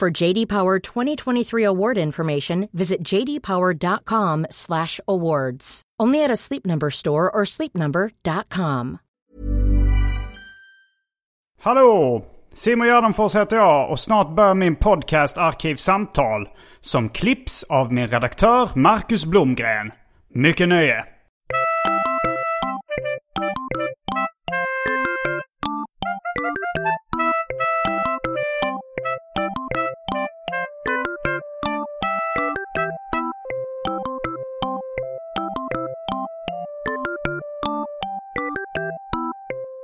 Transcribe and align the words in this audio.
For 0.00 0.22
JD 0.22 0.46
Power 0.46 0.78
2023 0.78 1.64
award 1.64 1.98
information, 1.98 2.68
visit 2.72 3.02
jdpower.com/awards. 3.02 5.82
Only 6.02 6.24
at 6.24 6.30
a 6.30 6.36
Sleep 6.36 6.66
Number 6.66 6.90
store 6.90 7.30
or 7.30 7.44
sleepnumber.com. 7.44 8.98
Hallå! 11.60 12.24
Simon 12.52 12.88
Gärdenfors 12.88 13.34
heter 13.34 13.56
jag 13.56 13.90
och 13.90 14.00
snart 14.00 14.36
börjar 14.36 14.54
min 14.54 14.76
podcast 14.76 15.38
Arkivsamtal 15.38 16.48
som 16.80 17.08
klipps 17.08 17.64
av 17.68 17.92
min 17.92 18.08
redaktör 18.08 18.70
Marcus 18.74 19.24
Blomgren. 19.24 19.92
Mycket 20.34 20.68
nöje! 20.68 21.04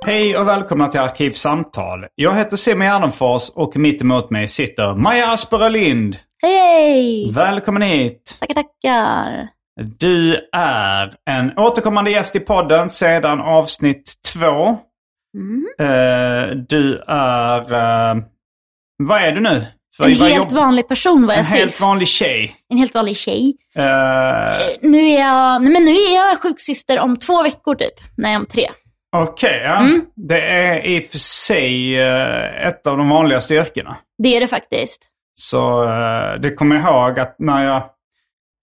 Hej 0.05 0.37
och 0.37 0.47
välkomna 0.47 0.87
till 0.87 0.99
Arkivsamtal. 0.99 2.05
Jag 2.15 2.35
heter 2.35 2.57
Simon 2.57 2.85
Gärdenfors 2.87 3.49
och 3.49 3.77
mitt 3.77 4.01
emot 4.01 4.29
mig 4.29 4.47
sitter 4.47 4.93
Maja 4.95 5.31
Asperö 5.31 5.69
Lind. 5.69 6.17
Hej! 6.43 7.31
Välkommen 7.31 7.81
hit! 7.81 8.37
Tackar, 8.39 8.53
tackar. 8.53 9.47
Du 9.99 10.35
är 10.51 11.13
en 11.29 11.57
återkommande 11.57 12.11
gäst 12.11 12.35
i 12.35 12.39
podden 12.39 12.89
sedan 12.89 13.41
avsnitt 13.41 14.13
två. 14.33 14.77
Mm. 15.37 15.65
Eh, 15.79 16.55
du 16.69 17.03
är... 17.07 17.59
eh, 17.73 18.15
vad 19.03 19.21
är 19.21 19.31
du 19.31 19.41
nu? 19.41 19.65
Vad- 19.99 20.09
En 20.09 20.15
helt 20.15 20.35
jobb- 20.35 20.51
vanlig 20.51 20.87
person 20.87 21.27
var 21.27 21.33
jag 21.33 21.39
En 21.39 21.45
helt 21.45 21.71
sist. 21.71 21.81
vanlig 21.81 22.07
tjej. 22.07 22.55
En 22.69 22.77
helt 22.77 22.93
vanlig 22.93 23.17
tjej. 23.17 23.55
Eh, 23.75 23.83
Nu 24.81 25.07
är 25.09 25.19
jag, 25.19 25.61
nej 25.61 25.73
men 25.73 25.85
nu 25.85 25.91
är 25.91 26.15
jag 26.15 26.41
sjuksyster 26.41 26.99
om 26.99 27.17
två 27.19 27.43
veckor 27.43 27.75
typ. 27.75 27.93
Nej, 28.17 28.35
om 28.35 28.45
tre. 28.45 28.69
Okej, 29.23 29.61
ja. 29.63 29.79
Mm. 29.79 30.05
Det 30.15 30.41
är 30.41 30.85
i 30.85 30.99
och 30.99 31.03
för 31.03 31.17
sig 31.17 31.99
eh, 32.01 32.67
ett 32.67 32.87
av 32.87 32.97
de 32.97 33.09
vanligaste 33.09 33.53
yrkena. 33.53 33.97
Det 34.23 34.35
är 34.35 34.39
det 34.39 34.47
faktiskt. 34.47 35.07
Så 35.39 35.83
eh, 35.83 36.39
det 36.41 36.53
kommer 36.55 36.75
jag 36.75 36.83
ihåg 36.85 37.19
att 37.19 37.35
när 37.39 37.65
jag, 37.67 37.75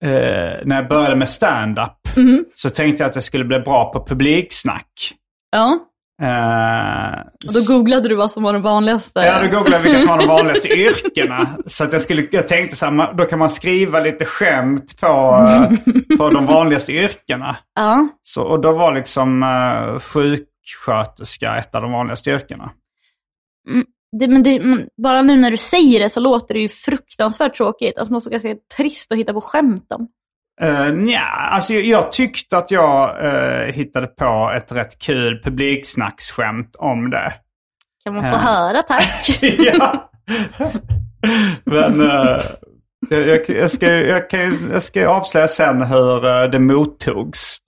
eh, 0.03 0.59
när 0.65 0.75
jag 0.75 0.87
började 0.87 1.15
med 1.15 1.29
stand-up 1.29 1.97
Mhm. 2.15 2.45
så 2.55 2.69
tänkte 2.69 3.03
jag 3.03 3.09
att 3.09 3.15
jag 3.15 3.23
skulle 3.23 3.45
bli 3.45 3.59
bra 3.59 3.91
på 3.93 4.05
publiksnack. 4.07 5.11
Ja. 5.51 5.79
Eh, 6.21 7.19
Och 7.47 7.53
då 7.53 7.73
googlade 7.73 8.09
du 8.09 8.15
vad 8.15 8.31
som 8.31 8.43
var 8.43 8.53
det 8.53 8.59
vanligaste. 8.59 9.19
Ja, 9.19 9.41
då 9.41 9.47
googlade 9.57 9.75
jag 9.75 9.79
vilka 9.83 9.99
som 9.99 10.09
var 10.09 10.17
de 10.17 10.27
vanligaste 10.27 10.67
yrkena. 10.73 11.57
Så 11.67 11.83
att 11.83 11.91
jag, 11.93 12.01
skulle, 12.01 12.27
jag 12.31 12.47
tänkte 12.47 12.75
så 12.75 12.85
här, 12.85 13.13
då 13.13 13.25
kan 13.25 13.39
man 13.39 13.49
skriva 13.49 13.99
lite 13.99 14.25
skämt 14.25 14.99
på, 15.01 15.07
eh, 15.07 16.17
på 16.17 16.29
de 16.29 16.45
vanligaste 16.45 16.91
yrkena. 16.91 17.57
Ja. 17.75 18.07
Så, 18.21 18.43
och 18.43 18.61
då 18.61 18.71
var 18.71 18.93
liksom 18.95 19.43
uh, 19.43 19.99
sjuksköterska 19.99 21.55
ett 21.57 21.75
av 21.75 21.81
de 21.81 21.91
vanligaste 21.91 22.29
yrkena. 22.29 22.71
Det, 24.19 24.27
men 24.27 24.43
det, 24.43 24.61
bara 25.03 25.21
nu 25.21 25.35
när 25.35 25.51
du 25.51 25.57
säger 25.57 25.99
det 25.99 26.09
så 26.09 26.19
låter 26.19 26.53
det 26.53 26.59
ju 26.59 26.69
fruktansvärt 26.69 27.55
tråkigt. 27.57 27.97
Att 27.97 28.09
man 28.09 28.21
ska 28.21 28.29
ganska 28.31 28.55
trist 28.77 29.11
att 29.11 29.17
hitta 29.17 29.33
på 29.33 29.41
skämt 29.41 29.91
om. 29.91 30.07
Uh, 30.61 30.93
nja, 30.93 31.19
alltså 31.51 31.73
jag, 31.73 31.83
jag 31.85 32.11
tyckte 32.11 32.57
att 32.57 32.71
jag 32.71 33.25
eh, 33.25 33.73
hittade 33.73 34.07
på 34.07 34.51
ett 34.55 34.71
rätt 34.71 34.99
kul 34.99 35.41
publiksnacksskämt 35.43 36.75
om 36.75 37.09
det. 37.09 37.33
Kan 38.03 38.13
man 38.13 38.23
få 38.23 38.29
Ja. 38.29 38.37
höra 38.37 38.81
tack? 38.81 39.39
ja. 39.41 40.09
Men 41.63 42.01
eh, 42.01 42.41
jag, 43.09 43.49
jag, 43.49 43.71
ska, 43.71 43.89
jag, 43.89 44.29
kan, 44.29 44.69
jag 44.73 44.83
ska 44.83 45.07
avslöja 45.09 45.47
sen 45.47 45.81
hur 45.81 46.25
eh, 46.25 46.43
det 46.49 46.59
mottogs. 46.59 47.57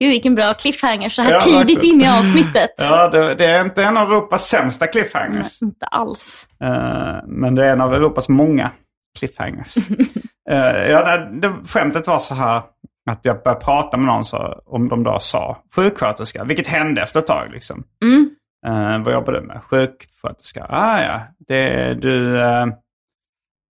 Gud 0.00 0.10
vilken 0.10 0.34
bra 0.34 0.54
cliffhanger 0.54 1.08
så 1.08 1.22
här 1.22 1.30
Ja, 1.32 1.40
tidigt 1.40 1.82
in 1.82 2.00
i 2.00 2.08
avsnittet. 2.08 2.70
Ja, 2.76 3.08
det, 3.08 3.34
det 3.34 3.44
är 3.46 3.60
inte 3.60 3.84
en 3.84 3.96
av 3.96 4.12
Europas 4.12 4.48
sämsta 4.48 4.86
cliffhangers. 4.86 5.58
Nej, 5.62 5.68
inte 5.68 5.86
alls. 5.86 6.46
Eh, 6.62 7.16
men 7.26 7.54
det 7.54 7.64
är 7.64 7.68
en 7.68 7.80
av 7.80 7.94
Europas 7.94 8.28
många 8.28 8.70
cliffhangers. 9.18 9.76
uh, 9.76 10.08
ja, 10.90 11.16
det, 11.16 11.40
det, 11.40 11.54
skämtet 11.68 12.06
var 12.06 12.18
så 12.18 12.34
här 12.34 12.62
att 13.10 13.20
jag 13.22 13.42
började 13.42 13.64
prata 13.64 13.96
med 13.96 14.06
någon 14.06 14.24
så, 14.24 14.62
om 14.66 14.88
de 14.88 15.04
då 15.04 15.20
sa 15.20 15.56
sjuksköterska, 15.74 16.44
vilket 16.44 16.66
hände 16.66 17.02
efter 17.02 17.20
ett 17.20 17.26
tag. 17.26 17.50
Liksom. 17.52 17.84
Mm. 18.04 18.30
Uh, 18.66 19.04
vad 19.04 19.14
jobbar 19.14 19.32
du 19.32 19.40
med? 19.40 19.62
Sjuksköterska. 19.62 20.66
Ah, 20.68 21.00
ja, 21.00 21.20
det, 21.48 21.94
du 21.94 22.40
eh, 22.40 22.66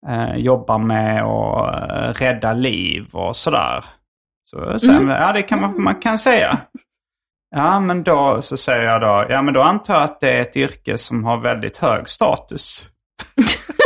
eh, 0.09 0.37
jobbar 0.37 0.79
med 0.79 1.23
att 1.23 2.21
rädda 2.21 2.53
liv 2.53 3.07
och 3.13 3.37
sådär. 3.37 3.85
Så 4.45 4.79
sen, 4.79 5.09
ja 5.09 5.33
det 5.33 5.43
kan 5.43 5.61
man, 5.61 5.83
man 5.83 5.95
kan 5.95 6.19
säga. 6.19 6.59
Ja, 7.57 7.81
men 7.81 8.03
då 8.03 8.43
så 8.43 8.57
säger 8.57 8.85
jag 8.85 9.01
då, 9.01 9.27
ja 9.29 9.43
men 9.43 9.55
då 9.55 9.63
antar 9.63 9.95
jag 9.95 10.03
att 10.03 10.21
det 10.21 10.31
är 10.31 10.41
ett 10.41 10.57
yrke 10.57 10.99
som 10.99 11.25
har 11.25 11.37
väldigt 11.41 11.77
hög 11.77 12.09
status. 12.09 12.89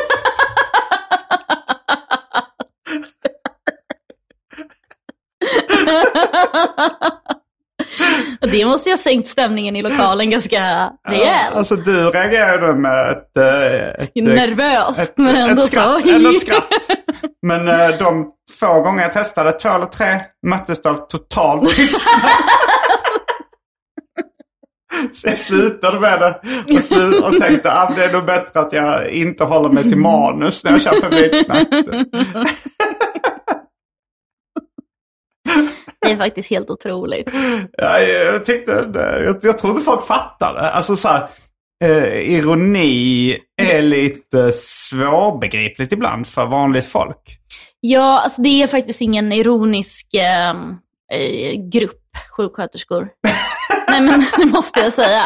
det 8.41 8.67
måste 8.67 8.89
jag 8.91 8.97
ha 8.97 9.03
sänkt 9.03 9.29
stämningen 9.29 9.77
i 9.77 9.83
lokalen 9.83 10.31
ganska 10.31 10.93
rejält. 11.09 11.57
Alltså 11.57 11.77
du 11.77 12.11
reagerade 12.11 12.75
med 12.75 13.11
ett... 13.11 13.37
eh, 13.37 14.05
ett 14.05 14.15
Nervöst, 14.15 14.99
ett, 15.01 15.19
men 15.19 15.37
ändå 15.37 15.55
ett 15.55 15.61
så. 15.61 15.67
skratt, 15.67 16.05
ändå 16.07 16.31
ett 16.31 16.41
skratt. 16.41 16.65
Men 17.47 17.69
eh, 17.69 17.89
de 17.99 18.33
få 18.61 18.81
gånger 18.81 19.03
jag 19.03 19.13
testade, 19.13 19.53
två 19.53 19.69
eller 19.69 19.87
tre, 19.87 20.21
möttes 20.47 20.81
av 20.81 21.07
total 21.09 21.67
tystnad. 21.67 22.15
Så 25.13 25.29
jag 25.29 25.39
slutade 25.39 26.01
med 26.01 26.21
det 26.21 26.41
och, 26.75 26.81
slu- 26.81 27.21
och 27.23 27.39
tänkte 27.39 27.73
att 27.73 27.97
det 27.97 28.05
är 28.05 28.13
nog 28.13 28.25
bättre 28.25 28.61
att 28.61 28.73
jag 28.73 29.11
inte 29.11 29.45
håller 29.45 29.69
mig 29.69 29.83
till 29.83 29.97
manus 29.99 30.65
när 30.65 30.73
jag 30.73 30.83
kör 30.83 31.01
publiksnack. 31.01 31.69
Det 36.09 36.13
är 36.13 36.17
faktiskt 36.17 36.51
helt 36.51 36.71
otroligt. 36.71 37.29
Ja, 37.73 38.01
jag, 38.01 38.45
tyckte, 38.45 38.85
det- 38.85 39.25
jag, 39.25 39.37
jag 39.43 39.59
trodde 39.59 39.81
folk 39.81 40.07
fattade. 40.07 40.61
Alltså 40.71 40.97
så 40.97 41.09
här, 41.09 41.29
eh, 41.85 42.31
ironi 42.35 43.39
är 43.63 43.83
lite 43.83 44.53
svårbegripligt 44.53 45.93
ibland 45.93 46.27
för 46.27 46.47
vanligt 46.47 46.87
folk. 46.87 47.39
Ja, 47.81 48.21
alltså 48.21 48.43
det 48.43 48.63
är 48.63 48.67
faktiskt 48.67 49.01
ingen 49.01 49.33
ironisk 49.33 50.15
eh, 50.15 50.51
eh, 51.13 51.53
grupp 51.73 52.01
sjuksköterskor. 52.37 53.09
Nej 53.89 54.01
men 54.03 54.25
det 54.39 54.45
måste 54.47 54.81
jag 54.81 54.93
säga. 54.93 55.23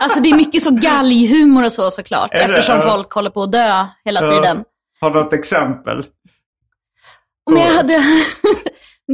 Alltså 0.00 0.20
det 0.20 0.28
är 0.30 0.36
mycket 0.36 0.62
så 0.62 0.70
galghumor 0.70 1.64
och 1.64 1.72
så 1.72 1.90
såklart. 1.90 2.34
Är 2.34 2.48
det? 2.48 2.54
eftersom 2.54 2.76
Ja. 2.76 2.82
folk 2.90 3.12
håller 3.12 3.30
på 3.30 3.42
att 3.42 3.52
dö 3.52 3.86
hela 4.04 4.20
tiden. 4.32 4.64
Har 5.00 5.10
du 5.10 5.22
något 5.22 5.32
exempel? 5.32 6.02
Men 7.50 7.62
jag 7.62 7.72
hade... 7.72 7.94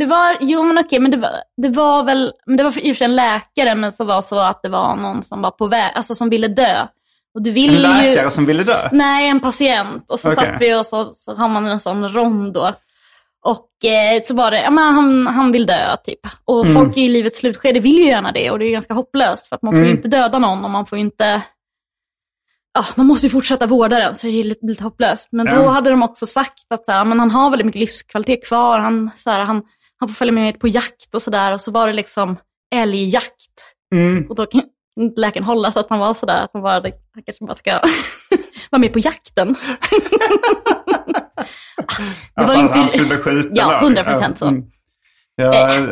Det 0.01 0.07
var, 0.07 0.37
jo 0.41 0.63
men 0.63 0.79
okej, 0.79 0.99
men 1.01 1.11
det 1.11 1.17
var, 1.17 1.31
det 1.63 1.69
var 1.69 2.03
väl, 2.05 2.33
men 2.47 2.57
det 2.57 2.63
var 2.63 2.79
i 2.79 2.93
och 2.93 2.97
för 2.97 2.99
sig 2.99 3.05
en 3.05 3.17
läkare, 3.17 3.75
men 3.75 3.93
så 3.93 4.05
var 4.05 4.23
så 4.23 4.39
att 4.39 4.63
det 4.63 4.69
var 4.69 4.97
någon 4.97 5.23
som 5.23 5.43
var 5.43 5.51
på 5.51 5.67
väg, 5.67 5.93
alltså 5.95 6.15
som 6.15 6.29
ville 6.31 6.49
dö. 6.49 6.87
Och 7.35 7.43
du 7.43 7.51
En 7.51 7.55
vill 7.55 7.83
läkare 7.83 8.25
ju... 8.25 8.31
som 8.31 8.47
ville 8.47 8.63
dö? 8.63 8.89
Nej, 8.93 9.29
en 9.29 9.41
patient. 9.41 10.11
Och 10.11 10.21
så 10.21 10.33
Okej. 10.33 10.47
satt 10.47 10.61
vi 10.61 10.75
och 10.75 10.87
så, 10.87 11.13
så 11.17 11.35
har 11.35 11.49
man 11.49 11.67
en 11.67 11.81
sån 11.81 12.09
rond 12.09 12.53
då. 12.53 12.73
Och 13.45 13.85
eh, 13.91 14.23
så 14.25 14.35
var 14.35 14.51
det, 14.51 14.63
ja 14.63 14.71
men 14.71 14.95
han, 14.95 15.27
han 15.27 15.53
vill 15.53 15.67
dö 15.67 15.97
typ. 16.05 16.21
Och 16.45 16.65
Mm. 16.67 16.75
folk 16.75 16.97
i 16.97 17.09
livets 17.09 17.39
slutskede 17.39 17.81
vill 17.81 17.99
ju 17.99 18.05
gärna 18.07 18.33
det 18.33 18.51
och 18.51 18.59
det 18.59 18.65
är 18.65 18.71
ganska 18.71 18.95
hopplöst 18.95 19.47
för 19.49 19.57
att 19.57 19.63
man 19.63 19.73
får 19.73 19.79
ju 19.81 19.85
Mm. 19.85 19.97
inte 19.97 20.09
döda 20.09 20.39
någon 20.39 20.65
och 20.65 20.71
man 20.71 20.87
får 20.87 20.99
ju 20.99 21.05
inte... 21.05 21.43
Ja, 22.75 22.85
man 22.95 23.07
måste 23.07 23.27
ju 23.27 23.31
fortsätta 23.31 23.67
vårda 23.67 23.99
den 23.99 24.15
så 24.17 24.27
det 24.27 24.41
är 24.41 24.45
lite, 24.45 24.67
lite 24.67 24.85
hopplöst. 24.85 25.29
Men 25.33 25.47
då 25.47 25.67
hade 25.69 25.91
de 25.91 26.03
också 26.03 26.27
sagt 26.27 26.73
att 26.75 26.85
så 26.85 26.93
här, 26.93 27.05
men 27.05 27.21
han 27.21 27.31
har 27.31 27.51
väldigt 27.51 27.67
mycket 27.67 27.81
livskvalitet 27.81 28.47
kvar. 28.49 28.79
Han, 28.79 29.11
så 29.17 29.31
här, 29.31 29.41
han, 29.41 29.63
han 29.99 30.09
får 30.09 30.15
följa 30.15 30.33
med 30.33 30.61
på 30.61 30.69
jakt 30.69 31.15
och 31.15 31.23
sådär. 31.23 31.53
Och 31.53 31.61
så 31.61 31.71
var 31.71 31.87
det 31.87 31.93
liksom 31.93 32.37
älgjakt. 32.75 33.75
Mm. 33.95 34.27
Och 34.31 34.35
då 34.35 34.47
kan 34.47 34.63
inte 35.01 35.21
läkaren 35.21 35.45
hålla 35.45 35.73
så 35.73 35.81
att 35.81 35.91
han 35.91 35.99
var 35.99 36.15
sådär, 36.15 36.43
att 36.45 36.51
han 36.53 36.63
bara, 36.63 36.73
han 37.15 37.23
kanske 37.27 37.45
bara 37.45 37.55
ska 37.55 37.71
vara 38.71 38.81
med 38.81 38.93
på 38.93 38.99
jakten. 38.99 39.55
det 39.55 39.59
Alltså, 42.35 42.57
var 42.57 42.65
att 42.65 42.69
inte... 42.71 42.79
han 42.79 42.89
skulle 42.89 43.07
bli 43.07 43.17
skjuten 43.19 43.53
Ja, 43.55 43.81
då? 43.83 43.89
100% 43.89 44.35
så. 44.35 44.47
Mm. 44.47 44.65
Ja, 45.35 45.75
Eh, 45.75 45.85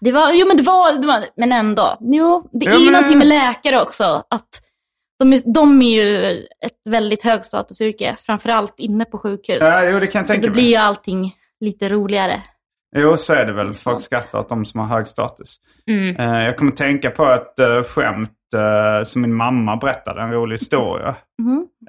Det 0.00 0.12
var, 0.12 0.32
jo 0.32 0.46
men 0.48 0.56
det 0.56 0.62
var, 0.62 1.00
det 1.00 1.06
var 1.06 1.24
men 1.36 1.52
ändå. 1.52 1.96
Jo, 2.00 2.48
det 2.52 2.64
Ja, 2.66 2.72
är 2.72 2.78
ju 2.78 2.84
men- 2.84 2.92
någonting 2.92 3.18
med 3.18 3.26
läkare 3.26 3.82
också. 3.82 4.04
Att 4.30 4.48
de, 5.18 5.32
är, 5.32 5.42
de 5.54 5.82
är 5.82 6.02
ju 6.04 6.32
ett 6.64 6.80
väldigt 6.84 7.22
högstatusyrke, 7.22 8.16
framförallt 8.20 8.74
inne 8.78 9.04
på 9.04 9.18
sjukhus. 9.18 9.58
ja, 9.60 9.84
jo, 9.90 10.00
det 10.00 10.06
kan 10.06 10.18
jag 10.18 10.26
så 10.26 10.32
tänka 10.32 10.46
då 10.46 10.52
blir 10.52 10.68
ju 10.68 10.76
allting 10.76 11.34
lite 11.60 11.88
roligare. 11.88 12.42
Jo, 12.96 13.16
så 13.16 13.32
är 13.34 13.46
det 13.46 13.52
väl. 13.52 13.74
Folk 13.74 14.02
skrattar 14.02 14.38
åt 14.38 14.48
de 14.48 14.64
som 14.64 14.80
har 14.80 14.86
hög 14.86 15.08
status. 15.08 15.56
Mm. 15.86 16.16
Eh, 16.16 16.44
jag 16.44 16.56
kommer 16.56 16.72
tänka 16.72 17.10
på 17.10 17.24
ett 17.26 17.60
uh, 17.60 17.82
skämt 17.82 18.30
eh, 18.54 19.04
som 19.04 19.22
min 19.22 19.34
mamma 19.34 19.76
berättade, 19.76 20.22
en 20.22 20.32
rolig 20.32 20.54
historia. 20.54 21.14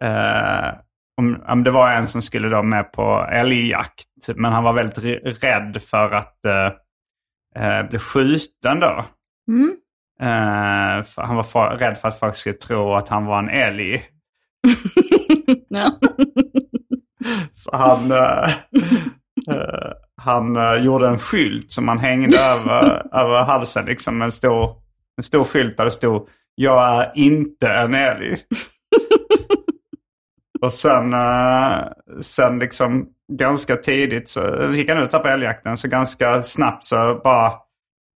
Eh, 0.02 0.74
om, 1.18 1.44
om 1.48 1.64
det 1.64 1.72
var 1.72 1.92
en 1.92 2.08
som 2.08 2.22
skulle 2.22 2.50
då 2.50 2.64
med 2.64 2.92
på 2.92 3.28
älgjakt, 3.32 4.06
men 4.36 4.54
han 4.54 4.64
var 4.64 4.74
väldigt 4.74 4.98
rädd 5.44 5.82
för 5.82 6.10
att 6.10 6.46
eh, 6.46 6.72
eh, 7.66 7.90
bli 7.90 8.00
skjuten 8.00 8.80
då. 8.80 9.06
Mm. 9.48 9.76
Eh, 10.22 11.04
för 11.04 11.22
han 11.22 11.36
var 11.36 11.44
fa- 11.44 11.78
rädd 11.78 11.98
för 11.98 12.08
att 12.08 12.20
folk 12.20 12.36
skulle 12.36 12.56
tro 12.56 12.94
att 12.94 13.10
han 13.10 13.26
var 13.26 13.40
en 13.40 13.50
älg. 13.50 14.04
Så 17.54 17.76
han, 17.78 18.12
eh, 18.12 18.50
eh, 19.56 19.92
han 20.24 20.56
eh, 20.56 20.74
gjorde 20.86 21.08
en 21.08 21.20
skylt 21.20 21.72
som 21.72 21.88
han 21.88 22.00
hängde 22.00 22.38
över, 22.42 22.84
över 23.14 23.44
halsen. 23.44 23.86
Liksom 23.86 24.22
en 24.22 24.32
stor, 24.32 24.76
en 25.18 25.24
stor 25.24 25.44
skylt 25.44 25.78
där 25.78 25.86
det 25.86 25.92
stod 25.92 26.28
Jag 26.56 26.94
är 26.94 27.12
inte 27.16 27.68
en 27.70 27.94
älg. 27.94 28.38
Och 30.62 30.74
sen, 30.74 31.14
eh, 31.14 31.78
sen 32.22 32.60
liksom 32.60 33.06
ganska 33.34 33.76
tidigt 33.76 34.30
så 34.30 34.72
gick 34.74 34.90
han 34.90 35.04
ut 35.04 35.12
där 35.12 35.20
på 35.20 35.28
älgjakten. 35.28 35.78
Så 35.78 35.88
ganska 35.88 36.44
snabbt 36.44 36.84
så 36.86 37.22
bara 37.24 37.52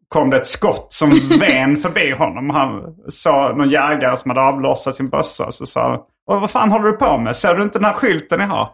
kom 0.08 0.31
det 0.31 0.37
ett 0.37 0.47
skott 0.47 0.87
som 0.91 1.11
ven 1.41 1.76
förbi 1.76 2.11
honom. 2.11 2.50
Han 2.50 2.94
sa 3.08 3.55
någon 3.56 3.69
jägare 3.69 4.17
som 4.17 4.31
hade 4.31 4.41
avlossat 4.41 4.97
sin 4.97 5.08
bössa. 5.08 5.53
Så 5.53 5.67
sa 5.67 5.91
han, 5.91 6.00
"Åh, 6.31 6.41
vad 6.41 6.50
fan 6.50 6.70
håller 6.70 6.87
du 6.87 6.93
på 6.93 7.19
med? 7.19 7.37
Ser 7.37 7.55
du 7.55 7.62
inte 7.62 7.79
den 7.79 7.85
här 7.85 7.93
skylten 7.93 8.41
jag 8.41 8.47
har? 8.47 8.69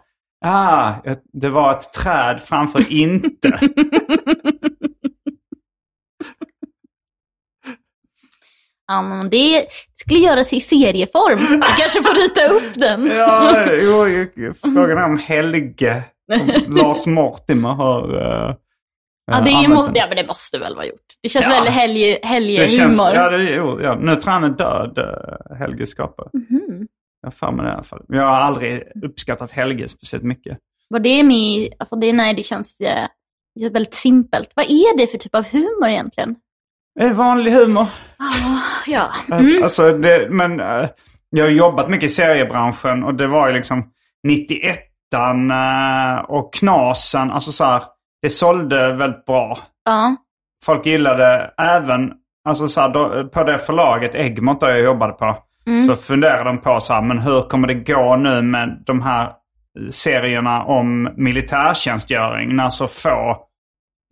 Ah, 0.45 0.93
det 1.33 1.49
var 1.49 1.71
ett 1.71 1.93
träd 1.93 2.41
framför 2.41 2.91
inte. 2.91 3.59
Ja, 8.87 9.01
men 9.01 9.29
det 9.29 9.65
skulle 9.95 10.19
göras 10.19 10.53
i 10.53 10.59
serieform. 10.59 11.39
Du 11.39 11.61
kanske 11.61 12.03
får 12.03 12.23
rita 12.23 12.53
upp 12.53 12.73
den. 12.75 13.07
ja, 13.17 13.65
jo, 14.35 14.53
frågan 14.53 14.97
är 14.97 15.05
om 15.05 15.17
Helge, 15.17 16.03
om 16.41 16.75
Lars 16.75 17.05
Mortimer 17.05 17.69
har... 17.69 18.15
Uh, 18.15 18.55
Ja, 19.31 19.41
det, 19.41 19.49
är, 19.49 19.67
må- 19.67 19.91
ja, 19.93 20.05
men 20.07 20.17
det 20.17 20.27
måste 20.27 20.59
väl 20.59 20.75
vara 20.75 20.85
gjort. 20.85 20.99
Det 21.21 21.29
känns 21.29 21.45
Ja. 21.45 21.51
väldigt 21.51 21.73
helge, 22.25 22.61
det 22.61 22.67
känns, 22.67 22.97
ja, 22.97 23.29
det, 23.29 23.43
jo, 23.43 23.81
ja, 23.81 23.95
nu 23.95 24.15
tror 24.15 24.33
jag 24.33 24.39
han 24.41 24.43
är 24.43 24.57
död, 24.57 24.99
uh, 24.99 25.55
Helge 25.57 25.85
Skapare. 25.87 26.29
Mhm. 26.33 26.87
Jag 27.23 27.27
har 27.27 27.31
för 27.31 27.51
mig 27.51 27.65
det 27.65 27.71
i 27.71 27.73
alla 27.73 27.83
fall. 27.83 28.05
Jag 28.07 28.23
har 28.23 28.35
aldrig 28.35 28.83
uppskattat 29.03 29.51
Helge 29.51 29.87
speciellt 29.87 30.23
mycket. 30.23 30.57
Vad 30.87 31.03
det 31.03 31.09
är 31.09 31.23
med, 31.23 31.73
alltså 31.79 31.95
det, 31.95 32.13
nej, 32.13 32.33
det 32.33 32.43
känns, 32.43 32.81
eh, 32.81 33.07
väldigt 33.71 33.93
simpelt. 33.93 34.51
Vad 34.55 34.65
är 34.65 34.97
det 34.97 35.07
för 35.07 35.17
typ 35.17 35.35
av 35.35 35.45
humor 35.51 35.87
egentligen? 35.89 36.35
Det 36.95 37.05
är 37.05 37.13
vanlig 37.13 37.51
humor. 37.51 37.87
Ah, 38.17 38.61
ja. 38.87 39.11
Mm. 39.31 39.63
Alltså 39.63 39.93
det, 39.93 40.27
men 40.29 40.59
eh, 40.59 40.89
jag 41.29 41.45
har 41.45 41.51
jobbat 41.51 41.89
mycket 41.89 42.09
i 42.09 42.13
seriebranschen 42.13 43.03
och 43.03 43.15
det 43.15 43.27
var 43.27 43.47
ju 43.47 43.53
liksom 43.53 43.91
91an 44.27 45.51
uh, 45.51 46.23
och 46.23 46.53
Knasen. 46.53 47.31
Alltså 47.31 47.51
så 47.51 47.63
här, 47.63 47.83
det 48.21 48.29
sålde 48.29 48.93
väldigt 48.93 49.25
bra. 49.25 49.59
ja. 49.85 50.15
Folk 50.65 50.85
gillade 50.85 51.53
även, 51.57 52.13
alltså 52.45 52.67
så 52.67 52.81
här, 52.81 52.89
då, 52.89 53.29
på 53.29 53.43
det 53.43 53.57
förlaget 53.57 54.15
Egmont 54.15 54.59
där 54.59 54.69
jag 54.69 54.81
jobbade 54.81 55.13
på. 55.13 55.37
Så 55.87 55.95
funderade 55.95 56.43
de 56.43 56.61
på 56.61 56.79
så 56.79 56.93
här, 56.93 57.01
men 57.01 57.19
hur 57.19 57.41
kommer 57.41 57.67
det 57.67 57.73
gå 57.73 58.15
nu 58.15 58.41
med 58.41 58.83
de 58.85 59.01
här 59.01 59.31
serierna 59.89 60.63
om 60.63 61.09
militärtjänstgöring 61.17 62.55
när 62.55 62.69
så 62.69 62.87
få 62.87 63.37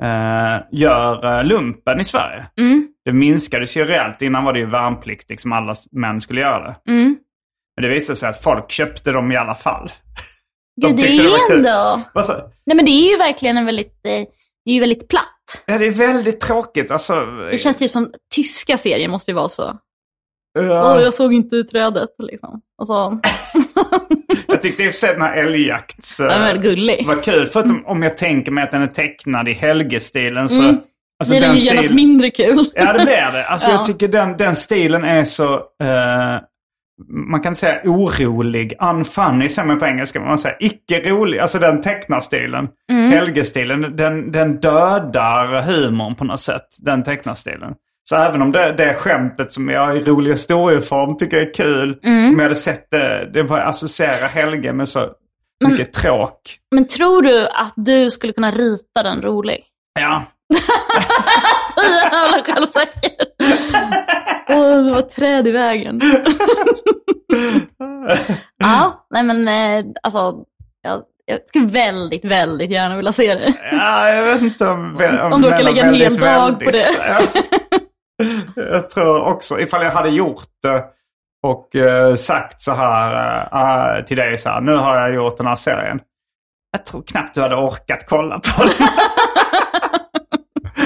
eh, 0.04 0.64
gör 0.72 1.40
eh, 1.40 1.44
lumpen 1.44 2.00
i 2.00 2.04
Sverige. 2.04 2.46
Mm. 2.58 2.88
Det 3.06 3.14
minskades 3.14 3.78
ju 3.78 3.86
rejält. 3.86 4.22
Innan 4.22 4.44
var 4.44 4.54
det 4.54 4.60
ju 4.60 4.66
värnplikt, 4.66 5.30
liksom 5.30 5.52
alla 5.52 5.76
män 5.92 6.22
skulle 6.22 6.42
göra 6.42 6.64
det. 6.64 6.92
Mm. 6.92 7.18
Men 7.76 7.84
det 7.84 7.90
visade 7.90 8.16
sig 8.16 8.30
att 8.30 8.44
folk 8.44 8.72
köpte 8.72 9.12
dem 9.12 9.32
i 9.32 9.38
alla 9.38 9.56
fall. 9.56 9.92
De 10.82 10.88
Gud, 10.88 11.00
det 11.00 11.08
är 11.08 11.58
ändå... 11.58 12.02
Nej 12.66 12.76
men 12.76 12.86
det 12.86 12.92
är 12.92 13.12
ju 13.12 13.18
verkligen 13.18 13.58
en 13.58 13.66
väldigt, 13.66 14.06
eh, 14.06 14.12
det 14.66 14.72
är 14.72 14.74
ju 14.74 14.80
väldigt 14.80 15.08
platt. 15.08 15.64
Ja, 15.66 15.78
det 15.78 15.86
är 15.86 15.92
väldigt 15.92 16.40
tråkigt. 16.40 16.92
Alltså, 16.92 17.26
Det 17.26 17.58
känns 17.58 17.78
typ 17.78 17.92
som 17.92 18.12
tyska 18.36 18.78
serier 18.78 19.08
måste 19.08 19.32
ju 19.32 19.36
vara 19.36 19.50
så. 19.50 19.78
Ja, 20.54 20.96
Åh, 20.96 21.02
jag 21.04 21.14
såg 21.14 21.34
inte 21.34 21.56
i 21.56 21.64
trädet 21.64 22.10
liksom. 22.18 22.62
Alltså, 22.78 23.20
Jag 24.48 24.62
tyckte 24.62 24.84
i 24.84 24.90
och 24.90 24.92
för 24.92 25.00
sig 25.00 25.14
den 25.14 25.22
här 25.22 25.36
den 26.24 26.42
är 26.42 26.46
väldigt 26.46 26.64
gullig. 26.64 27.08
var 27.08 27.16
kul. 27.24 27.46
För 27.46 27.60
att 27.60 27.72
om, 27.86 28.04
jag 28.04 28.18
tänker 28.18 28.52
mig 28.52 28.64
att 28.64 28.72
den 28.72 28.82
är 28.82 28.88
tecknad 28.88 29.50
i 29.50 29.54
Helge-stilen 29.54 30.50
så... 30.50 30.64
Mm. 30.64 30.78
Alltså 31.20 31.34
det 31.34 31.38
är 31.38 31.42
den 31.42 31.56
ju 31.56 31.70
genast 31.70 31.86
stil- 31.88 31.96
mindre 31.96 32.32
kul. 32.32 32.66
Ja, 32.74 32.94
det 32.94 33.00
blir 33.06 33.32
det. 33.32 33.46
Alltså 33.48 33.70
Ja. 33.70 33.76
jag 33.76 33.86
tycker 33.86 34.08
den, 34.08 34.38
den 34.38 34.56
stilen 34.56 35.04
är 35.04 35.24
så... 35.24 35.54
eh, 35.56 36.42
man 37.10 37.42
kan 37.42 37.56
säga 37.56 37.82
orolig. 37.86 38.74
Unfunny 38.82 39.50
säger 39.50 39.68
man 39.68 39.80
på 39.80 39.86
engelska. 39.86 40.20
men 40.20 40.28
Man 40.28 40.38
säger 40.38 40.58
icke-rolig. 40.60 41.40
Alltså 41.40 41.60
den 41.60 41.82
tecknarstilen. 41.82 42.68
Mm. 42.92 43.12
Helge-stilen. 43.12 43.96
Den, 43.98 44.32
den 44.32 44.60
dödar 44.60 45.62
humorn 45.62 46.16
på 46.16 46.24
något 46.24 46.40
sätt. 46.40 46.68
Den 46.82 47.04
tecknarstilen. 47.04 47.74
Så 48.10 48.16
även 48.16 48.42
om 48.42 48.52
det, 48.52 48.74
det 48.78 48.94
skämtet 48.94 49.52
som 49.52 49.70
jag 49.70 49.98
i 49.98 50.00
rolig 50.00 50.32
historieform 50.32 51.18
tycker 51.18 51.38
är 51.38 51.54
kul. 51.54 52.00
Mm. 52.04 52.30
Om 52.30 52.36
jag 52.36 52.44
hade 52.44 52.56
sett 52.56 52.92
det, 52.92 53.30
det 53.34 53.44
var 53.44 53.60
associera 53.60 54.28
Helge 54.28 54.74
med 54.74 54.90
så 54.90 55.00
mycket 55.70 55.94
tråk. 55.94 56.58
Men 56.76 56.88
tror 56.88 57.22
du 57.22 57.48
att 57.48 57.74
du 57.76 58.10
skulle 58.10 58.34
kunna 58.34 58.52
rita 58.52 59.04
den 59.04 59.22
rolig? 59.22 59.64
Ja, 60.00 60.26
Så 61.76 61.82
jävla 61.84 62.44
självsäker. 62.44 63.12
Åh, 64.50 64.84
det 64.84 64.92
var 64.92 65.02
träd 65.02 65.48
i 65.48 65.52
vägen. 65.52 66.02
ja, 68.58 69.06
nej 69.10 69.24
men 69.24 69.48
eh, 69.48 69.86
alltså, 70.04 70.36
jag, 70.82 71.02
jag 71.26 71.40
skulle 71.48 71.68
väldigt, 71.68 72.26
väldigt 72.26 72.72
gärna 72.72 72.96
vilja 72.96 73.12
se 73.12 73.36
det. 73.36 73.54
Ja, 73.72 74.10
jag 74.10 74.26
vet 74.26 74.42
inte 74.42 74.68
om... 74.68 74.98
om, 75.22 75.34
Om 75.34 75.42
du 75.42 75.48
orkar 75.48 75.64
men 75.64 75.66
lägga 75.66 75.84
en 75.84 75.94
hel 75.94 76.14
väldigt, 76.14 76.22
dag 76.22 76.60
på 76.60 76.72
det. 76.72 76.90
Ja. 77.08 77.20
Jag 78.56 78.90
tror 78.90 79.22
också, 79.22 79.60
ifall 79.60 79.84
jag 79.84 79.92
hade 79.92 80.10
gjort 80.10 80.48
det 80.64 80.84
och 81.44 81.76
eh, 81.76 82.16
sagt 82.16 82.62
så 82.62 82.72
här 82.72 83.98
eh, 83.98 84.06
till 84.06 84.18
dig 84.18 84.38
så 84.38 84.50
här, 84.50 84.62
nu 84.62 84.76
har 84.76 84.96
jag 84.96 85.16
gjort 85.16 85.38
den 85.38 85.48
här 85.48 85.56
serien. 85.56 86.00
Jag 86.72 86.86
tror 86.86 87.02
knappt 87.02 87.36
du 87.36 87.42
hade 87.42 87.56
orkat 87.56 88.06
kolla 88.08 88.40
på 88.40 88.64
den. 88.64 88.88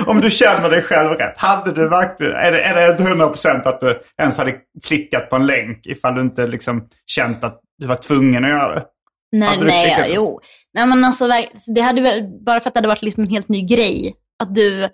Om 0.07 0.21
du 0.21 0.29
känner 0.29 0.69
dig 0.69 0.81
själv 0.81 1.09
rätt, 1.09 1.37
hade 1.37 1.71
du 1.71 1.89
verkligen, 1.89 2.33
är 2.33 2.51
det, 2.51 2.61
är 2.61 2.75
det 2.75 2.93
ett 2.93 2.99
hundra 2.99 3.27
procent 3.27 3.65
att 3.65 3.79
du 3.79 3.99
ens 4.17 4.37
hade 4.37 4.55
klickat 4.85 5.29
på 5.29 5.35
en 5.35 5.45
länk 5.45 5.85
ifall 5.85 6.15
du 6.15 6.21
inte 6.21 6.47
liksom 6.47 6.87
känt 7.05 7.43
att 7.43 7.61
du 7.77 7.87
var 7.87 7.95
tvungen 7.95 8.43
att 8.43 8.49
göra 8.49 8.75
det? 8.75 8.85
Nej, 9.31 9.49
Hade 9.49 9.65
nej, 9.65 10.11
jo. 10.15 10.39
Nej 10.73 10.87
men 10.87 11.05
alltså, 11.05 11.27
det 11.75 11.81
hade 11.81 12.01
väl, 12.01 12.23
bara 12.45 12.59
för 12.59 12.67
att 12.67 12.73
det 12.73 12.77
hade 12.77 12.87
varit 12.87 13.01
liksom 13.01 13.23
en 13.23 13.29
helt 13.29 13.49
ny 13.49 13.61
grej. 13.61 14.15
Att 14.43 14.55
du, 14.55 14.89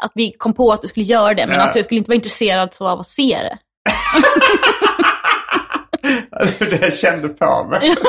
att 0.00 0.12
vi 0.14 0.32
kom 0.38 0.54
på 0.54 0.72
att 0.72 0.82
du 0.82 0.88
skulle 0.88 1.06
göra 1.06 1.34
det. 1.34 1.46
Men 1.46 1.56
Ja. 1.56 1.62
alltså 1.62 1.78
jag 1.78 1.84
skulle 1.84 1.98
inte 1.98 2.08
vara 2.10 2.16
intresserad 2.16 2.74
så 2.74 2.88
av 2.88 3.00
att 3.00 3.06
se 3.06 3.38
det. 3.42 3.58
det 6.70 6.80
jag 6.82 6.94
kände 6.94 7.28
på 7.28 7.64
mig. 7.70 7.94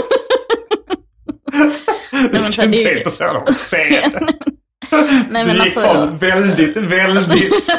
Du 2.31 2.37
skulle 2.39 2.67
inte 2.67 2.83
vara 2.83 2.97
intresserad 2.97 3.35
av 3.35 3.43
att 3.43 3.53
se 3.55 3.77
det. 3.77 4.09
Nej, 5.29 5.43
Du 5.43 5.47
men 5.53 5.55
gick 5.55 5.61
alltså, 5.77 5.81
från 5.81 6.17
väldigt, 6.17 6.77
väldigt 6.77 7.69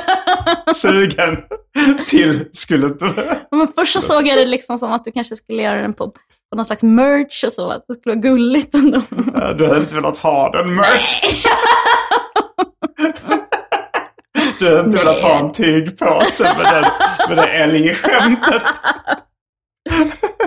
sugen 0.75 1.37
till 2.07 2.49
skulle 2.53 2.87
inte... 2.87 3.05
Men 3.51 3.69
först 3.75 3.93
så 3.93 4.01
såg 4.01 4.27
jag 4.27 4.39
det 4.39 4.45
liksom 4.45 4.79
som 4.79 4.93
att 4.93 5.05
du 5.05 5.13
kanske 5.13 5.37
skulle 5.37 5.63
göra 5.63 5.81
den 5.83 5.95
på, 5.95 6.09
på 6.51 6.57
någon 6.57 6.65
slags 6.67 6.83
merch 6.83 7.45
och 7.45 7.53
så, 7.53 7.71
att 7.71 7.85
det 7.89 7.95
skulle 7.95 8.15
vara 8.15 8.23
gulligt 8.23 8.75
ändå. 8.75 9.03
Du 9.59 9.67
hade 9.67 9.79
inte 9.81 9.95
velat 9.95 10.19
ha 10.19 10.51
den 10.51 10.75
merch. 10.75 11.23
Du 14.59 14.67
hade 14.69 14.81
inte 14.81 14.97
Nej. 14.97 15.05
velat 15.05 15.21
ha 15.21 15.39
en 15.39 15.53
tygpåse 15.53 16.43
med, 16.43 16.67
den, 16.73 16.85
med 17.29 17.39
det 17.45 17.51
älgskämtet. 17.53 18.63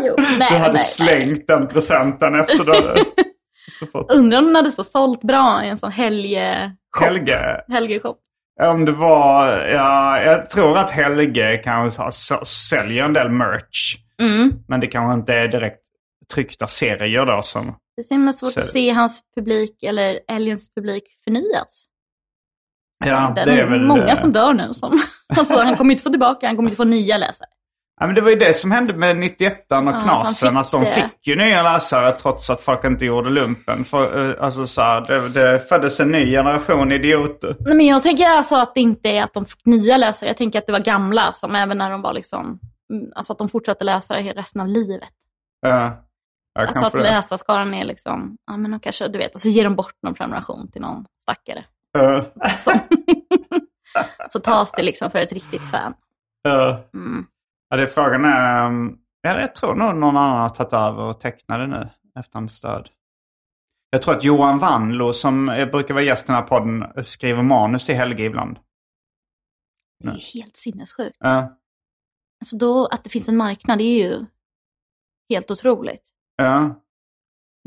Jo, 0.02 0.16
Du 0.18 0.38
nej, 0.40 0.50
hade 0.50 0.62
nej, 0.64 0.72
nej. 0.74 0.84
slängt 0.84 1.48
den 1.48 1.68
presenten 1.68 2.36
efter 2.40 2.66
du 2.66 3.06
fått 3.92 4.12
Undrar 4.12 4.40
om 4.40 4.46
den 4.46 4.56
hade 4.56 4.72
så 4.72 4.84
sålt 4.84 5.22
bra 5.22 5.66
i 5.66 5.70
en 5.70 5.78
sån 5.78 5.92
helge... 5.92 6.72
Helge. 7.00 7.40
Helgeshop. 7.70 8.18
Om 8.62 8.86
det 8.86 8.92
var, 8.92 9.48
ja, 9.66 10.22
jag 10.22 10.50
tror 10.50 10.78
att 10.78 10.92
Helge 10.92 11.58
kanske 11.64 12.02
har- 12.04 12.46
säljer 12.46 13.06
en 13.06 13.14
del 13.14 13.30
merch. 13.30 13.96
Mm. 14.22 14.52
Men 14.68 14.80
det 14.80 14.88
kanske 14.88 15.14
inte 15.20 15.34
är 15.34 15.48
direkt 15.48 15.82
tryckta 16.34 16.68
serier 16.68 17.26
då 17.26 17.42
som... 17.42 17.66
Det 17.96 18.02
är 18.02 18.04
så 18.04 18.14
himla 18.14 18.34
svårt 18.34 18.54
Så- 18.54 18.60
att 18.60 18.66
se 18.66 18.90
hans 18.90 19.22
publik, 19.38 19.84
eller 19.84 20.20
älgens 20.32 20.74
publik, 20.74 21.04
förnyas. 21.24 21.86
Ja, 23.06 23.34
det 23.36 23.42
är, 23.42 23.66
väl... 23.66 23.86
många 23.86 24.08
eh, 24.08 24.16
som 24.16 24.32
dör 24.32 24.54
nu. 24.54 24.74
Som, 24.74 25.02
alltså, 25.38 25.56
han 25.58 25.76
kommer 25.76 25.92
inte 25.92 26.04
få 26.04 26.10
tillbaka, 26.10 26.48
han 26.48 26.56
kommer 26.56 26.70
inte 26.70 26.78
få 26.78 26.84
nya 26.84 27.18
läsare. 27.18 27.50
Ja, 28.00 28.06
men 28.06 28.16
det 28.16 28.22
var 28.22 28.30
ju 28.30 28.36
det 28.36 28.54
som 28.54 28.72
hände 28.72 28.94
med 28.94 29.18
91 29.18 29.72
och 29.72 29.76
han 29.78 30.02
Knasen. 30.02 30.58
att 30.58 30.72
de 30.72 30.84
det. 30.84 30.92
fick 30.92 31.28
ju 31.28 31.36
nya 31.36 31.64
läsare 31.64 32.12
trots 32.12 32.50
att 32.50 32.62
folk 32.62 32.84
inte 32.84 33.06
gjorde 33.06 33.30
lumpen. 33.30 33.84
För, 33.84 34.30
eh, 34.30 34.44
alltså, 34.44 34.68
så 34.68 34.82
här, 34.82 35.02
det, 35.02 35.30
det 35.30 35.60
föddes 35.60 36.00
en 36.00 36.12
ny 36.12 36.32
generation 36.32 36.92
idioter. 36.92 37.56
Nej, 37.60 37.76
men 37.76 37.86
jag 37.86 38.04
tänker 38.04 38.26
alltså 38.26 38.56
att 38.56 38.76
det 38.76 38.82
inte 38.82 39.10
är 39.10 39.24
att 39.24 39.34
de 39.34 39.46
fick 39.46 39.66
nya 39.66 39.98
läsare. 39.98 40.30
Jag 40.30 40.38
tänker 40.38 40.60
att 40.60 40.66
det 40.66 40.72
var 40.72 40.80
gamla 40.80 41.32
som 41.32 41.56
även 41.56 41.78
när 41.78 41.92
de 41.92 42.02
var 42.02 42.14
liksom, 42.14 42.60
mm, 42.94 43.12
alltså 43.16 43.34
att 43.34 43.40
de 43.40 43.50
fortsatte 43.50 43.84
läsa 43.84 44.16
det 44.16 44.22
resten 44.22 44.62
av 44.62 44.68
livet. 44.68 45.10
Ja, 45.62 46.04
ja, 46.54 46.68
Alltså 46.68 46.86
att 46.86 46.94
läsarskaran 46.94 47.74
är 47.74 47.86
liksom, 47.86 48.38
ja 48.48 48.58
men 48.58 48.72
de 48.72 48.80
kanske, 48.80 49.08
du 49.08 49.18
vet, 49.18 49.36
och 49.36 49.42
så 49.42 49.50
ger 49.50 49.64
de 49.64 49.76
bort 49.76 49.96
någon 50.04 50.14
prenumeration 50.14 50.72
till 50.72 50.82
någon 50.82 51.06
stackare. 51.24 51.66
Så, 52.58 52.72
så 54.30 54.40
tas 54.40 54.72
det 54.72 54.84
liksom 54.84 55.12
för 55.12 55.20
ett 55.20 55.32
riktigt 55.32 55.62
fan. 55.72 55.94
Mm. 56.94 57.26
Ja, 57.70 57.78
det 57.78 57.84
är 57.84 57.88
frågan 57.88 58.26
är... 58.26 58.66
um, 58.68 58.98
Ja, 59.22 59.40
jag 59.40 59.56
tror 59.56 59.76
nog 59.76 59.96
någon 59.96 60.18
annan 60.18 60.38
har 60.42 60.50
tagit 60.50 60.74
över 60.74 61.04
och 61.04 61.20
tecknat 61.20 61.60
det 61.60 61.68
nu 61.68 61.90
efter 62.20 62.34
hans 62.40 62.62
död. 62.62 62.90
Jag 63.90 64.02
tror 64.02 64.16
att 64.16 64.24
Johan 64.24 64.60
Wanlo, 64.60 65.14
som 65.14 65.50
eh, 65.50 65.70
brukar 65.70 65.94
vara 65.94 66.04
gäst 66.04 66.26
i 66.26 66.28
den 66.28 66.36
här 66.36 66.44
podden, 66.44 67.04
skriver 67.04 67.44
manus 67.44 67.86
till 67.86 67.96
Helge 67.96 68.24
ibland. 68.24 68.60
Det 70.04 70.10
är 70.10 70.34
helt 70.40 70.58
sinnessjukt. 70.58 71.18
Ja, 71.20 71.58
Alltså 72.42 72.58
då, 72.58 72.86
att 72.88 73.04
det 73.04 73.10
finns 73.10 73.28
en 73.28 73.38
marknad, 73.38 73.78
det 73.78 73.84
är 73.84 73.98
ju 74.10 74.26
helt 75.30 75.52
otroligt. 75.52 76.04
ja. 76.36 76.84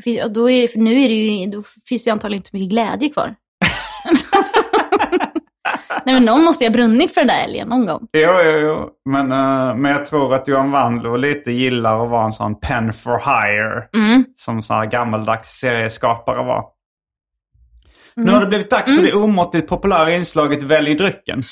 Finns- 0.04 0.30
Då 0.34 0.50
är, 0.50 0.78
nu 0.78 0.90
är 1.00 1.08
det 1.08 1.14
ju, 1.14 1.46
då 1.50 1.62
finns 1.62 2.04
det 2.04 2.08
ju 2.08 2.12
antagligen 2.12 2.40
inte 2.40 2.50
mycket 2.52 2.70
glädje 2.70 3.08
kvar. 3.08 3.34
Nej 6.04 6.14
men 6.14 6.24
någon 6.24 6.44
måste 6.44 6.64
ju 6.64 6.70
ha 6.70 6.72
brunnit 6.72 7.14
för 7.14 7.20
den 7.20 7.28
där 7.28 7.44
älgen 7.44 7.68
någon 7.68 7.86
gång. 7.86 8.06
Jo, 8.12 8.30
jo, 8.44 8.50
jo. 8.50 8.88
Men, 9.10 9.32
eh, 9.32 9.76
men 9.76 9.92
jag 9.92 10.06
tror 10.06 10.34
att 10.34 10.48
Johan 10.48 10.70
Wanlo 10.70 11.16
lite 11.16 11.52
gillar 11.52 12.04
att 12.04 12.10
vara 12.10 12.24
en 12.24 12.32
sån 12.32 12.60
pen 12.60 12.92
for 12.92 13.18
hire. 13.18 13.84
Mm. 13.94 14.24
Som 14.36 14.62
så 14.62 14.74
här 14.74 14.86
gammaldags 14.86 15.48
serieskapare 15.48 16.44
var. 16.44 16.64
Nu 18.16 18.32
har 18.32 18.40
det 18.40 18.46
blivit 18.46 18.70
dags 18.70 18.96
för 18.96 19.02
det 19.02 19.12
omåttligt 19.12 19.68
populära 19.68 20.14
inslaget 20.14 20.62
Välj 20.62 20.94
drycken. 20.94 21.42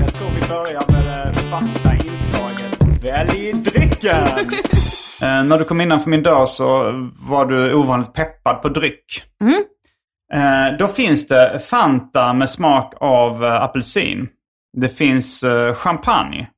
Jag 0.00 0.14
tror 0.14 0.28
vi 0.30 0.48
börjar 0.48 0.92
med 0.92 1.32
det 1.34 1.38
fasta 1.38 1.94
inslaget 1.94 3.04
Välj 3.04 3.52
drycken. 3.52 4.26
eh, 5.22 5.44
när 5.44 5.58
du 5.58 5.64
kom 5.64 5.80
innanför 5.80 6.10
min 6.10 6.22
dörr 6.22 6.46
så 6.46 6.92
var 7.20 7.46
du 7.46 7.74
ovanligt 7.74 8.12
peppad 8.12 8.62
på 8.62 8.68
dryck. 8.68 9.22
Mm. 9.40 9.64
Eh, 10.32 10.78
då 10.78 10.88
finns 10.88 11.28
det 11.28 11.60
Fanta 11.60 12.32
med 12.32 12.50
smak 12.50 12.94
av 13.00 13.44
eh, 13.44 13.62
apelsin. 13.62 14.28
Det 14.76 14.88
finns 14.88 15.42
eh, 15.42 15.74
champagne. 15.74 16.50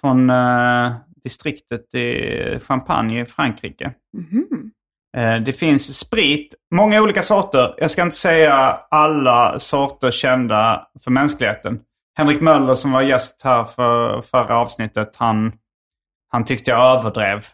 Från 0.00 0.30
eh, 0.30 0.92
distriktet 1.24 1.94
i 1.94 2.58
Champagne 2.66 3.20
i 3.20 3.26
Frankrike. 3.26 3.94
Eh, 5.16 5.36
det 5.36 5.52
finns 5.52 5.98
sprit, 5.98 6.54
många 6.74 7.02
olika 7.02 7.22
sorter. 7.22 7.74
Jag 7.78 7.90
ska 7.90 8.02
inte 8.02 8.16
säga 8.16 8.54
alla 8.90 9.58
sorter 9.58 10.10
kända 10.10 10.86
för 11.04 11.10
mänskligheten. 11.10 11.80
Henrik 12.18 12.40
Möller 12.40 12.74
som 12.74 12.92
var 12.92 13.02
gäst 13.02 13.42
här 13.44 13.64
för 13.64 14.22
förra 14.22 14.56
avsnittet, 14.56 15.16
han, 15.16 15.52
han 16.28 16.44
tyckte 16.44 16.70
jag 16.70 16.98
överdrev. 16.98 17.46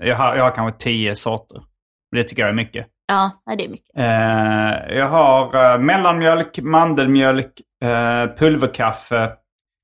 Jag 0.00 0.16
har, 0.16 0.36
jag 0.36 0.44
har 0.44 0.50
kanske 0.50 0.84
tio 0.84 1.16
sorter. 1.16 1.62
Det 2.10 2.22
tycker 2.22 2.42
jag 2.42 2.48
är 2.48 2.54
mycket. 2.54 2.86
Ja, 3.06 3.42
det 3.56 3.64
är 3.64 3.68
mycket. 3.68 3.96
Eh, 3.96 4.96
jag 4.96 5.08
har 5.08 5.72
eh, 5.74 5.78
mellanmjölk, 5.78 6.58
mandelmjölk, 6.58 7.52
eh, 7.84 8.36
pulverkaffe, 8.36 9.32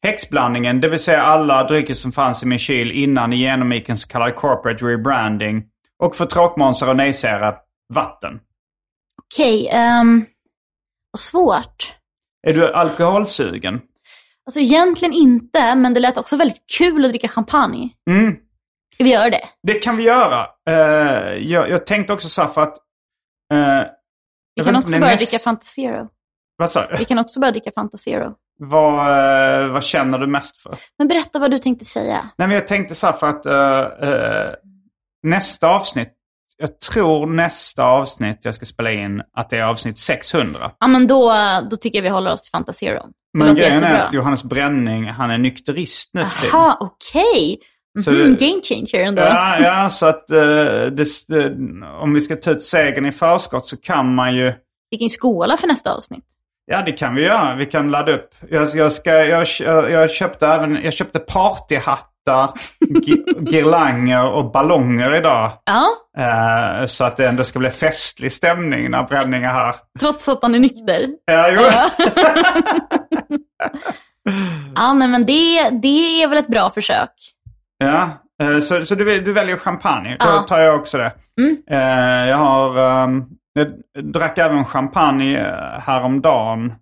häxblandningen, 0.06 0.80
det 0.80 0.88
vill 0.88 0.98
säga 0.98 1.22
alla 1.22 1.64
drycker 1.64 1.94
som 1.94 2.12
fanns 2.12 2.42
i 2.42 2.46
min 2.46 2.58
kyl 2.58 2.90
innan 2.90 3.30
ni 3.30 3.36
genomgick 3.36 3.88
en 3.88 3.96
så 3.96 4.08
kallad 4.08 4.34
corporate 4.34 4.84
rebranding. 4.84 5.64
Och 5.98 6.16
för 6.16 6.24
tråkmånsar 6.24 6.88
och 6.88 6.96
nejsägare, 6.96 7.56
vatten. 7.94 8.40
Okej, 9.24 9.68
ehm, 9.68 10.24
vad 11.12 11.20
svårt. 11.20 11.94
Är 12.46 12.52
du 12.52 12.72
alkoholsugen? 12.74 13.80
Alltså 14.46 14.60
egentligen 14.60 15.14
inte, 15.14 15.74
men 15.74 15.94
det 15.94 16.00
lät 16.00 16.18
också 16.18 16.36
väldigt 16.36 16.64
kul 16.78 17.04
att 17.04 17.10
dricka 17.10 17.28
champagne. 17.28 17.90
Mm, 18.10 18.36
Ska 18.94 19.04
vi 19.04 19.10
göra 19.10 19.30
det? 19.30 19.48
det 19.62 19.74
kan 19.74 19.96
vi 19.96 20.02
göra. 20.02 20.46
Eh, 20.68 21.36
jag, 21.36 21.70
jag 21.70 21.86
tänkte 21.86 22.12
också 22.12 22.28
så 22.28 22.42
här 22.42 22.48
för 22.48 22.62
att... 22.62 22.76
jag 24.54 24.64
Vi 24.64 24.64
kan 24.64 24.76
också 24.76 24.98
börja 24.98 25.12
näst- 25.12 25.30
dricka 25.30 25.42
Fanta 25.42 25.64
Zero. 25.64 26.08
Vad 26.56 26.70
sa 26.70 26.86
du? 26.86 26.96
Vi 26.96 27.04
kan 27.04 27.18
också 27.18 27.40
börja 27.40 27.52
dricka 27.52 27.70
Fanta 27.74 27.96
Zero. 27.96 28.34
Vad, 28.58 29.62
eh, 29.64 29.68
vad 29.68 29.84
känner 29.84 30.18
du 30.18 30.26
mest 30.26 30.58
för? 30.58 30.76
Men 30.98 31.08
berätta 31.08 31.38
vad 31.38 31.50
du 31.50 31.58
tänkte 31.58 31.84
säga. 31.84 32.28
Nej, 32.36 32.48
men 32.48 32.54
jag 32.54 32.66
tänkte 32.66 32.94
så 32.94 33.06
här 33.06 33.12
för 33.12 33.26
att 33.28 33.46
eh, 33.46 34.08
eh, 34.08 34.54
nästa 35.22 35.68
avsnitt, 35.68 36.12
jag 36.56 36.80
tror 36.80 37.26
nästa 37.26 37.84
avsnitt 37.84 38.38
jag 38.42 38.54
ska 38.54 38.64
spela 38.64 38.92
in 38.92 39.22
att 39.32 39.50
det 39.50 39.56
är 39.56 39.62
avsnitt 39.62 39.98
600. 39.98 40.72
Ja, 40.78 40.86
men 40.86 41.06
då, 41.06 41.32
då 41.70 41.76
tycker 41.76 41.98
jag 41.98 42.02
vi 42.02 42.08
håller 42.08 42.32
oss 42.32 42.42
till 42.42 42.50
Fanta. 42.50 42.72
Det 42.80 43.02
Men 43.34 43.54
grejen 43.54 43.84
är 43.84 44.06
att 44.06 44.12
Johannes 44.14 44.44
Bränning, 44.44 45.04
han 45.08 45.30
är 45.30 45.38
nykterist 45.38 46.14
nu. 46.14 46.20
Aha, 46.20 46.78
okej. 46.80 47.58
Så 48.00 48.10
det- 48.10 48.24
Game 48.24 48.60
changer 48.64 49.06
ändå. 49.06 49.22
Ja, 49.22 49.58
ja, 49.60 49.88
så 49.90 50.06
att 50.06 50.30
eh, 50.30 50.36
det, 50.86 51.06
om 52.02 52.14
vi 52.14 52.20
ska 52.20 52.36
ta 52.36 52.50
ut 52.50 52.64
segern 52.64 53.06
i 53.06 53.12
förskott 53.12 53.66
så 53.66 53.76
kan 53.76 54.14
man 54.14 54.34
ju 54.34 54.52
Vi 54.90 54.98
kan 54.98 55.04
ju 55.06 55.08
skåla 55.08 55.56
för 55.56 55.66
nästa 55.66 55.92
avsnitt. 55.94 56.24
Ja, 56.66 56.82
det 56.86 56.92
kan 56.92 57.14
vi 57.14 57.22
göra. 57.24 57.54
Vi 57.54 57.66
kan 57.66 57.90
ladda 57.90 58.12
upp. 58.12 58.28
Jag, 58.50 58.68
jag, 58.74 58.92
ska, 58.92 59.10
jag, 59.24 59.46
jag 59.90 60.10
köpte 60.10 60.46
även 60.46 60.74
jag 60.84 60.92
köpte 60.92 61.18
partyhattar, 61.18 62.52
gi- 62.80 63.50
girlanger 63.50 64.32
och 64.32 64.50
ballonger 64.52 65.16
idag. 65.16 65.50
Ja, 65.64 65.86
Eh, 66.18 66.86
så 66.86 67.04
att 67.04 67.16
det 67.16 67.26
ändå 67.28 67.44
ska 67.44 67.58
bli 67.58 67.70
festlig 67.70 68.32
stämning 68.32 68.90
när 68.90 69.02
bränning 69.02 69.42
är 69.44 69.48
här. 69.48 69.74
trots 70.00 70.28
att 70.28 70.38
han 70.42 70.54
är 70.54 70.58
nykter. 70.58 71.06
Ja, 71.24 71.48
jo. 71.50 71.60
Ja, 74.74 74.94
nej, 74.94 75.08
men 75.08 75.26
det, 75.26 75.70
det 75.82 76.22
är 76.22 76.28
väl 76.28 76.38
ett 76.38 76.48
bra 76.48 76.70
försök. 76.70 77.10
Ja. 77.82 78.22
eh, 78.42 78.58
så 78.58 78.84
så 78.84 78.94
du, 78.94 79.20
du 79.20 79.32
väljer 79.32 79.56
champagne. 79.56 80.16
Då 80.20 80.26
Ja. 80.26 80.44
tar 80.48 80.58
jag 80.58 80.76
också 80.80 80.98
det. 80.98 81.12
Mm. 81.40 81.56
Eh, 81.70 82.28
jag 82.28 82.36
har... 82.36 83.02
ehm, 83.04 83.24
jag 83.52 83.68
drack 84.12 84.38
även 84.38 84.64
champagne 84.64 85.38
eh, 85.40 85.80
häromdagen. 85.80 86.72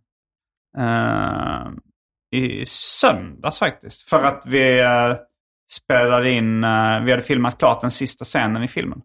I 2.36 2.66
söndags 2.66 3.58
faktiskt. 3.58 4.08
För 4.08 4.24
att 4.24 4.42
vi 4.46 4.82
spelade 5.72 6.30
in... 6.30 6.60
vi 7.04 7.10
hade 7.10 7.22
filmat 7.22 7.58
klart 7.58 7.80
den 7.80 7.90
sista 7.90 8.24
scenen 8.24 8.62
i 8.62 8.68
filmen. 8.68 9.02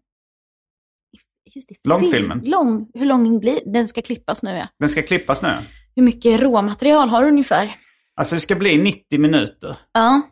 Just 1.54 1.68
det, 1.68 1.88
Långfilmen. 1.88 2.40
film- 2.40 2.50
Lång, 2.50 2.88
hur 2.94 3.06
lång 3.06 3.40
blir 3.40 3.60
den? 3.72 3.88
ska 3.88 4.02
klippas 4.02 4.42
nu 4.42 4.50
ja. 4.56 4.68
Den 4.78 4.88
ska 4.88 5.02
klippas 5.02 5.42
nu. 5.42 5.48
Hur 5.96 6.02
mycket 6.02 6.40
råmaterial 6.40 7.08
har 7.08 7.22
du 7.22 7.28
ungefär? 7.28 7.74
Alltså 8.20 8.34
det 8.34 8.40
ska 8.40 8.54
bli 8.54 8.78
90 8.82 9.20
minuter. 9.20 9.76
Ja. 9.92 10.22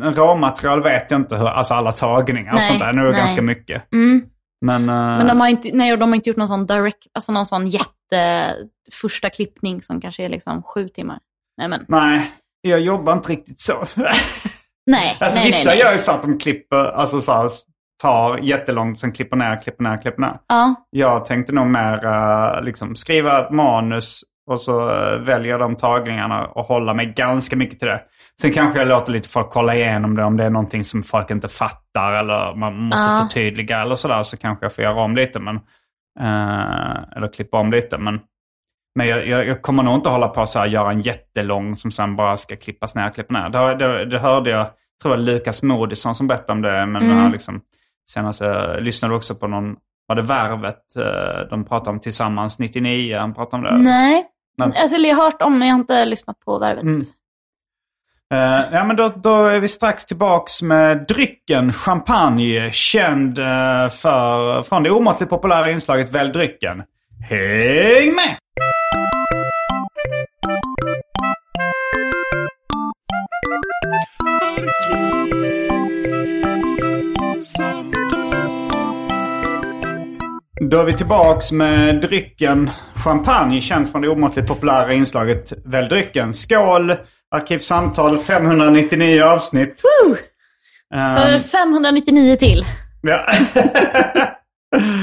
Råmaterial 0.00 0.82
vet 0.82 1.10
jag 1.10 1.20
inte 1.20 1.36
hur, 1.36 1.46
alltså 1.46 1.74
alla 1.74 1.92
tagningar 1.92 2.52
och 2.52 2.58
Nej, 2.58 2.68
sånt 2.68 2.80
där. 2.80 2.92
Nu 2.92 3.00
är 3.00 3.04
det 3.06 3.10
nej. 3.12 3.20
ganska 3.20 3.42
mycket. 3.42 3.92
Mm. 3.92 4.22
Men, 4.66 4.88
eh, 4.88 4.94
Men 4.94 5.26
de 5.26 5.40
har, 5.40 5.48
inte, 5.48 5.70
nej, 5.72 5.96
de 5.96 6.08
har 6.08 6.16
inte 6.16 6.30
gjort 6.30 6.36
någon 6.36 6.48
sån 6.48 6.66
direct, 6.66 7.06
alltså 7.14 7.32
någon 7.32 7.46
sån 7.46 7.68
jätte 7.68 8.54
första 8.92 9.30
klippning 9.30 9.82
som 9.82 10.00
kanske 10.00 10.24
är 10.24 10.28
liksom 10.28 10.62
sju 10.62 10.88
timmar. 10.88 11.18
Nej 11.58 11.68
men, 11.68 11.84
nej, 11.88 12.32
jag 12.60 12.80
jobbar 12.80 13.12
inte 13.12 13.32
riktigt 13.32 13.60
så. 13.60 13.72
nej, 14.86 15.16
alltså 15.20 15.38
nej, 15.38 15.46
vissa 15.46 15.70
nej, 15.70 15.78
gör 15.78 15.92
ju 15.92 15.98
så 15.98 16.12
att 16.12 16.22
de 16.22 16.38
klipper, 16.38 16.84
alltså 16.84 17.20
så 17.20 17.32
här, 17.32 17.50
tar 18.02 18.38
jättelångt, 18.38 18.98
sen 18.98 19.12
klipper 19.12 19.36
ner, 19.36 19.62
klipper 19.62 19.84
ner, 19.84 20.02
klipper 20.02 20.20
ner. 20.20 20.38
Ja, 20.46 20.74
Jag 20.90 21.24
tänkte 21.24 21.52
nog 21.52 21.66
mer 21.66 22.04
eh, 22.06 22.62
liksom 22.62 22.96
skriva 22.96 23.40
ett 23.46 23.50
manus 23.50 24.24
Och 24.48 24.60
så 24.60 24.90
eh, 24.90 25.18
väljer 25.18 25.50
jag 25.50 25.60
de 25.60 25.76
tagningarna 25.76 26.46
och 26.46 26.64
håller 26.64 26.94
mig 26.94 27.06
ganska 27.16 27.56
mycket 27.56 27.78
till 27.78 27.88
det. 27.88 28.00
Sen 28.40 28.52
kanske 28.52 28.78
jag 28.78 28.88
låter 28.88 29.12
lite 29.12 29.28
folk 29.28 29.50
kolla 29.50 29.74
igenom 29.74 30.16
det 30.16 30.24
om 30.24 30.36
det 30.36 30.44
är 30.44 30.50
någonting 30.50 30.84
som 30.84 31.02
folk 31.02 31.30
inte 31.30 31.48
fattar 31.48 32.12
eller 32.12 32.54
man 32.54 32.76
måste 32.78 33.10
Ja. 33.12 33.20
förtydliga 33.22 33.82
eller 33.82 33.94
sådär. 33.94 34.22
Så 34.22 34.36
kanske 34.36 34.64
jag 34.64 34.74
får 34.74 34.84
göra 34.84 35.00
om 35.02 35.16
lite. 35.16 35.40
Men, 35.40 35.56
eh, 36.20 37.16
eller 37.16 37.32
klippa 37.32 37.58
om 37.58 37.70
lite. 37.70 37.98
Men, 37.98 38.20
men 38.96 39.06
jag, 39.08 39.26
jag, 39.28 39.46
jag 39.46 39.62
kommer 39.62 39.82
nog 39.82 39.94
inte 39.94 40.10
hålla 40.10 40.28
på 40.28 40.46
så 40.46 40.58
här, 40.58 40.66
göra 40.66 40.90
en 40.90 41.00
jättelång 41.02 41.74
som 41.74 41.90
sen 41.90 42.16
bara 42.16 42.36
ska 42.36 42.56
klippas 42.56 42.94
ner, 42.94 43.10
klippa 43.10 43.34
ner. 43.34 43.48
Det, 43.48 43.74
det, 43.74 44.04
det 44.04 44.18
hörde 44.18 44.50
jag, 44.50 44.66
tror 45.02 45.14
jag 45.14 45.24
Lukas 45.24 45.62
Moodysson 45.62 46.14
som 46.14 46.26
berättade 46.26 46.52
om 46.52 46.62
det. 46.62 46.86
Men 46.86 47.10
Mm. 47.10 47.32
liksom, 47.32 47.60
senast 48.10 48.40
jag 48.40 48.82
lyssnade 48.82 49.14
också 49.14 49.34
på 49.34 49.46
någon, 49.46 49.76
var 50.06 50.16
det 50.16 50.22
Värvet 50.22 50.96
eh, 50.96 51.48
de 51.50 51.64
pratade 51.64 51.90
om 51.90 52.00
tillsammans 52.00 52.58
99? 52.58 53.18
Han 53.18 53.34
pratade 53.34 53.68
om 53.68 53.74
det. 53.84 53.90
Nej. 53.90 54.24
Nej. 54.58 54.72
Alltså, 54.76 54.96
jag 54.96 55.16
har 55.16 55.24
hört 55.24 55.42
om 55.42 55.58
men 55.58 55.68
jag 55.68 55.74
har 55.74 55.80
inte 55.80 56.04
lyssnat 56.04 56.40
på 56.40 56.58
Värvet. 56.58 56.82
Mm. 56.82 57.00
Eh, 58.34 58.72
ja, 58.72 58.84
men 58.84 58.96
då, 58.96 59.08
då 59.08 59.46
är 59.46 59.60
vi 59.60 59.68
strax 59.68 60.04
tillbaks 60.04 60.62
med 60.62 61.06
drycken 61.08 61.72
champagne, 61.72 62.70
känd 62.72 63.38
eh, 63.38 63.88
för, 63.90 64.62
från 64.62 64.82
det 64.82 64.90
omåttligt 64.90 65.30
populära 65.30 65.70
inslaget 65.70 66.12
Välj 66.12 66.32
drycken. 66.32 66.82
Häng 67.28 68.14
med! 68.14 68.36
Då 80.70 80.80
är 80.80 80.84
vi 80.84 80.94
tillbaks 80.94 81.52
med 81.52 82.00
drycken 82.00 82.70
champagne, 82.94 83.60
känd 83.60 83.90
från 83.92 84.02
det 84.02 84.08
omåttligt 84.08 84.48
populära 84.48 84.92
inslaget 84.92 85.52
Välj 85.64 85.88
drycken. 85.88 86.34
Skål! 86.34 86.94
Arkivsamtal 87.34 88.18
599 88.18 89.22
avsnitt. 89.22 89.82
Woo! 89.84 90.16
Ehm, 90.98 91.16
För 91.16 91.38
599 91.38 92.36
till. 92.36 92.64
ja. 93.02 93.26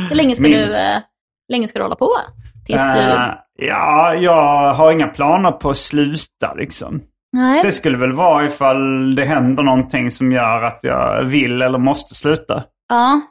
Hur 0.09 0.15
länge 0.15 0.35
ska, 0.35 0.41
Minst. 0.41 0.79
du, 0.79 0.85
eh, 0.85 0.97
länge 1.51 1.67
ska 1.67 1.79
du 1.79 1.83
hålla 1.85 1.95
på? 1.95 2.09
Tills 2.65 2.81
du... 2.81 2.99
Eh, 2.99 3.21
ja, 3.59 4.15
jag 4.15 4.73
har 4.73 4.91
inga 4.91 5.07
planer 5.07 5.51
på 5.51 5.69
att 5.69 5.77
sluta 5.77 6.53
liksom. 6.57 7.01
Nej. 7.33 7.61
Det 7.63 7.71
skulle 7.71 7.97
väl 7.97 8.13
vara 8.13 8.45
ifall 8.45 9.15
det 9.15 9.25
händer 9.25 9.63
någonting 9.63 10.11
som 10.11 10.31
gör 10.31 10.63
att 10.63 10.79
jag 10.81 11.23
vill 11.23 11.61
eller 11.61 11.77
måste 11.77 12.15
sluta. 12.15 12.63
Ja. 12.89 13.21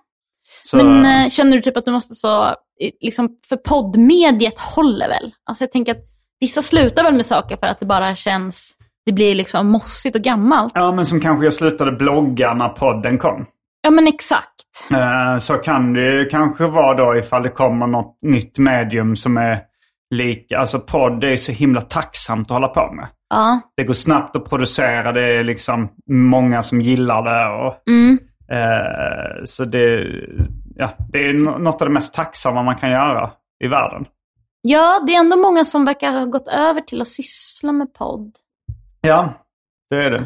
Så, 0.81 0.85
Men 0.85 1.25
eh, 1.25 1.29
känner 1.31 1.57
du 1.57 1.63
typ 1.63 1.77
att 1.77 1.85
du 1.85 1.91
måste 1.93 2.15
så, 2.15 2.55
liksom, 3.01 3.29
för 3.49 3.57
poddmediet 3.57 4.59
håller 4.59 5.09
väl? 5.09 5.33
Alltså 5.49 5.65
jag 5.65 5.73
tänker 5.73 5.93
att 5.93 6.05
vissa 6.41 6.63
slutar 6.63 7.03
väl 7.05 7.15
med 7.15 7.27
saker 7.27 7.57
för 7.57 7.67
att 7.67 7.81
det 7.81 7.87
bara 7.87 8.17
känns, 8.17 8.73
det 9.07 9.13
blir 9.13 9.35
liksom 9.35 9.67
mossigt 9.71 10.17
och 10.17 10.23
gammalt. 10.23 10.73
Ja, 10.75 10.93
men 10.93 11.07
som 11.07 11.21
kanske 11.21 11.45
jag 11.47 11.53
slutade 11.53 11.93
blogga 11.93 12.55
när 12.55 12.69
podden 12.69 13.19
kom. 13.19 13.47
Ja 13.83 13.91
men 13.91 14.07
exakt. 14.09 14.51
Eh, 14.93 15.39
Så 15.39 15.55
kan 15.55 15.93
det 15.93 16.01
ju 16.13 16.25
kanske 16.25 16.67
vara 16.67 16.95
då 16.95 17.17
ifall 17.19 17.43
det 17.43 17.49
kommer 17.49 17.87
något 17.87 18.19
nytt 18.23 18.59
medium 18.59 19.17
som 19.17 19.37
är 19.37 19.59
lika. 20.15 20.59
Alltså 20.59 20.79
podd 20.81 21.25
är 21.25 21.29
ju 21.29 21.37
så 21.39 21.53
himla 21.53 21.81
tacksamt 21.81 22.47
att 22.47 22.55
hålla 22.55 22.69
på 22.69 22.93
med. 22.93 23.09
Ja. 23.31 23.61
Det 23.77 23.85
går 23.85 23.95
snabbt 23.95 24.37
att 24.37 24.49
producera, 24.51 25.13
det 25.13 25.23
är 25.39 25.45
liksom 25.45 25.89
många 26.11 26.63
som 26.63 26.81
gillar 26.81 27.23
det. 27.23 27.67
Och, 27.67 27.75
Mm. 27.91 28.19
eh, 28.51 29.45
så 29.45 29.65
det, 29.65 30.07
ja, 30.77 30.91
det 31.13 31.19
är 31.19 31.33
något 31.33 31.83
av 31.83 31.89
det 31.89 31.95
mest 31.95 32.15
tacksamma 32.15 32.63
man 32.63 32.77
kan 32.77 32.91
göra 32.91 33.31
i 33.65 33.69
världen. 33.69 34.07
Ja, 34.63 35.03
det 35.07 35.15
är 35.15 35.19
ändå 35.19 35.37
många 35.37 35.65
som 35.65 35.85
verkar 35.85 36.13
ha 36.13 36.25
gått 36.25 36.49
över 36.49 36.81
till 36.81 37.01
att 37.01 37.09
syssla 37.09 37.73
med 37.73 37.95
podd. 37.95 38.33
Ja, 39.01 39.35
det 39.91 39.97
är 39.97 40.11
det. 40.11 40.25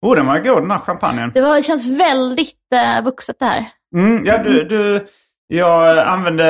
Oh, 0.00 0.16
den 0.16 0.26
var 0.26 0.38
god 0.38 0.62
den 0.62 0.70
här 0.70 0.78
champagnen. 0.78 1.30
Det, 1.34 1.40
var, 1.40 1.56
det 1.56 1.62
känns 1.62 1.86
väldigt 1.86 2.72
eh, 2.74 3.04
vuxet 3.04 3.36
det 3.38 3.44
här. 3.44 3.66
Mm, 3.94 4.26
ja, 4.26 4.42
du, 4.42 4.64
du, 4.64 5.06
jag 5.46 5.98
använde, 5.98 6.44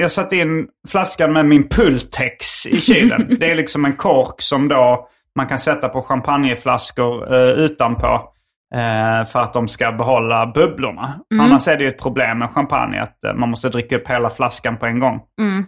jag 0.00 0.10
satte 0.10 0.36
in 0.36 0.68
flaskan 0.88 1.32
med 1.32 1.46
min 1.46 1.68
Pultex 1.68 2.66
i 2.66 2.76
kylen. 2.80 3.36
det 3.40 3.50
är 3.50 3.54
liksom 3.54 3.84
en 3.84 3.96
kork 3.96 4.34
som 4.38 4.68
då 4.68 5.08
man 5.36 5.46
kan 5.46 5.58
sätta 5.58 5.88
på 5.88 6.02
champagneflaskor 6.02 7.34
eh, 7.34 7.50
utanpå. 7.50 8.32
Eh, 8.74 9.26
för 9.26 9.40
att 9.42 9.52
de 9.52 9.68
ska 9.68 9.92
behålla 9.92 10.46
bubblorna. 10.46 11.20
Annars 11.40 11.68
är 11.68 11.76
det 11.76 11.82
ju 11.82 11.88
ett 11.88 12.02
problem 12.02 12.38
med 12.38 12.50
champagne 12.50 13.00
att 13.00 13.24
eh, 13.24 13.34
man 13.34 13.48
måste 13.50 13.68
dricka 13.68 13.96
upp 13.96 14.08
hela 14.08 14.30
flaskan 14.30 14.76
på 14.76 14.86
en 14.86 14.98
gång. 15.00 15.20
Mm. 15.40 15.58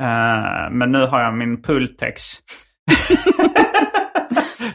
Eh, 0.00 0.70
men 0.70 0.92
nu 0.92 1.06
har 1.06 1.20
jag 1.20 1.34
min 1.34 1.62
Pultex. 1.62 2.22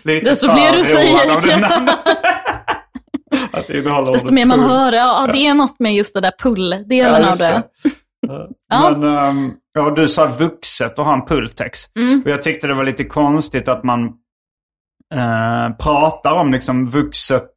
Lite 0.03 0.29
Desto 0.29 0.47
fler 0.51 0.71
du 0.77 0.83
säger. 0.83 1.41
det 1.47 1.67
att 3.59 3.67
det 3.67 3.77
innehåller 3.79 4.13
Desto 4.13 4.33
mer 4.33 4.45
man 4.45 4.59
pull. 4.59 4.69
hör, 4.69 4.93
ja 4.93 5.27
det 5.31 5.47
är 5.47 5.53
något 5.53 5.79
med 5.79 5.93
just 5.95 6.13
det 6.13 6.21
där 6.21 6.31
pull-delen 6.43 7.21
Ja, 7.21 7.31
av 7.31 7.37
det. 7.37 7.63
Ja. 8.69 8.89
Men 8.91 9.17
ehm, 9.17 9.51
ja, 9.73 9.89
du 9.89 10.07
sa 10.07 10.25
vuxet 10.25 10.99
och 10.99 11.05
ha 11.05 11.13
en 11.13 11.25
Pultex. 11.25 11.79
Mm. 11.99 12.21
Och 12.25 12.31
jag 12.31 12.43
tyckte 12.43 12.67
det 12.67 12.73
var 12.73 12.83
lite 12.83 13.03
konstigt 13.03 13.67
att 13.67 13.83
man 13.83 14.13
eh, 15.15 15.75
pratar 15.77 16.31
om 16.33 16.51
liksom 16.51 16.89
vuxet. 16.89 17.49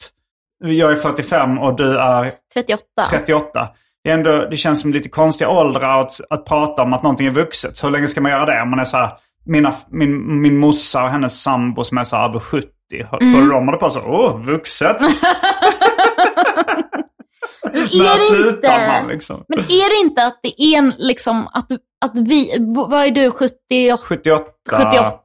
Jag 0.65 0.93
är 0.93 0.97
45 0.97 1.59
och 1.59 1.77
du 1.77 1.99
är 1.99 2.35
38. 2.55 2.83
38. 3.11 3.69
Det, 4.05 4.11
är 4.11 4.15
ändå, 4.15 4.47
det 4.51 4.57
känns 4.57 4.81
som 4.81 4.93
lite 4.93 5.09
konstiga 5.09 5.51
åldrar 5.51 6.01
att, 6.01 6.13
att 6.31 6.45
prata 6.45 6.83
om 6.83 6.93
att 6.93 7.03
någonting 7.03 7.27
är 7.27 7.31
vuxet. 7.31 7.77
Så 7.77 7.87
hur 7.87 7.93
länge 7.93 8.09
ska 8.09 8.21
man 8.21 8.31
göra 8.31 8.47
det? 8.47 8.63
Om 8.63 8.71
man 8.71 8.79
är 8.81 8.85
så 8.85 8.97
här, 8.97 9.11
mina, 9.47 9.75
min, 9.91 10.41
min 10.43 10.59
morsa 10.59 11.05
och 11.05 11.11
hennes 11.11 11.43
sambo 11.43 11.85
som 11.85 11.99
är 11.99 12.05
så 12.05 12.17
över 12.17 12.39
70. 12.41 12.69
Tror 13.11 13.23
Mm. 13.23 13.33
du 13.45 13.51
de 13.51 13.67
håller 13.67 13.79
på 13.79 13.91
så? 13.91 14.01
Åh, 14.07 14.41
vuxet! 14.45 14.97
Är 17.73 17.99
När 17.99 18.45
det 18.45 18.51
inte- 18.51 18.87
man 19.01 19.09
liksom? 19.09 19.45
Men 19.49 19.59
är 19.59 20.01
det 20.01 20.07
inte 20.07 20.27
att 20.27 20.41
det 20.43 20.63
är 20.63 20.79
en, 20.79 20.93
liksom, 20.99 21.47
att, 21.53 21.73
att 22.05 22.13
vi, 22.29 22.57
vad 22.75 23.05
är 23.07 23.11
du, 23.11 23.31
70, 23.31 23.97
78. 24.03 24.45
78? 24.71 25.17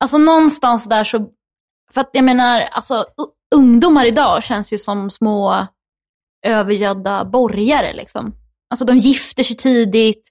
Alltså 0.00 0.18
någonstans 0.18 0.88
där 0.88 1.04
så, 1.04 1.26
för 1.94 2.00
att 2.00 2.10
jag 2.12 2.24
menar, 2.24 2.60
alltså 2.60 3.04
ungdomar 3.54 4.06
idag 4.06 4.42
känns 4.44 4.72
ju 4.72 4.78
som 4.78 5.10
små 5.10 5.66
övergödda 6.46 7.24
borgare 7.24 7.92
liksom. 7.92 8.34
Alltså 8.70 8.84
de 8.84 8.96
gifter 8.98 9.42
sig 9.42 9.56
tidigt, 9.56 10.28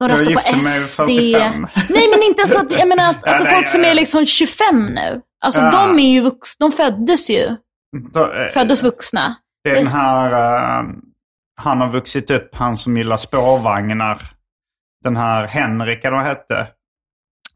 de 0.00 0.08
röstar 0.08 0.32
på 0.32 0.40
SD. 0.40 0.96
45. 0.96 1.66
Nej 1.90 2.08
men 2.10 2.22
inte 2.22 2.48
så 2.48 2.60
att, 2.60 2.70
jag 2.72 2.88
menar 2.88 3.10
att 3.10 3.16
alltså, 3.26 3.44
Ja, 3.44 3.50
nej, 3.50 3.54
folk 3.54 3.68
som 3.68 3.80
ja, 3.80 3.86
är 3.86 3.90
ja. 3.90 3.94
liksom 3.94 4.26
25 4.26 4.86
nu, 4.86 5.20
alltså 5.44 5.60
Ja. 5.60 5.70
de 5.70 5.98
är 5.98 6.12
ju 6.12 6.20
vux, 6.20 6.56
de 6.58 6.72
föddes 6.72 7.30
ju, 7.30 7.56
Då, 8.12 8.32
eh, 8.32 8.48
föddes 8.52 8.82
vuxna. 8.82 9.34
Det 9.64 9.70
är 9.70 9.74
den 9.74 9.86
här, 9.86 10.32
eh, 10.32 10.86
han 11.60 11.80
har 11.80 11.92
vuxit 11.92 12.30
upp, 12.30 12.54
han 12.54 12.76
som 12.76 12.96
gillar 12.96 13.16
spårvagnar. 13.16 14.22
Den 15.04 15.16
här 15.16 15.46
Henrik, 15.46 16.04
eller 16.04 16.16
vad 16.16 16.26
hette. 16.26 16.66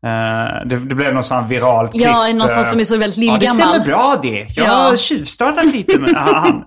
Eh, 0.06 0.66
det, 0.68 0.76
det 0.76 0.94
blev 0.94 1.14
någon 1.14 1.24
sån 1.24 1.48
viral 1.48 1.88
klipp. 1.88 2.02
Ja, 2.04 2.32
någon 2.32 2.50
eh, 2.50 2.62
som 2.62 2.80
är 2.80 2.84
så 2.84 2.96
väldigt 2.96 3.24
Ja, 3.24 3.36
det 3.40 3.46
stämmer 3.46 3.72
lillgammal. 3.72 3.86
bra 3.88 4.18
det. 4.22 4.46
Jag 4.56 4.66
Ja. 4.66 4.72
har 4.72 4.96
tjuvstartat 4.96 5.64
lite 5.72 5.98
med 6.00 6.14
han. 6.16 6.64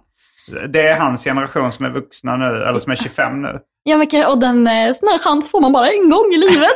Det 0.70 0.82
är 0.88 1.00
hans 1.00 1.24
generation 1.24 1.72
som 1.72 1.86
är 1.86 1.90
vuxna 1.90 2.36
nu, 2.36 2.46
eller 2.64 2.80
som 2.80 2.92
är 2.92 2.96
25 2.96 3.42
nu. 3.42 3.60
Ja, 3.84 3.98
men, 3.98 4.26
och 4.26 4.40
den, 4.40 4.68
eh, 4.68 4.94
sån 4.94 5.08
här 5.10 5.18
chans 5.24 5.52
får 5.52 5.62
man 5.62 5.72
bara 5.74 5.88
en 5.88 6.10
gång 6.10 6.26
i 6.34 6.38
livet. 6.38 6.72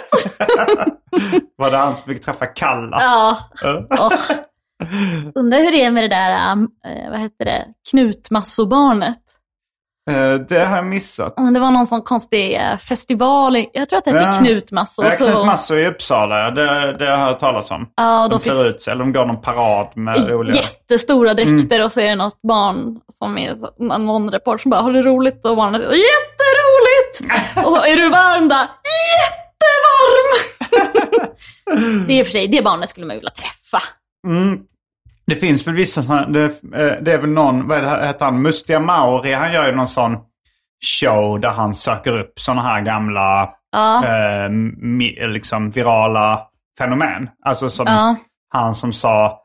Var 1.57 1.71
det 1.71 1.77
han 1.77 1.95
som 1.95 2.07
fick 2.13 2.25
träffa 2.25 2.45
Kalla? 2.45 2.97
ja, 3.01 3.37
åh. 3.91 4.11
Undrar 5.35 5.59
hur 5.59 5.71
det 5.71 5.83
är 5.83 5.91
med 5.91 6.03
det 6.03 6.07
där, 6.07 6.55
vad 7.11 7.19
heter 7.19 7.45
det, 7.45 7.65
knutmassobarnet. 7.91 9.17
Eh, 10.09 10.33
det 10.49 10.59
har 10.65 10.75
jag 10.75 10.85
missat. 10.85 11.39
Mm, 11.39 11.53
Det 11.53 11.59
var 11.59 11.71
någon 11.71 11.87
sån 11.87 12.01
konstig 12.01 12.55
eh, 12.55 12.77
festival, 12.77 13.65
jag 13.73 13.89
tror 13.89 13.97
att 13.99 14.05
det 14.05 14.11
hette 14.11 14.23
Ja. 14.25 14.37
knutmasso. 14.39 15.03
Jag 15.03 15.21
och 15.21 15.27
har 15.27 15.33
så, 15.33 15.45
massor 15.45 15.79
i 15.79 15.87
Uppsala, 15.87 16.51
det, 16.51 16.97
det 16.97 17.05
har 17.05 17.11
jag 17.11 17.17
hört 17.25 17.39
talas 17.39 17.71
om. 17.71 17.89
ja, 17.95 18.27
De 18.31 18.39
klär 18.39 18.53
finns 18.53 18.65
ut 18.75 18.81
sig, 18.81 18.91
eller 18.91 19.03
de 19.03 19.13
går 19.13 19.25
någon 19.25 19.41
parad 19.41 19.87
med 19.97 20.29
roliga... 20.29 20.55
jättestora 20.61 21.31
Mm. 21.31 21.57
dräkter 21.57 21.83
och 21.85 21.91
så 21.91 21.99
är 21.99 22.09
det 22.09 22.15
något 22.15 22.41
barn 22.41 22.99
som 23.17 23.37
är 23.37 23.55
någon- 23.99 24.29
reporter 24.31 24.61
som 24.61 24.71
bara, 24.71 24.81
har 24.81 24.91
du 24.91 25.01
roligt? 25.01 25.45
Och 25.45 25.55
barnet, 25.55 25.81
jätteroligt! 25.81 27.39
och 27.65 27.71
så, 27.71 27.81
är 27.81 27.95
du 27.95 28.09
varm 28.09 28.47
då? 28.49 28.55
Jättevarm! 29.19 30.45
det 32.07 32.19
är 32.19 32.23
för 32.23 32.31
sig, 32.31 32.47
det 32.47 32.61
barnet 32.61 32.89
skulle 32.89 33.05
man 33.05 33.15
vilja 33.15 33.31
träffa. 33.31 33.81
Mm. 34.27 34.59
Det 35.29 35.35
finns 35.35 35.67
väl 35.67 35.73
vissa 35.75 36.01
sådana, 36.03 36.27
det, 36.27 36.43
eh, 36.45 37.01
det 37.01 37.11
är 37.13 37.17
väl 37.17 37.29
någon, 37.29 37.67
vad 37.67 37.83
det, 37.83 38.07
heter 38.07 38.25
han, 38.25 38.41
Mustiga 38.41 38.79
Mauri, 38.79 39.33
han 39.33 39.51
gör 39.53 39.67
ju 39.67 39.75
någon 39.75 39.87
sån 39.87 40.17
show 41.01 41.39
där 41.39 41.49
han 41.49 41.75
söker 41.75 42.17
upp 42.19 42.39
sådana 42.39 42.61
här 42.61 42.81
gamla, 42.81 43.49
Ja. 43.71 44.05
eh, 44.05 44.49
mi, 44.77 45.27
liksom 45.27 45.69
virala 45.69 46.41
fenomen. 46.77 47.29
Alltså 47.45 47.69
som 47.69 47.85
Ja. 47.87 48.15
han 48.53 48.75
som 48.75 48.93
sa 48.93 49.39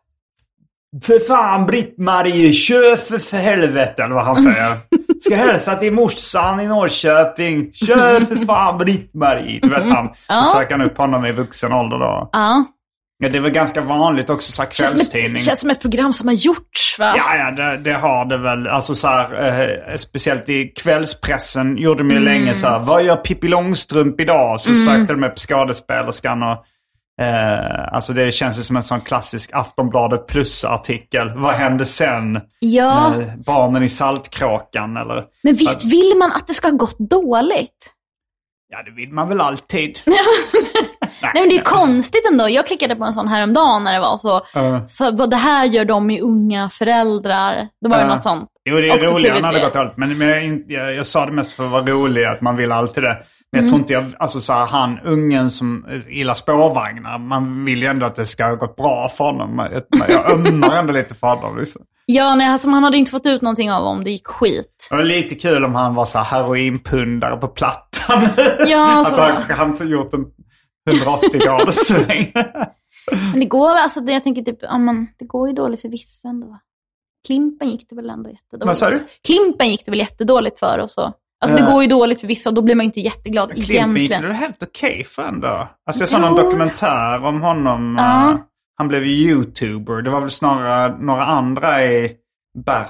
För 1.02 1.18
fan 1.26 1.66
Britt-Marie, 1.66 2.52
kör 2.52 2.96
för, 2.96 3.18
för 3.18 3.36
helvete, 3.36 4.02
eller 4.02 4.14
vad 4.14 4.24
han 4.24 4.36
säger. 4.42 4.76
Ska 5.20 5.36
hälsa 5.36 5.74
till 5.76 5.92
morsan 5.92 6.60
i 6.60 6.68
Norrköping. 6.68 7.72
Kör 7.72 8.20
för 8.20 8.36
fan 8.46 8.78
Britt-Marie. 8.78 9.58
Du 9.62 9.68
vet 9.68 9.88
han. 9.88 10.08
Ja. 10.28 10.36
Då 10.36 10.42
söker 10.42 10.78
han 10.78 10.86
upp 10.86 10.98
honom 10.98 11.26
i 11.26 11.32
vuxen 11.32 11.72
ålder 11.72 11.98
då. 11.98 12.28
Ja. 12.32 12.64
Ja, 13.18 13.28
det 13.28 13.38
är 13.38 13.40
väl 13.42 13.50
ganska 13.50 13.80
vanligt 13.80 14.30
också 14.30 14.52
så 14.52 14.62
här 14.62 14.70
Känns 14.70 14.90
som, 14.90 14.96
kvällstidning. 14.98 15.34
ett, 15.34 15.44
känns 15.44 15.60
som 15.60 15.70
ett 15.70 15.80
program 15.80 16.12
som 16.12 16.28
har 16.28 16.34
gjorts 16.34 16.98
va? 16.98 17.14
Ja, 17.16 17.36
ja 17.36 17.50
det, 17.50 17.82
det 17.82 17.92
har 17.98 18.24
det 18.24 18.38
väl. 18.38 18.66
Alltså 18.68 18.94
så 18.94 19.08
här, 19.08 19.60
eh, 19.90 19.96
speciellt 19.96 20.48
i 20.48 20.68
kvällspressen 20.68 21.76
gjorde 21.76 21.98
de 22.02 22.10
ju 22.10 22.16
Mm. 22.16 22.24
länge 22.32 22.54
så 22.54 22.66
här. 22.68 22.78
Vad 22.78 23.04
gör 23.04 23.16
Pippi 23.16 23.48
Långstrump 23.48 24.20
idag? 24.20 24.60
Så 24.60 24.74
sökte 24.74 25.12
de 25.14 25.24
upp 25.24 25.38
skådespelerskan 25.38 26.42
och... 26.42 26.64
Eh, 27.24 27.94
alltså 27.94 28.12
det 28.12 28.32
känns 28.32 28.58
ju 28.58 28.62
som 28.62 28.76
en 28.76 28.82
sån 28.82 29.00
klassisk 29.00 29.50
Aftonbladet 29.52 30.26
plus-artikel. 30.26 31.32
Vad 31.36 31.54
hände 31.54 31.84
sen? 31.84 32.40
Ja, 32.58 33.10
Med 33.16 33.42
barnen 33.46 33.82
i 33.82 33.88
Saltkråkan 33.88 34.96
eller... 34.96 35.24
men 35.42 35.54
visst 35.54 35.84
vill 35.84 36.12
man 36.18 36.32
att 36.32 36.46
det 36.46 36.54
ska 36.54 36.68
ha 36.68 36.76
gått 36.76 36.98
dåligt? 36.98 37.90
Ja, 38.68 38.82
det 38.82 38.90
vill 38.90 39.12
man 39.12 39.28
väl 39.28 39.40
alltid. 39.40 40.00
Nej 41.34 41.42
men 41.42 41.48
det 41.48 41.56
är 41.56 41.62
konstigt 41.62 42.26
ändå. 42.32 42.48
Jag 42.48 42.66
klickade 42.66 42.96
på 42.96 43.04
en 43.04 43.12
sån 43.14 43.28
häromdagen 43.28 43.84
när 43.84 43.92
det 43.92 44.00
var 44.00 44.18
så. 44.18 44.40
Ja. 44.54 44.86
Så 44.86 45.10
vad 45.16 45.30
det 45.30 45.36
här 45.36 45.66
gör 45.66 45.84
de 45.84 46.10
i 46.10 46.20
unga 46.20 46.70
föräldrar. 46.70 47.68
Det 47.80 47.88
var 47.88 47.96
ju 47.96 48.02
Ja. 48.02 48.14
något 48.14 48.22
sånt. 48.22 48.48
Jo, 48.70 48.76
det 48.76 48.88
är 48.88 49.12
roligare 49.14 49.40
när 49.40 49.52
det 49.52 49.58
TV3. 49.58 49.62
gått 49.64 49.72
dåligt. 49.74 49.96
Men, 49.96 50.18
men 50.18 50.28
jag, 50.28 50.62
jag, 50.68 50.94
jag 50.94 51.06
sa 51.06 51.26
det 51.26 51.32
mest 51.32 51.52
för 51.52 51.64
att 51.64 51.70
vara 51.70 51.82
rolig, 51.84 52.24
att 52.24 52.40
man 52.40 52.56
vill 52.56 52.72
alltid 52.72 53.02
det. 53.02 53.18
Men 53.52 53.60
Mm. 53.60 53.64
jag 53.64 53.70
tror 53.70 53.80
inte 53.80 53.92
jag, 53.92 54.04
alltså 54.22 54.40
så 54.40 54.52
här, 54.52 54.66
han 54.66 55.00
ungen 55.04 55.50
som 55.50 55.86
gillar 56.08 56.34
spårvagnar, 56.34 57.18
man 57.18 57.64
vill 57.64 57.82
ju 57.82 57.88
ändå 57.88 58.06
att 58.06 58.14
det 58.16 58.26
ska 58.26 58.44
ha 58.46 58.54
gått 58.54 58.76
bra 58.76 59.08
för 59.08 59.24
honom. 59.24 59.68
Jag, 59.72 60.10
jag 60.10 60.30
ömmar 60.32 60.76
ändå 60.76 60.92
lite 60.92 61.14
för 61.14 61.26
honom. 61.26 61.58
Liksom. 61.58 61.82
Ja, 62.06 62.34
nej, 62.34 62.48
alltså, 62.48 62.68
man 62.68 62.84
hade 62.84 62.96
inte 62.96 63.10
fått 63.10 63.26
ut 63.26 63.42
någonting 63.42 63.72
av 63.72 63.84
om 63.84 64.04
det 64.04 64.10
gick 64.10 64.26
skit. 64.26 64.86
Det 64.90 64.96
var 64.96 65.02
lite 65.04 65.34
kul 65.34 65.64
om 65.64 65.74
han 65.74 65.94
var 65.94 66.04
så 66.04 66.18
här 66.18 66.24
heroinpundare 66.38 67.36
på 67.36 67.48
plattan. 67.48 68.22
Ja, 68.66 69.00
att 69.06 69.08
så. 69.16 69.22
han, 69.22 69.76
han 69.78 69.88
gjort 69.88 70.14
en 70.14 70.24
180 70.90 71.30
graders 71.40 71.74
sväng. 71.86 72.32
Men 73.32 73.40
det 73.40 73.46
går 73.46 73.70
alltså, 73.74 74.00
det, 74.00 74.12
jag 74.12 74.24
tänker 74.24 74.42
typ, 74.42 74.58
ja, 74.62 74.78
men, 74.78 75.06
det 75.18 75.24
går 75.24 75.48
ju 75.48 75.54
dåligt 75.54 75.80
för 75.80 75.88
vissa 75.88 76.28
ändå. 76.28 76.58
Klimpen 77.26 77.70
gick 77.70 77.88
det 77.88 77.96
väl 77.96 78.10
ändå 78.10 78.30
jättedåligt 78.30 78.66
Vad 78.66 78.76
sa 78.76 78.90
du? 78.90 79.04
Klimpen 79.26 79.68
gick 79.68 79.84
det 79.84 79.90
väl 79.90 80.00
jättedåligt 80.00 80.58
för 80.58 80.78
och 80.78 80.90
så. 80.90 81.12
Alltså 81.44 81.56
det 81.56 81.62
går 81.72 81.82
ju 81.82 81.88
dåligt 81.88 82.20
för 82.20 82.26
vissa 82.26 82.50
och 82.50 82.54
då 82.54 82.62
blir 82.62 82.74
man 82.74 82.84
ju 82.84 82.86
inte 82.86 83.00
jätteglad 83.00 83.48
Klimpen 83.50 83.66
gick 83.96 84.10
egentligen. 84.10 84.22
det 84.22 84.34
helt 84.34 84.62
okej 84.62 85.04
för 85.04 85.22
ändå. 85.22 85.68
Alltså 85.86 86.02
jag 86.02 86.08
såg 86.08 86.20
någon 86.20 86.36
dokumentär 86.36 87.24
om 87.24 87.42
honom. 87.42 87.94
Ja. 87.98 88.30
eh, 88.32 88.38
han 88.76 88.88
blev 88.88 89.04
ju 89.04 89.12
youtuber. 89.12 90.02
Det 90.02 90.10
var 90.10 90.20
väl 90.20 90.30
snarare 90.30 90.98
några 90.98 91.24
andra 91.24 91.84
i 91.84 92.12
Bert. 92.66 92.88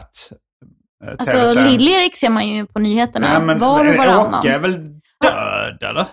eh, 1.04 1.14
Alltså. 1.18 1.60
Lill-Erik 1.60 2.16
ser 2.16 2.28
man 2.30 2.48
ju 2.48 2.66
på 2.66 2.78
nyheterna 2.78 3.32
Ja, 3.32 3.40
men 3.40 3.58
var 3.58 3.86
och 3.86 3.96
varannan. 3.96 4.38
Åke 4.38 4.54
är 4.54 4.58
väl 4.58 4.72
död 5.22 5.82
eller? 5.90 6.06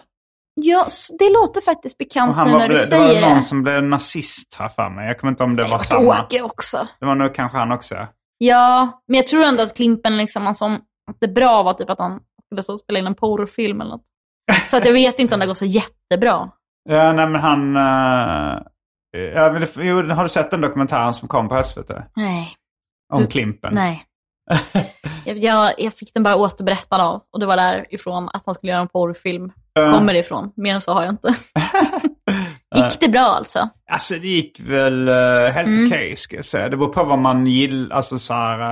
Ja, 0.54 0.86
det 1.20 1.30
låter 1.30 1.62
faktiskt 1.62 1.98
bekant 1.98 2.38
nu 2.38 2.52
var, 2.52 2.60
när 2.60 2.68
du 2.68 2.74
det 2.74 2.80
var 2.80 2.88
säger 2.88 3.22
någon 3.22 3.36
det. 3.36 3.42
som 3.42 3.64
blev 3.64 3.84
nazist 3.84 4.56
här 4.60 4.70
för 4.70 4.90
mig. 4.90 5.08
Jag 5.08 5.20
kommer 5.20 5.32
inte 5.32 5.44
om 5.44 5.56
det 5.56 5.62
Nej, 5.64 5.72
var 5.72 5.80
samma. 5.80 6.24
Åke 6.24 6.42
också. 6.42 6.88
Det 7.00 7.06
var 7.06 7.16
nog 7.16 7.36
kanske 7.36 7.58
han 7.58 7.72
också. 7.72 8.08
Ja, 8.38 9.02
men 9.08 9.18
jag 9.18 9.26
tror 9.26 9.44
ändå 9.44 9.64
att 9.64 9.76
Klimpen 9.76 10.18
liksom, 10.18 10.48
alltså, 10.48 10.66
att 11.12 11.18
det 11.20 11.28
bra 11.28 11.64
var 11.64 11.74
typ 11.74 11.90
att 11.90 12.00
han 12.00 12.20
skulle 12.46 12.64
så 12.64 12.78
spela 12.78 13.00
in 13.00 13.08
en 13.08 13.16
porrfilm 13.16 13.82
eller 13.82 13.92
något. 13.92 14.06
Så 14.70 14.78
att 14.78 14.86
jag 14.86 14.94
vet 14.94 15.20
inte 15.20 15.34
om 15.36 15.40
det 15.40 15.46
går 15.48 15.54
så 15.54 15.66
jättebra. 15.66 16.50
Ja, 16.90 17.14
nej 17.14 17.28
men 17.28 17.42
han... 17.42 17.76
eh, 17.78 18.62
ja, 19.36 19.52
men 19.52 19.62
det, 19.62 19.70
jo, 19.76 20.10
har 20.14 20.24
du 20.24 20.30
sett 20.30 20.52
den 20.52 20.62
dokumentären 20.62 21.14
som 21.14 21.28
kom 21.28 21.50
på 21.50 21.64
SVT? 21.64 21.92
Nej, 22.16 22.54
Om 23.14 23.22
Du- 23.22 23.28
Klimpen? 23.28 23.72
nej. 23.76 24.06
Jag, 25.26 25.38
jag, 25.38 25.74
jag 25.78 25.94
fick 25.94 26.14
den 26.14 26.24
bara 26.24 26.36
återberättad 26.36 27.02
av 27.02 27.22
och 27.34 27.40
det 27.40 27.46
var 27.46 27.58
därifrån 27.58 28.30
att 28.34 28.44
han 28.46 28.56
skulle 28.56 28.72
göra 28.72 28.82
en 28.82 28.88
porrfilm. 28.88 29.52
Ja. 29.74 29.92
Kommer 29.92 30.14
ifrån. 30.14 30.52
Mer 30.56 30.74
än 30.74 30.82
så 30.82 30.94
har 30.94 31.04
jag 31.04 31.14
inte. 31.14 31.36
Gick 32.76 33.00
det 33.00 33.10
bra 33.10 33.22
alltså? 33.22 33.70
Alltså 33.92 34.16
det 34.16 34.28
gick 34.28 34.60
väl 34.60 35.08
eh, 35.08 35.50
helt 35.54 35.68
Mm. 35.68 35.88
okej 35.88 36.16
ska 36.16 36.36
jag 36.36 36.46
säga. 36.46 36.70
Det 36.70 36.78
beror 36.78 36.94
på 36.94 37.04
vad 37.04 37.20
man 37.20 37.48
gillar, 37.48 37.96
alltså 37.96 38.20
så 38.20 38.34
här, 38.34 38.72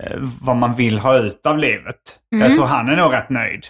eh, 0.00 0.16
vad 0.40 0.56
man 0.56 0.74
vill 0.74 0.98
ha 0.98 1.18
ut 1.18 1.46
av 1.46 1.58
livet. 1.58 2.18
Mm. 2.34 2.46
Jag 2.48 2.56
tror 2.56 2.66
han 2.66 2.88
är 2.88 2.96
nog 2.96 3.12
rätt 3.12 3.30
nöjd. 3.30 3.66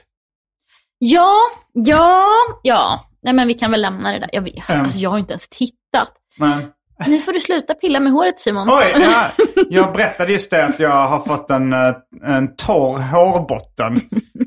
Ja, 0.98 1.37
ja, 1.72 2.27
ja. 2.62 3.09
Nej 3.22 3.33
men 3.33 3.48
vi 3.48 3.55
kan 3.55 3.70
väl 3.70 3.83
lämna 3.83 4.12
det 4.12 4.18
där. 4.18 4.31
Jag, 4.33 4.42
vet, 4.42 4.68
Mm. 4.68 4.83
alltså, 4.83 4.98
jag 4.98 5.11
har 5.11 5.18
inte 5.18 5.33
ens 5.33 5.48
tittat. 5.48 6.12
Men, 6.38 6.62
Nu 7.06 7.18
får 7.18 7.32
du 7.32 7.40
sluta 7.40 7.74
pilla 7.74 8.00
med 8.00 8.12
håret 8.12 8.40
Simon. 8.40 8.68
oj, 8.70 8.94
ja, 8.94 9.44
jag 9.70 9.92
berättade 9.92 10.32
just 10.32 10.50
det 10.50 10.64
att 10.64 10.80
jag 10.80 11.06
har 11.06 11.20
fått 11.20 11.50
en, 11.50 11.72
eh, 11.72 11.92
en 12.22 12.56
torr 12.56 12.98
hårbotten. 12.98 14.00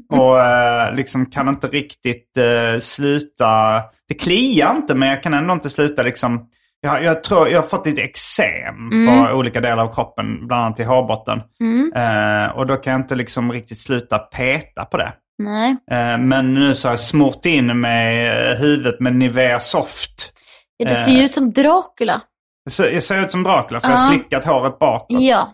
Och 0.09 0.39
eh, 0.39 0.95
liksom 0.95 1.25
kan 1.25 1.47
inte 1.47 1.67
riktigt 1.67 2.37
eh, 2.37 2.79
sluta. 2.79 3.81
Det 4.07 4.13
kliar 4.13 4.75
inte 4.75 4.95
men 4.95 5.09
jag 5.09 5.23
kan 5.23 5.33
ändå 5.33 5.53
inte 5.53 5.69
sluta 5.69 6.03
liksom. 6.03 6.47
Jag, 6.81 7.03
jag 7.03 7.23
tror 7.23 7.49
jag 7.49 7.61
har 7.61 7.67
fått 7.67 7.85
lite 7.85 8.01
eksem 8.01 8.89
på 9.07 9.33
olika 9.33 9.61
delar 9.61 9.83
av 9.83 9.93
kroppen, 9.93 10.47
bland 10.47 10.63
annat 10.65 10.79
i 10.79 10.83
hårbotten. 10.83 11.41
Mm. 11.59 11.93
Eh, 11.95 12.57
och 12.57 12.67
då 12.67 12.77
kan 12.77 12.93
jag 12.93 12.99
inte 13.01 13.15
liksom 13.15 13.51
riktigt 13.51 13.79
sluta 13.79 14.19
peta 14.19 14.85
på 14.85 14.97
det. 14.97 15.13
Nej. 15.37 15.71
Eh, 15.91 16.17
men 16.17 16.53
nu 16.53 16.73
så 16.73 16.87
har 16.87 16.91
jag 16.91 16.99
smort 16.99 17.45
in 17.45 17.79
med 17.79 18.51
eh, 18.51 18.57
huvudet 18.57 18.99
med 18.99 19.15
Nivea 19.15 19.59
Soft. 19.59 20.33
Ja, 20.77 20.89
du 20.89 20.95
ser 20.95 21.11
ju 21.11 21.23
ut 21.23 21.31
som 21.31 21.51
Dracula. 21.51 22.21
Jag 22.91 23.03
ser 23.03 23.21
ut 23.25 23.31
som 23.31 23.43
Dracula 23.43 23.79
för 23.81 23.87
jag 23.87 23.97
Ja. 23.97 24.01
har 24.01 24.07
slickat 24.11 24.45
håret 24.45 24.79
bakåt. 24.79 25.21
Ja, 25.21 25.53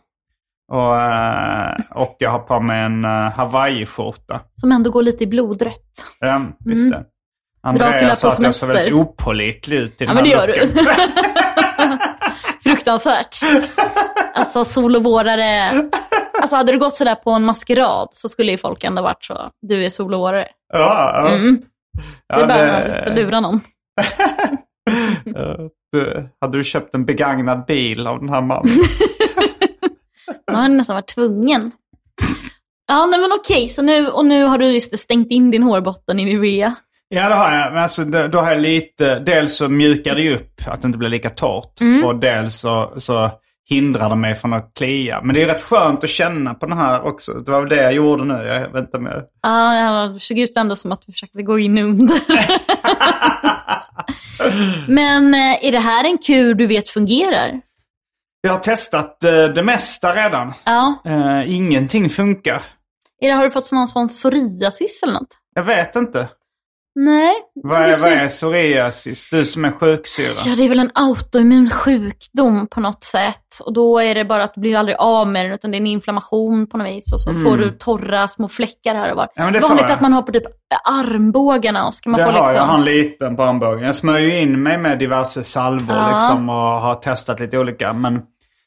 Och, 0.71 1.01
eh, 1.01 1.75
och 1.91 2.15
jag 2.19 2.31
har 2.31 2.39
på 2.39 2.59
mig 2.59 2.81
en 2.83 3.05
uh, 3.05 3.11
hawaiiskjorta. 3.11 4.41
som 4.55 4.71
ändå 4.71 4.89
går 4.91 5.03
lite 5.03 5.23
i 5.23 5.27
blodrött. 5.27 6.05
Ja, 6.19 6.41
visst 6.65 6.91
det. 6.91 7.03
Dracula 7.63 7.85
Andreas 7.85 8.19
sa 8.19 8.27
att 8.27 8.39
jag 8.39 8.55
såg 8.55 8.69
väldigt 8.69 8.93
opålitlig 8.93 9.77
ut 9.77 10.01
i 10.01 10.05
Ja 10.05 10.13
den 10.13 10.15
men 10.15 10.23
det 10.23 10.37
här 10.37 10.47
gör 10.47 10.47
du. 10.47 10.65
looken. 10.65 10.85
Fruktansvärt. 12.63 13.39
Alltså 14.33 14.65
sol 14.65 14.95
och 14.95 15.03
vårare. 15.03 15.71
Alltså 16.41 16.55
hade 16.55 16.71
du 16.71 16.79
gått 16.79 16.95
sådär 16.95 17.15
på 17.15 17.31
en 17.31 17.43
maskerad 17.43 18.07
så 18.11 18.29
skulle 18.29 18.51
ju 18.51 18.57
folk 18.57 18.83
ändå 18.83 19.01
varit 19.01 19.23
så, 19.25 19.49
du 19.61 19.85
är 19.85 19.89
sol 19.89 20.13
och 20.13 20.19
vårare. 20.19 20.47
ja, 20.73 21.11
ja. 21.15 21.29
Mm. 21.35 21.57
Så 21.95 22.01
Ja, 22.27 22.37
det 22.37 22.43
är 22.43 22.47
bara 22.47 22.57
det- 22.87 23.05
att 23.05 23.15
lura 23.15 23.39
någon. 23.39 23.61
Ja, 25.35 25.69
du, 25.91 26.29
hade 26.41 26.57
du 26.57 26.63
köpt 26.63 26.95
en 26.95 27.05
begagnad 27.05 27.65
bil 27.65 28.07
av 28.07 28.19
den 28.19 28.29
här 28.29 28.41
mannen? 28.41 28.71
Man 30.51 30.61
hade 30.61 30.75
nästan 30.75 30.95
varit 30.95 31.07
tvungen. 31.07 31.71
Ja, 32.87 33.05
nej 33.05 33.19
men 33.19 33.31
okej, 33.31 33.69
så 33.69 33.81
nu, 33.81 34.07
och 34.07 34.25
nu 34.25 34.43
har 34.43 34.57
du 34.57 34.71
just 34.71 34.99
stängt 34.99 35.31
in 35.31 35.51
din 35.51 35.63
hårbotten 35.63 36.19
i 36.19 36.25
Nivea. 36.25 36.75
Ja, 37.09 37.29
det 37.29 37.35
har 37.35 37.51
jag. 37.51 37.73
Men 37.73 37.83
alltså, 37.83 38.05
då 38.05 38.39
har 38.39 38.51
jag 38.51 38.61
lite... 38.61 39.19
Dels 39.19 39.55
så 39.55 39.69
mjukar 39.69 40.15
det 40.15 40.35
upp, 40.35 40.61
att 40.65 40.81
det 40.81 40.85
inte 40.85 40.97
blir 40.97 41.09
lika 41.09 41.29
torrt. 41.29 41.81
Mm. 41.81 42.05
Och 42.05 42.15
dels 42.15 42.55
så, 42.55 42.93
så 42.97 43.31
hindrar 43.69 44.09
det 44.09 44.15
mig 44.15 44.35
från 44.35 44.53
att 44.53 44.71
klia. 44.77 45.21
Men 45.23 45.35
det 45.35 45.43
är 45.43 45.47
rätt 45.47 45.61
skönt 45.61 46.03
att 46.03 46.09
känna 46.09 46.53
på 46.53 46.65
den 46.65 46.77
här 46.77 47.01
också. 47.01 47.33
Det 47.33 47.51
var 47.51 47.59
väl 47.59 47.69
det 47.69 47.83
jag 47.83 47.93
gjorde 47.93 48.23
nu. 48.23 48.33
Jag 48.33 48.87
jag... 48.91 49.23
Ja, 49.41 49.75
ja, 49.75 50.07
det 50.07 50.19
såg 50.19 50.39
ut 50.39 50.57
ändå 50.57 50.75
som 50.75 50.91
att 50.91 51.01
du 51.05 51.11
försökte 51.11 51.43
gå 51.43 51.59
in 51.59 51.77
under. 51.77 52.15
men 54.87 55.33
eh, 55.33 55.65
är 55.65 55.71
det 55.71 55.79
här 55.79 56.03
en 56.03 56.17
kur 56.17 56.53
du 56.53 56.67
vet 56.67 56.89
fungerar? 56.89 57.61
Jag 58.41 58.51
har 58.51 58.59
testat 58.59 59.23
eh, 59.23 59.43
det 59.43 59.63
mesta 59.63 60.11
redan. 60.15 60.53
Ja. 60.63 61.01
Eh, 61.05 61.55
ingenting 61.55 62.09
funkar. 62.09 62.63
Är 63.21 63.27
det, 63.27 63.33
har 63.33 63.43
du 63.43 63.51
fått 63.51 63.71
någon 63.71 63.87
sån 63.87 64.07
psoriasis 64.07 65.03
eller 65.03 65.13
något? 65.13 65.37
Jag 65.55 65.63
vet 65.63 65.95
inte. 65.95 66.29
Nej. 66.95 67.33
Vad 67.63 67.81
är, 67.81 68.03
vad 68.03 68.11
är 68.13 68.27
psoriasis? 68.27 69.29
Du 69.31 69.45
som 69.45 69.65
är 69.65 69.71
sjuksyra. 69.71 70.33
Ja, 70.45 70.55
det 70.55 70.65
är 70.65 70.69
väl 70.69 70.79
en 70.79 70.91
autoimmun 70.93 71.69
sjukdom 71.69 72.67
på 72.67 72.79
något 72.79 73.03
sätt. 73.03 73.59
Och 73.65 73.73
då 73.73 73.99
är 73.99 74.15
det 74.15 74.25
bara 74.25 74.43
att 74.43 74.53
du 74.53 74.61
blir 74.61 74.77
aldrig 74.77 74.97
av 74.99 75.27
med 75.27 75.45
den, 75.45 75.53
utan 75.53 75.71
det 75.71 75.77
är 75.77 75.79
en 75.79 75.87
inflammation 75.87 76.67
på 76.69 76.77
något 76.77 76.87
vis. 76.87 77.13
Och 77.13 77.21
så 77.21 77.33
får 77.33 77.57
du 77.57 77.71
torra 77.71 78.27
små 78.27 78.47
fläckar 78.47 78.95
här 78.95 79.11
och 79.11 79.17
var. 79.17 79.27
Mm. 79.35 79.53
Ja, 79.53 79.59
det 79.59 79.67
Vanligt 79.67 79.89
att 79.89 80.01
man 80.01 80.13
har 80.13 80.21
på 80.21 80.31
typ 80.31 80.43
armbågarna 80.83 81.87
och 81.87 81.95
ska 81.95 82.09
man 82.09 82.17
det 82.19 82.25
få 82.25 82.31
har 82.31 82.37
liksom... 82.37 82.55
jag. 82.55 82.63
Har 82.63 82.77
en 82.77 82.83
liten 82.83 83.35
på 83.35 83.43
armbågen. 83.43 83.85
Jag 83.85 83.95
smörjer 83.95 84.41
in 84.41 84.63
mig 84.63 84.77
med 84.77 84.99
diverse 84.99 85.43
salvor 85.43 85.95
Ja. 85.95 86.11
liksom 86.13 86.49
och 86.49 86.55
har 86.55 86.95
testat 86.95 87.39
lite 87.39 87.57
olika. 87.57 87.93
Men, 87.93 88.21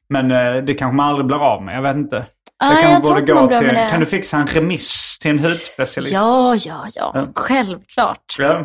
men 0.09 0.31
eh, 0.31 0.65
det 0.65 0.75
kanske 0.75 0.97
man 0.97 1.09
aldrig 1.09 1.27
blir 1.27 1.37
av 1.53 1.63
med. 1.63 1.77
Jag 1.77 1.83
vet 1.83 1.97
inte. 1.97 2.17
Ja, 2.59 2.69
kanske 2.69 2.89
jag 2.91 3.05
tror 3.05 3.19
inte 3.19 3.35
man 3.35 3.47
blir 3.47 3.57
av 3.57 3.63
med 3.65 3.75
det. 3.75 3.89
Kan 3.91 4.01
du 4.01 4.07
fixa 4.07 4.37
en 4.37 4.47
remiss 4.47 5.19
till 5.19 5.31
en 5.31 5.39
hudspecialist? 5.39 6.15
Ja, 6.15 6.55
ja, 6.57 6.87
ja. 6.95 7.11
Ja. 7.15 7.27
Självklart. 7.35 8.37
Ja. 8.39 8.65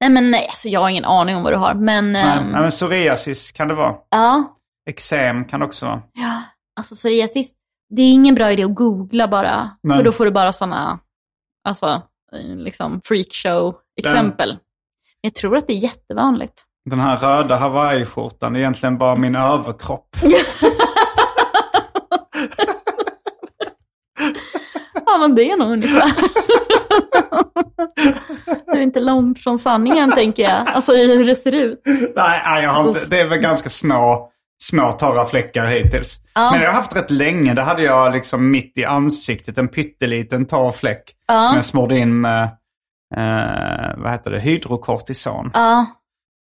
Nej, 0.00 0.10
men 0.10 0.30
nej, 0.30 0.46
alltså, 0.48 0.68
jag 0.68 0.80
har 0.80 0.88
ingen 0.88 1.04
aning 1.04 1.36
om 1.36 1.42
vad 1.42 1.52
du 1.52 1.56
har. 1.56 1.74
Men, 1.74 2.12
Nej, 2.12 2.22
ehm, 2.22 2.44
nej, 2.52 2.60
men 2.60 2.70
psoriasis 2.70 3.52
kan 3.52 3.68
det 3.68 3.74
vara. 3.74 3.94
ja. 4.10 4.52
Eksem 4.90 5.44
kan 5.44 5.60
det 5.60 5.66
också 5.66 5.86
vara. 5.86 6.02
ja. 6.12 6.42
Alltså 6.78 6.94
psoriasis, 6.94 7.52
det 7.96 8.02
är 8.02 8.12
ingen 8.12 8.34
bra 8.34 8.50
idé 8.50 8.64
att 8.64 8.74
googla 8.74 9.28
bara. 9.28 9.70
Nej. 9.82 9.96
För 9.96 10.04
då 10.04 10.12
får 10.12 10.24
du 10.24 10.30
bara 10.30 10.52
sådana, 10.52 10.98
alltså, 11.68 12.02
liksom 12.56 13.00
freakshow-exempel. 13.04 14.48
Men 14.48 14.58
jag 15.20 15.34
tror 15.34 15.56
att 15.56 15.66
det 15.66 15.72
är 15.72 15.76
jättevanligt. 15.78 16.62
Den 16.90 17.00
här 17.00 17.16
röda 17.16 17.56
hawaiiskjortan 17.56 18.56
är 18.56 18.60
egentligen 18.60 18.98
bara 18.98 19.16
min 19.16 19.36
överkropp. 19.36 20.16
Ja, 25.16 25.20
men 25.20 25.34
det 25.34 25.50
är 25.50 25.56
nog 25.56 25.72
ungefär. 25.72 26.12
det 28.66 28.78
är 28.78 28.80
inte 28.80 29.00
långt 29.00 29.38
från 29.38 29.58
sanningen 29.58 30.12
tänker 30.12 30.42
jag. 30.42 30.68
Alltså 30.68 30.92
i 30.92 31.16
hur 31.16 31.26
det 31.26 31.34
ser 31.34 31.54
ut. 31.54 31.82
Nej, 32.16 32.42
nej 32.44 32.62
jag 32.62 32.70
har 32.70 32.88
inte, 32.88 33.06
det 33.06 33.20
är 33.20 33.28
väl 33.28 33.38
ganska 33.38 33.68
små, 33.68 34.30
små 34.62 34.92
torra 34.92 35.24
fläckar 35.24 35.66
hittills. 35.66 36.20
Ja. 36.34 36.50
Men 36.50 36.60
jag 36.60 36.68
har 36.68 36.74
haft 36.74 36.96
rätt 36.96 37.10
länge. 37.10 37.54
Det 37.54 37.62
hade 37.62 37.82
jag 37.82 38.12
liksom 38.12 38.50
mitt 38.50 38.78
i 38.78 38.84
ansiktet. 38.84 39.58
En 39.58 39.68
pytteliten 39.68 40.46
torr 40.46 40.72
fläck. 40.72 41.12
Ja. 41.26 41.44
Som 41.44 41.54
jag 41.54 41.64
smorde 41.64 41.98
in 41.98 42.20
med, 42.20 42.42
eh, 43.16 43.96
vad 43.96 44.12
heter 44.12 44.30
det, 44.30 44.40
hydrokortison. 44.40 45.50
Ja, 45.54 45.86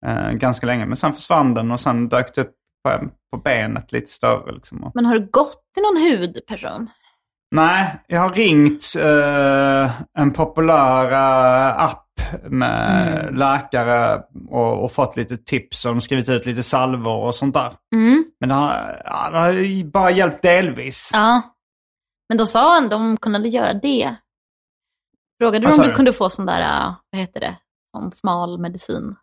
Eh, 0.05 0.31
ganska 0.31 0.67
länge. 0.67 0.85
Men 0.85 0.95
sen 0.95 1.13
försvann 1.13 1.53
den 1.53 1.71
och 1.71 1.79
sen 1.79 2.09
dök 2.09 2.35
det 2.35 2.41
upp 2.41 2.51
på, 2.83 3.09
på 3.31 3.37
benet 3.43 3.91
lite 3.91 4.11
större. 4.11 4.51
Liksom. 4.51 4.91
Men 4.93 5.05
har 5.05 5.19
du 5.19 5.29
gått 5.31 5.61
till 5.73 5.83
någon 5.83 6.19
hudperson? 6.19 6.89
Nej, 7.51 8.03
jag 8.07 8.19
har 8.19 8.29
ringt 8.29 8.83
eh, 8.99 10.01
en 10.19 10.33
populär 10.33 11.11
eh, 11.11 11.83
app 11.83 12.01
med 12.49 13.17
Mm. 13.17 13.35
läkare 13.35 14.23
och, 14.49 14.83
och 14.83 14.91
fått 14.91 15.17
lite 15.17 15.37
tips. 15.37 15.85
Och 15.85 15.91
de 15.93 16.01
skrivit 16.01 16.29
ut 16.29 16.45
lite 16.45 16.63
salvor 16.63 17.23
och 17.25 17.35
sånt 17.35 17.53
där. 17.53 17.73
Mm. 17.95 18.25
Men 18.39 18.49
det 18.49 18.55
har, 18.55 19.01
ja, 19.05 19.29
det 19.29 19.37
har 19.37 19.83
bara 19.91 20.11
hjälpt 20.11 20.41
delvis. 20.41 21.09
Ja. 21.13 21.41
Men 22.29 22.37
då 22.37 22.45
sa 22.45 22.73
han 22.73 22.89
de 22.89 23.17
kunde 23.17 23.49
göra 23.49 23.73
det. 23.73 24.15
Frågade 25.39 25.65
du 25.67 25.73
om 25.73 25.81
du 25.81 25.87
du? 25.87 25.95
kunde 25.95 26.13
få 26.13 26.29
sån 26.29 26.45
där, 26.45 26.61
äh, 26.61 26.93
vad 27.11 27.21
heter 27.21 27.39
det, 27.39 27.57
sån 27.95 28.11
smal 28.11 28.59
medicin? 28.59 29.15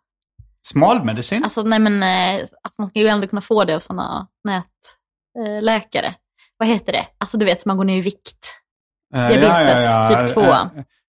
Smalmedicin? 0.65 1.43
Alltså 1.43 1.61
nej 1.63 1.79
men, 1.79 2.03
eh, 2.03 2.39
alltså, 2.63 2.81
man 2.81 2.89
ska 2.89 2.99
ju 2.99 3.07
ändå 3.07 3.27
kunna 3.27 3.41
få 3.41 3.63
det 3.63 3.75
av 3.75 3.79
sådana 3.79 4.27
nätläkare. 5.33 6.15
Vad 6.63 6.67
heter 6.69 6.91
det? 6.91 7.05
Alltså 7.17 7.37
du 7.37 7.45
vet, 7.45 7.65
man 7.65 7.77
går 7.77 7.83
ner 7.83 7.97
i 7.97 8.01
vikt. 8.01 8.55
Eh, 9.15 9.27
diabetes 9.27 10.09
typ 10.09 10.33
två. 10.33 10.51
Eh, 10.51 10.67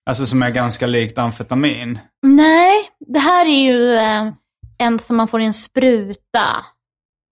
Alltså 0.09 0.25
som 0.25 0.43
är 0.43 0.49
ganska 0.49 0.87
likt 0.87 1.17
amfetamin. 1.17 1.99
Nej, 2.23 2.73
det 2.99 3.19
här 3.19 3.45
är 3.45 3.63
ju 3.63 3.95
eh, 3.95 4.31
en 4.77 4.99
som 4.99 5.17
man 5.17 5.27
får 5.27 5.41
i 5.41 5.45
en 5.45 5.53
spruta. 5.53 6.65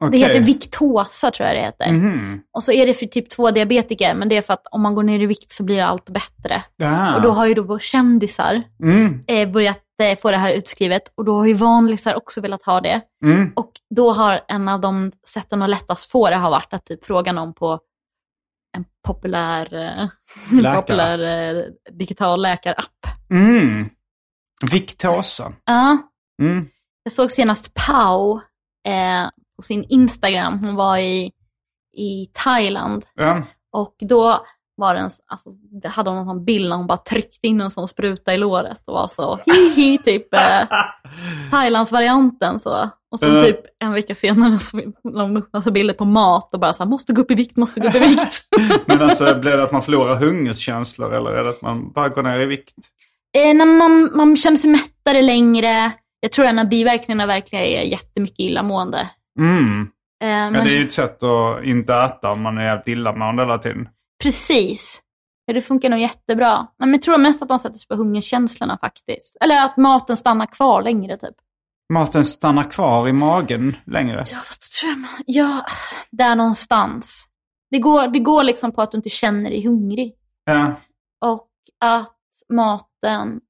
Det 0.01 0.07
Okej. 0.07 0.19
heter 0.19 0.39
Victosa 0.39 1.31
tror 1.31 1.47
jag 1.47 1.57
det 1.57 1.61
heter. 1.61 1.91
Mhm. 1.91 2.41
Och 2.53 2.63
så 2.63 2.71
är 2.71 2.85
det 2.87 2.93
för 2.93 3.05
typ 3.05 3.31
2-diabetiker, 3.37 4.13
men 4.13 4.29
det 4.29 4.37
är 4.37 4.41
för 4.41 4.53
att 4.53 4.63
om 4.71 4.81
man 4.81 4.95
går 4.95 5.03
ner 5.03 5.19
i 5.19 5.25
vikt 5.25 5.51
så 5.51 5.63
blir 5.63 5.81
allt 5.81 6.05
bättre. 6.09 6.63
Ja. 6.77 7.15
Och 7.15 7.21
då 7.21 7.29
har 7.31 7.45
ju 7.45 7.53
då 7.53 7.79
kändisar 7.79 8.63
Mm. 8.83 9.23
eh, 9.27 9.49
börjat 9.49 9.79
eh, 10.01 10.17
få 10.19 10.31
det 10.31 10.37
här 10.37 10.51
utskrivet 10.53 11.01
och 11.17 11.25
då 11.25 11.35
har 11.35 11.45
ju 11.45 11.53
vanlisar 11.53 12.15
också 12.15 12.41
velat 12.41 12.63
ha 12.63 12.81
det. 12.81 13.01
Mm. 13.25 13.51
Och 13.55 13.71
då 13.95 14.11
har 14.11 14.41
en 14.47 14.69
av 14.69 14.81
de 14.81 15.11
sätten 15.27 15.61
att 15.61 15.69
lättast 15.69 16.11
få 16.11 16.29
det 16.29 16.35
har 16.35 16.49
varit 16.51 16.73
att 16.73 16.85
typ 16.85 17.05
fråga 17.05 17.31
någon 17.31 17.53
på 17.53 17.79
en 18.73 18.85
populär, 19.07 19.73
eh, 19.73 20.07
populär 20.75 21.19
eh, 21.19 21.63
digital 21.91 22.41
läkarapp. 22.41 23.07
Mm. 23.29 23.89
Victosa. 24.71 25.53
Ja, 25.65 25.97
Mm. 26.41 26.67
jag 27.03 27.13
såg 27.13 27.31
senast 27.31 27.73
Pau 27.73 28.39
eh, 28.87 29.29
på 29.55 29.61
sin 29.61 29.83
Instagram. 29.89 30.59
Hon 30.59 30.75
var 30.75 30.97
i, 30.97 31.31
i 31.97 32.29
Thailand 32.33 33.05
Ja. 33.15 33.43
och 33.71 33.95
då 33.99 34.45
var 34.77 34.93
det 34.93 34.99
en, 34.99 35.09
alltså, 35.27 35.49
hade 35.89 36.09
hon 36.09 36.25
sån 36.25 36.45
bild 36.45 36.69
när 36.69 36.75
hon 36.75 36.87
bara 36.87 36.97
tryckte 36.97 37.47
in 37.47 37.61
en 37.61 37.71
sån 37.71 37.87
spruta 37.87 38.33
i 38.33 38.37
låret 38.37 38.77
och 38.85 38.93
var 38.93 39.07
så 39.07 39.39
hihi 39.45 39.97
typ 39.97 40.33
eh, 40.33 40.67
Thailands-varianten 41.51 42.59
så. 42.59 42.89
Och 43.11 43.19
sen 43.19 43.35
Ja. 43.35 43.43
typ 43.43 43.59
en 43.79 43.93
vecka 43.93 44.15
senare 44.15 44.59
så 44.59 44.77
la 45.13 45.21
hon 45.23 45.37
upp 45.37 45.53
massa 45.53 45.71
bilder 45.71 45.93
på 45.93 46.05
mat 46.05 46.53
och 46.53 46.59
bara 46.59 46.73
så 46.73 46.83
här, 46.83 46.89
måste 46.89 47.13
gå 47.13 47.21
upp 47.21 47.31
i 47.31 47.35
vikt, 47.35 47.57
måste 47.57 47.79
gå 47.79 47.87
upp 47.87 47.95
i 47.95 47.99
vikt. 47.99 48.47
Men 48.85 49.01
alltså 49.01 49.39
blir 49.39 49.57
det 49.57 49.63
att 49.63 49.71
man 49.71 49.81
förlorar 49.81 50.15
hungerskänslor 50.15 51.13
eller 51.13 51.31
är 51.31 51.43
det 51.43 51.49
att 51.49 51.61
man 51.61 51.91
bara 51.91 52.09
går 52.09 52.23
ner 52.23 52.39
i 52.39 52.45
vikt? 52.45 52.73
eh, 53.37 53.53
när 53.55 53.65
man, 53.65 54.09
man 54.17 54.35
känner 54.37 54.57
sig 54.57 54.69
mättare 54.69 55.21
längre. 55.21 55.91
Jag 56.19 56.31
tror 56.31 56.45
en 56.45 56.59
av 56.59 56.65
biverkningarna 56.69 57.25
verkligen 57.25 57.65
är 57.65 57.81
jättemycket 57.81 58.39
illamående. 58.39 59.09
Mm. 59.39 59.81
Eh, 60.23 60.29
Ja, 60.29 60.49
men, 60.49 60.63
det 60.65 60.71
är 60.71 60.77
ju 60.77 60.85
ett 60.85 60.93
sätt 60.93 61.23
att 61.23 61.63
inte 61.63 61.93
äta 61.95 62.31
om 62.31 62.41
man 62.41 62.57
är 62.57 62.63
jävligt 62.65 62.87
illamående 62.87 63.43
hela 63.43 63.57
tiden. 63.57 63.89
Precis. 64.23 65.01
Ja, 65.45 65.53
det 65.53 65.61
funkar 65.61 65.89
nog 65.89 65.99
jättebra. 65.99 66.67
Men 66.79 66.91
jag 66.91 67.01
tror 67.01 67.17
mest 67.17 67.41
att 67.41 67.49
man 67.49 67.59
sätter 67.59 67.79
sig 67.79 67.87
på 67.87 67.95
hungerkänslorna 67.95 68.77
faktiskt. 68.77 69.37
Eller 69.41 69.65
att 69.65 69.77
maten 69.77 70.17
stannar 70.17 70.45
kvar 70.45 70.81
längre 70.81 71.17
typ. 71.17 71.35
Maten 71.93 72.25
stannar 72.25 72.71
kvar 72.71 73.07
i 73.07 73.13
magen 73.13 73.75
längre. 73.85 74.23
Ja, 74.31 74.37
fast 74.37 74.79
tror 74.79 74.89
jag 74.89 74.99
man... 74.99 75.09
Ja, 75.25 75.65
där 76.11 76.35
någonstans. 76.35 77.25
Det 77.71 77.79
går, 77.79 78.07
det 78.07 78.19
går 78.19 78.43
liksom 78.43 78.71
på 78.71 78.81
att 78.81 78.91
du 78.91 78.97
inte 78.97 79.09
känner 79.09 79.49
dig 79.49 79.65
hungrig. 79.65 80.13
Ja. 80.45 80.75
Och 81.25 81.49
att 81.79 82.19
maten 82.49 83.41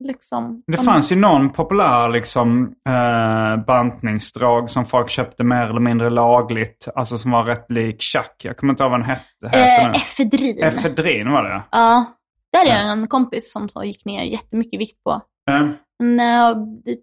liksom... 0.00 0.62
Det 0.66 0.76
fanns 0.78 1.12
ju 1.12 1.16
någon 1.16 1.50
populär 1.50 2.08
liksom, 2.08 2.72
eh, 2.88 3.64
bantningsdrag 3.64 4.70
som 4.70 4.86
folk 4.86 5.10
köpte 5.10 5.44
mer 5.44 5.66
eller 5.66 5.80
mindre 5.80 6.10
lagligt. 6.10 6.88
Alltså 6.94 7.18
som 7.18 7.30
var 7.30 7.44
rätt 7.44 7.70
lik 7.70 8.02
chack. 8.02 8.36
Jag 8.44 8.56
kommer 8.56 8.72
inte 8.72 8.82
ihåg 8.82 8.90
vad 8.90 9.00
den 9.00 9.08
hette. 9.08 9.58
Eh, 9.58 9.90
efedrin. 9.90 10.58
Efedrin 10.62 11.32
var 11.32 11.44
det 11.44 11.50
ja. 11.50 11.62
ja. 11.70 12.04
Där 12.52 12.66
är 12.72 12.86
Ja. 12.86 12.92
en 12.92 13.08
kompis 13.08 13.52
som 13.52 13.68
så 13.68 13.84
gick 13.84 14.04
ner 14.04 14.22
jättemycket 14.24 14.80
vikt 14.80 15.04
på. 15.04 15.10
Eh, 15.50 15.68
Men, 15.98 16.20
eh, 16.20 16.56
det, 16.84 16.96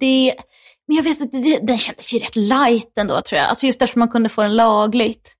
det, 0.00 0.34
men 0.88 0.96
jag 0.96 1.02
vet 1.04 1.22
att 1.22 1.32
det, 1.32 1.58
den 1.62 1.78
kändes 1.78 2.14
ju 2.14 2.18
rätt 2.18 2.36
light 2.36 2.98
ändå 2.98 3.20
tror 3.20 3.40
jag. 3.40 3.48
Alltså 3.48 3.66
just 3.66 3.78
därför 3.78 3.98
man 3.98 4.08
kunde 4.08 4.28
få 4.28 4.42
den 4.42 4.56
lagligt. 4.56 5.32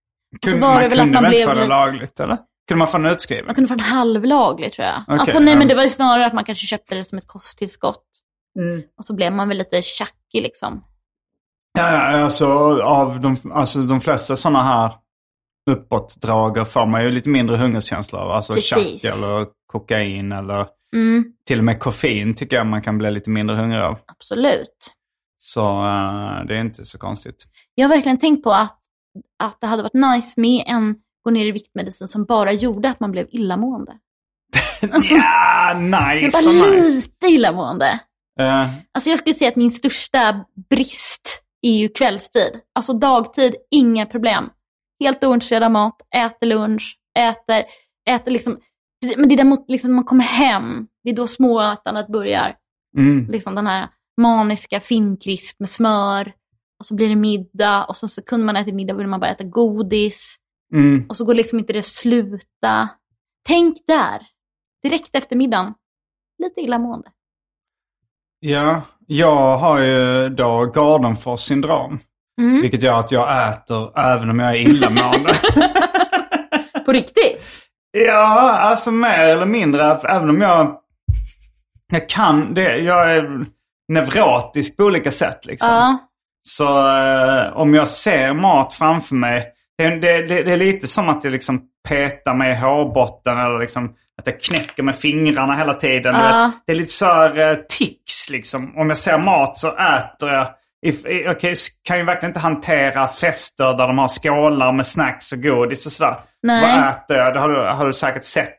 Kunde, 0.46 0.66
var 0.66 0.74
man 0.74 0.82
det 0.82 0.88
väl 0.88 0.98
att 1.00 1.04
kunde 1.04 1.20
man 1.20 1.22
väl 1.22 1.32
inte 1.34 1.44
blev 1.44 1.54
få 1.54 1.60
lite- 1.60 1.68
lagligt 1.68 2.20
eller? 2.20 2.38
Kunde 2.68 2.78
man 2.78 2.88
få 2.88 2.98
den 2.98 3.06
utskriven? 3.06 3.46
Man 3.46 3.54
kunde 3.54 3.68
få 3.68 3.74
den 3.74 3.84
halvlaglig 3.84 4.72
tror 4.72 4.86
jag. 4.86 5.02
Okej, 5.02 5.18
alltså 5.18 5.38
nej 5.38 5.52
ja. 5.52 5.58
men 5.58 5.68
det 5.68 5.74
var 5.74 5.82
ju 5.82 5.88
snarare 5.88 6.26
att 6.26 6.32
man 6.34 6.44
kanske 6.44 6.66
köpte 6.66 6.94
det 6.94 7.04
som 7.04 7.18
ett 7.18 7.26
kosttillskott. 7.26 8.04
Mm. 8.58 8.82
Och 8.98 9.04
så 9.04 9.14
blev 9.14 9.32
man 9.32 9.48
väl 9.48 9.58
lite 9.58 9.82
tjackig 9.82 10.42
liksom. 10.42 10.84
Ja, 11.78 11.92
ja, 11.92 12.24
alltså 12.24 12.46
av 12.82 13.20
de, 13.20 13.36
alltså, 13.52 13.78
de 13.78 14.00
flesta 14.00 14.36
sådana 14.36 14.62
här 14.62 14.92
uppåtdrag 15.70 16.68
får 16.68 16.86
man 16.86 17.02
ju 17.04 17.10
lite 17.10 17.28
mindre 17.28 17.56
hungerkänsla 17.56 18.18
av. 18.18 18.30
Alltså 18.30 18.54
Precis. 18.54 19.04
eller 19.04 19.46
kokain 19.66 20.32
eller 20.32 20.66
Mm, 20.94 21.24
till 21.46 21.58
och 21.58 21.64
med 21.64 21.80
koffein 21.80 22.34
tycker 22.34 22.56
jag 22.56 22.66
man 22.66 22.82
kan 22.82 22.98
bli 22.98 23.10
lite 23.10 23.30
mindre 23.30 23.56
hungrig 23.56 23.80
av. 23.80 23.98
absolut. 24.06 24.94
Så 25.38 25.60
eh, 25.60 26.46
det 26.48 26.54
är 26.54 26.60
inte 26.60 26.84
så 26.84 26.98
konstigt. 26.98 27.44
Jag 27.74 27.88
har 27.88 27.94
verkligen 27.94 28.18
tänkt 28.18 28.44
på 28.44 28.52
att, 28.52 28.78
att 29.38 29.60
det 29.60 29.66
hade 29.66 29.82
varit 29.82 29.94
nice 30.14 30.40
med 30.40 30.64
en 30.66 30.96
gå 31.24 31.30
ner 31.30 31.46
i 31.46 31.50
viktmedicin 31.52 32.08
som 32.08 32.24
bara 32.24 32.52
gjorde 32.52 32.90
att 32.90 33.00
man 33.00 33.10
blev 33.12 33.26
illamående. 33.30 33.92
Ja, 35.10 35.70
jag 35.70 35.82
nice, 36.22 36.36
var 36.36 36.42
så 36.42 36.52
nice. 36.52 36.88
lite 36.96 37.26
illamående. 37.26 38.00
Eh, 38.40 38.70
Alltså 38.94 39.10
jag 39.10 39.18
skulle 39.18 39.34
säga 39.34 39.48
att 39.48 39.56
min 39.56 39.70
största 39.70 40.44
brist 40.70 41.42
är 41.62 41.72
ju 41.76 41.88
kvällstid. 41.88 42.60
Alltså 42.74 42.92
dagtid, 42.92 43.54
inga 43.70 44.06
problem. 44.06 44.50
Helt 45.00 45.24
ointresserad 45.24 45.62
av 45.62 45.70
mat, 45.70 45.96
äter 46.16 46.46
lunch, 46.46 46.98
äter, 47.18 47.64
äter 48.10 48.30
liksom. 48.30 48.58
Men 49.16 49.28
det 49.28 49.34
är 49.34 49.36
däremot 49.36 49.64
liksom 49.70 49.90
när 49.90 49.94
man 49.94 50.04
kommer 50.04 50.24
hem, 50.24 50.86
det 51.04 51.10
är 51.10 51.14
då 51.16 51.26
småätandet 51.26 52.08
börjar. 52.08 52.54
mm. 52.98 53.26
Liksom 53.30 53.54
den 53.54 53.66
här 53.66 53.88
maniska 54.20 54.80
finkrisp 54.80 55.60
med 55.60 55.68
smör. 55.68 56.32
Och 56.80 56.86
så 56.86 56.94
blir 56.94 57.08
det 57.08 57.16
middag 57.16 57.84
och 57.84 57.96
sen 57.96 58.08
så 58.08 58.22
kunde 58.22 58.46
man 58.46 58.56
äta 58.56 58.72
middag 58.72 58.94
vill 58.94 59.06
man 59.06 59.20
bara 59.20 59.30
äta 59.30 59.44
godis. 59.44 60.36
Mm. 60.74 61.06
Och 61.08 61.16
så 61.16 61.24
går 61.24 61.34
liksom 61.34 61.58
inte 61.58 61.72
det 61.72 61.78
att 61.78 61.84
sluta. 61.84 62.88
Tänk 63.46 63.76
där, 63.86 64.22
direkt 64.82 65.14
efter 65.14 65.36
middagen. 65.36 65.74
Lite 66.42 66.60
illamående. 66.60 67.10
Ja, 68.40 68.82
jag 69.06 69.58
har 69.58 69.78
ju 69.78 70.28
då 70.28 70.72
Gardenfors 70.74 71.40
syndrom. 71.40 72.00
Mm. 72.40 72.62
Vilket 72.62 72.82
gör 72.82 72.98
att 72.98 73.10
jag 73.10 73.50
äter 73.50 73.98
även 73.98 74.30
om 74.30 74.38
jag 74.38 74.50
är 74.50 74.60
illamående. 74.60 75.34
På 76.84 76.92
riktigt? 76.92 77.42
Ja, 77.90 78.58
alltså 78.58 78.90
mer 78.90 79.28
eller 79.28 79.46
mindre. 79.46 79.84
Även 79.84 80.30
om 80.30 80.40
jag... 80.40 80.80
Jag 81.92 82.08
kan 82.08 82.54
det. 82.54 82.76
Jag 82.76 83.16
är 83.16 83.46
neurotisk 83.88 84.76
på 84.76 84.84
olika 84.84 85.10
sätt 85.10 85.46
liksom. 85.46 85.70
Ja. 85.70 85.98
Så 86.42 86.64
eh, 86.98 87.56
om 87.56 87.74
jag 87.74 87.88
ser 87.88 88.34
mat 88.34 88.74
framför 88.74 89.14
mig. 89.14 89.53
Det, 89.78 89.90
det, 89.90 90.26
det, 90.26 90.42
det 90.42 90.52
är 90.52 90.56
lite 90.56 90.86
som 90.88 91.08
att 91.08 91.24
jag 91.24 91.30
liksom 91.32 91.62
petar 91.88 92.34
mig 92.34 92.52
i 92.52 92.54
hårbotten 92.54 93.38
eller 93.38 93.58
liksom 93.58 93.84
att 94.20 94.26
jag 94.26 94.40
knäcker 94.40 94.82
med 94.82 94.96
fingrarna 94.96 95.54
hela 95.54 95.74
tiden. 95.74 96.14
Vet, 96.14 96.52
Det 96.66 96.72
är 96.72 96.76
lite 96.76 96.92
så 96.92 97.06
här 97.06 97.38
eh, 97.50 97.56
tics 97.78 98.30
liksom. 98.30 98.78
Om 98.78 98.88
jag 98.88 98.98
ser 98.98 99.18
mat 99.18 99.58
så 99.58 99.68
äter 99.68 100.30
jag. 100.32 100.46
Jag 101.24 101.40
kan- 101.40 101.54
kan 101.88 101.98
ju 101.98 102.04
verkligen 102.04 102.30
inte 102.30 102.40
hantera 102.40 103.08
fester 103.08 103.64
där 103.74 103.86
de 103.86 103.98
har 103.98 104.08
skålar 104.08 104.72
med 104.72 104.86
snacks 104.86 105.32
och 105.32 105.42
godis 105.42 105.86
och 105.86 105.92
sådär. 105.92 106.16
Nej. 106.42 106.60
Vad 106.80 106.88
äter 106.88 107.16
jag? 107.16 107.34
Det 107.34 107.40
har 107.40 107.48
du, 107.48 107.60
har 107.60 107.86
du 107.86 107.92
säkert 107.92 108.24
sett. 108.24 108.58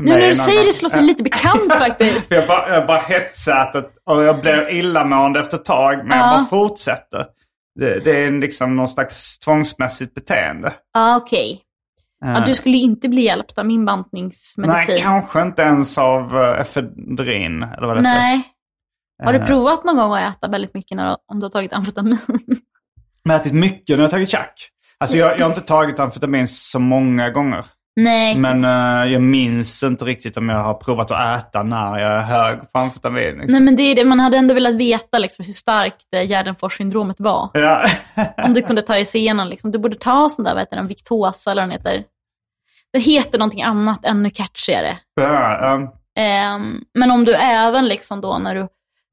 Nu 0.00 0.10
när 0.12 0.26
du 0.26 0.34
säger 0.34 0.64
det 0.64 0.72
så 0.72 0.82
låter 0.84 0.96
det 1.00 1.04
lite 1.06 1.22
bekant 1.22 1.74
faktiskt. 1.78 2.30
Jag 2.30 2.46
bara, 2.46 2.74
jag 2.74 2.86
bara 2.86 2.98
hetsätet 3.00 3.90
och 4.06 4.22
jag 4.24 4.40
blir 4.40 4.68
illamående 4.70 5.40
efter 5.40 5.56
ett 5.56 5.64
tag. 5.64 5.98
Men 6.06 6.18
jag 6.18 6.26
Ja. 6.26 6.30
bara 6.30 6.44
fortsätter. 6.44 7.26
Det, 7.74 8.00
det 8.00 8.24
är 8.24 8.40
liksom 8.40 8.76
någon 8.76 8.88
slags 8.88 9.38
tvångsmässigt 9.38 10.14
beteende. 10.14 10.72
Ja, 10.92 11.16
okej. 11.16 11.62
Ja, 12.20 12.40
du 12.46 12.54
skulle 12.54 12.76
inte 12.76 13.08
bli 13.08 13.22
hjälpt 13.22 13.58
av 13.58 13.66
min 13.66 13.84
bantningsmedicin. 13.84 14.86
Nej, 14.94 15.02
kanske 15.02 15.42
inte 15.42 15.62
ens 15.62 15.98
av 15.98 16.36
uh, 16.36 16.60
efedrin, 16.60 17.62
eller 17.62 17.86
vad 17.86 17.96
det 17.96 18.02
Nej. 18.02 18.42
Har 19.24 19.32
du 19.32 19.38
Eh. 19.38 19.46
provat 19.46 19.84
någon 19.84 19.96
gång 19.96 20.14
att 20.14 20.36
äta 20.36 20.48
väldigt 20.48 20.74
mycket 20.74 20.96
när, 20.96 21.16
om 21.26 21.40
du 21.40 21.44
har 21.44 21.50
tagit 21.50 21.72
amfetamin? 21.72 22.18
Jag 23.22 23.32
har 23.32 23.40
ätit 23.40 23.52
mycket 23.54 23.88
när 23.88 23.96
jag 23.96 24.02
har 24.04 24.10
tagit 24.10 24.28
tjack. 24.30 24.68
Alltså 24.98 25.16
jag, 25.16 25.38
jag 25.38 25.44
har 25.44 25.50
inte 25.50 25.60
tagit 25.60 26.00
amfetamin 26.00 26.48
så 26.48 26.78
många 26.78 27.30
gånger. 27.30 27.64
Nej. 27.96 28.38
Men 28.38 28.64
eh, 28.64 29.12
jag 29.12 29.22
minns 29.22 29.82
inte 29.82 30.04
riktigt 30.04 30.36
om 30.36 30.48
jag 30.48 30.62
har 30.62 30.74
provat 30.74 31.10
att 31.10 31.38
äta 31.42 31.62
när 31.62 31.98
jag 31.98 32.10
är 32.12 32.22
hög 32.22 32.72
på 32.72 32.78
amfetamin. 32.78 33.24
Liksom. 33.24 33.52
Nej, 33.52 33.60
men 33.60 33.76
det 33.76 33.82
är 33.82 33.94
det. 33.94 34.04
Man 34.04 34.20
hade 34.20 34.36
ändå 34.36 34.54
velat 34.54 34.74
veta 34.74 35.18
liksom, 35.18 35.44
hur 35.44 35.52
starkt 35.52 36.14
eh, 36.14 36.22
Gärdenfors-syndromet 36.22 37.16
var. 37.18 37.50
Ja. 37.52 37.86
Om 38.44 38.54
du 38.54 38.62
kunde 38.62 38.82
ta 38.82 38.92
dig 38.92 39.06
igenom. 39.14 39.48
Liksom. 39.48 39.70
Du 39.70 39.78
borde 39.78 39.96
ta 39.96 40.28
sån 40.28 40.44
där, 40.44 40.54
vad 40.54 40.62
heter 40.62 40.76
den, 40.76 40.86
Victosa 40.86 41.50
eller 41.50 41.62
vad 41.62 41.70
den 41.70 41.78
heter. 41.78 42.04
Det 42.92 42.98
heter 42.98 43.38
någonting 43.38 43.62
annat, 43.62 44.04
ännu 44.04 44.30
catchigare. 44.30 44.98
ja, 45.14 45.58
ja. 45.60 45.96
Ehm, 46.22 46.80
men 46.94 47.10
om 47.10 47.24
du 47.24 47.34
även 47.34 47.88
liksom 47.88 48.20
då 48.20 48.38
när 48.38 48.54
du, 48.54 48.68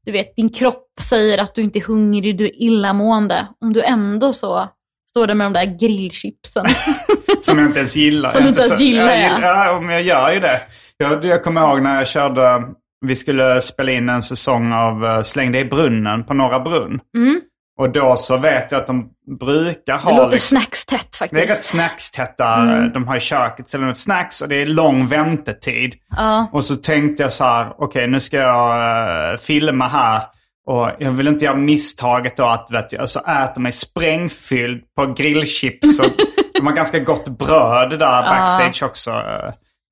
du 0.06 0.12
vet, 0.12 0.36
din 0.36 0.50
kropp 0.50 0.88
säger 1.02 1.38
att 1.38 1.56
du 1.56 1.62
inte 1.62 1.80
är 1.80 1.84
hungrig, 1.84 2.38
du 2.38 2.46
är 2.46 2.62
illamående. 2.62 3.48
Om 3.62 3.74
du 3.74 3.84
ändå 3.84 4.32
så 4.32 4.70
står 5.18 5.28
där 5.28 5.36
med 5.36 5.46
de 5.46 5.54
där 5.54 5.78
grillchipsen. 5.80 6.66
Som 7.42 7.58
jag 7.58 7.68
inte 7.68 7.80
ens 7.80 7.96
gillar. 7.96 8.30
Som 8.30 8.44
du 8.44 8.50
inte 8.50 8.62
ens 8.62 8.80
gillar, 8.80 9.02
jag, 9.06 9.20
ja. 9.20 9.36
gillar- 9.36 9.66
ja. 9.66 9.82
men 9.82 9.90
jag 9.96 10.02
gör 10.04 10.32
ju 10.32 10.40
det. 10.40 10.62
Jag, 10.98 11.26
jag 11.26 11.44
kommer 11.44 11.62
ihåg 11.62 11.82
när 11.82 11.98
jag 11.98 12.08
körde, 12.08 12.64
vi 13.06 13.16
skulle 13.16 13.62
spela 13.62 13.92
in 13.92 14.10
en 14.10 14.24
säsong 14.24 14.74
av 14.74 15.04
uh, 15.04 15.22
Släng 15.22 15.52
dig 15.52 15.62
i 15.62 15.66
brunnen 15.66 16.24
på 16.24 16.34
Norra 16.34 16.60
Brunn. 16.60 17.00
Mm. 17.18 17.42
Och 17.80 17.90
då 17.90 18.16
så 18.16 18.38
vet 18.38 18.72
jag 18.72 18.82
att 18.82 18.88
de 18.88 19.10
brukar 19.40 19.98
ha... 19.98 20.12
Det 20.12 20.18
låter 20.18 20.32
liksom- 20.32 20.58
snackstätt 20.58 21.18
det 21.20 21.26
är 21.26 21.30
rätt 21.42 21.48
faktiskt. 21.50 21.64
snackstätt 21.64 22.38
där. 22.38 22.92
De 22.94 23.08
har 23.08 23.16
i 23.18 23.20
köket 23.20 23.68
ställer 23.68 23.90
upp 23.90 23.98
snacks 23.98 24.42
och 24.42 24.50
det 24.50 24.62
är 24.62 24.66
lång 24.66 25.08
väntetid. 25.08 25.94
Ja. 26.18 26.50
Och 26.54 26.66
så 26.66 26.76
tänkte 26.76 27.24
jag 27.24 27.34
så 27.34 27.44
här, 27.44 27.74
okej 27.78 28.08
nu 28.08 28.20
ska 28.20 28.38
jag 28.38 29.32
eh, 29.34 29.38
filma 29.38 29.88
här. 29.88 30.24
Och 30.68 30.92
jag 31.00 31.12
vill 31.12 31.28
inte 31.28 31.46
göra 31.46 31.56
misstaget 31.56 32.38
då 32.38 32.46
att 32.46 32.68
vet 32.72 32.92
jag, 32.92 33.10
så 33.10 33.20
äter 33.20 33.62
mig 33.62 33.72
sprängfylld 33.72 34.82
på 34.96 35.06
grillchips. 35.14 36.00
Och 36.00 36.06
de 36.54 36.68
har 36.68 36.74
ganska 36.74 37.00
gott 37.00 37.30
bröd 37.30 37.90
där 37.90 38.22
backstage 38.22 38.84
också. 38.84 39.12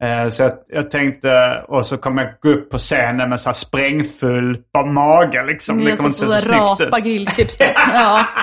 Eh, 0.04 0.28
Så 0.30 0.44
jag, 0.44 0.52
jag 0.68 0.92
tänkte, 0.92 1.64
och 1.68 1.86
så 1.86 1.98
kommer 1.98 2.24
jag 2.24 2.32
gå 2.42 2.50
upp 2.50 2.70
på 2.72 2.78
scenen 2.78 3.30
med 3.30 3.40
så 3.40 3.50
här 3.50 3.54
sprängfull 3.54 4.58
på 4.78 4.86
mage 4.86 5.44
liksom. 5.44 5.78
Det 5.78 5.86
Det 5.86 5.92
är 5.92 5.96
kommer 5.98 6.10
så, 6.10 6.26
inte 6.26 6.34
se 6.38 6.42
så 6.42 6.50
så 6.50 6.50
snyggt 6.50 6.82
ut. 6.82 6.88
rapa 6.88 7.00
grillchips 7.00 7.58
typ. 7.58 7.68
Ja. 7.94 8.26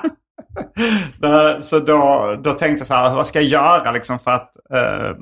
Så 1.60 1.78
då, 1.78 2.36
då 2.44 2.52
tänkte 2.52 2.80
jag 2.80 2.86
så 2.86 2.94
här, 2.94 3.14
vad 3.14 3.26
ska 3.26 3.40
jag 3.40 3.48
göra 3.48 3.92
liksom 3.92 4.18
för 4.18 4.30
att 4.30 4.50
eh, 4.74 5.16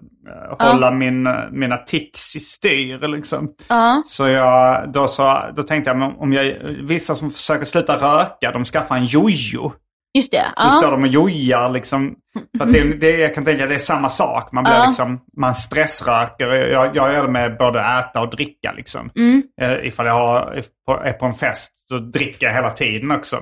hålla 0.67 0.91
min, 0.91 1.29
mina 1.51 1.77
tics 1.77 2.37
i 2.37 2.41
styr 2.41 3.09
liksom. 3.09 3.49
ja. 3.69 4.03
Så 4.07 4.29
jag, 4.29 4.93
då, 4.93 5.09
så, 5.09 5.39
då 5.57 5.63
tänkte 5.63 5.91
jag, 5.91 6.21
om 6.23 6.33
jag, 6.33 6.55
vissa 6.83 7.15
som 7.15 7.31
försöker 7.31 7.65
sluta 7.65 7.95
röka, 7.97 8.53
de 8.53 8.65
skaffar 8.65 8.97
en 8.97 9.05
jojo. 9.05 9.73
Just 10.15 10.33
det. 10.33 10.45
Så 10.57 10.69
står 10.71 10.85
Ja. 10.85 10.91
de 10.91 11.03
och 11.03 11.09
jojar 11.09 11.71
liksom. 11.71 12.15
För 12.59 12.67
det, 12.67 13.01
det, 13.01 13.11
jag 13.11 13.35
kan 13.35 13.45
tänka 13.45 13.63
att 13.63 13.69
det 13.69 13.75
är 13.75 13.79
samma 13.79 14.09
sak. 14.09 14.53
Man 14.53 14.65
blir 14.65 14.87
liksom, 14.87 15.21
man 15.37 15.55
stressröker. 15.55 16.49
Jag, 16.49 16.97
jag 16.97 17.13
gör 17.13 17.23
det 17.23 17.31
med 17.33 17.57
både 17.59 17.81
äta 17.81 18.21
och 18.21 18.31
dricka 18.31 18.73
liksom. 18.77 19.11
Mm. 19.17 19.43
Eh, 19.61 19.87
Ifall 19.87 20.07
jag 20.07 20.15
har, 20.15 20.53
är 20.53 20.65
på- 20.87 21.03
är 21.05 21.13
på 21.13 21.27
en 21.27 21.35
fest 21.35 21.89
så 21.89 21.99
dricker 21.99 22.47
jag 22.47 22.55
hela 22.55 22.71
tiden 22.71 23.11
också. 23.11 23.37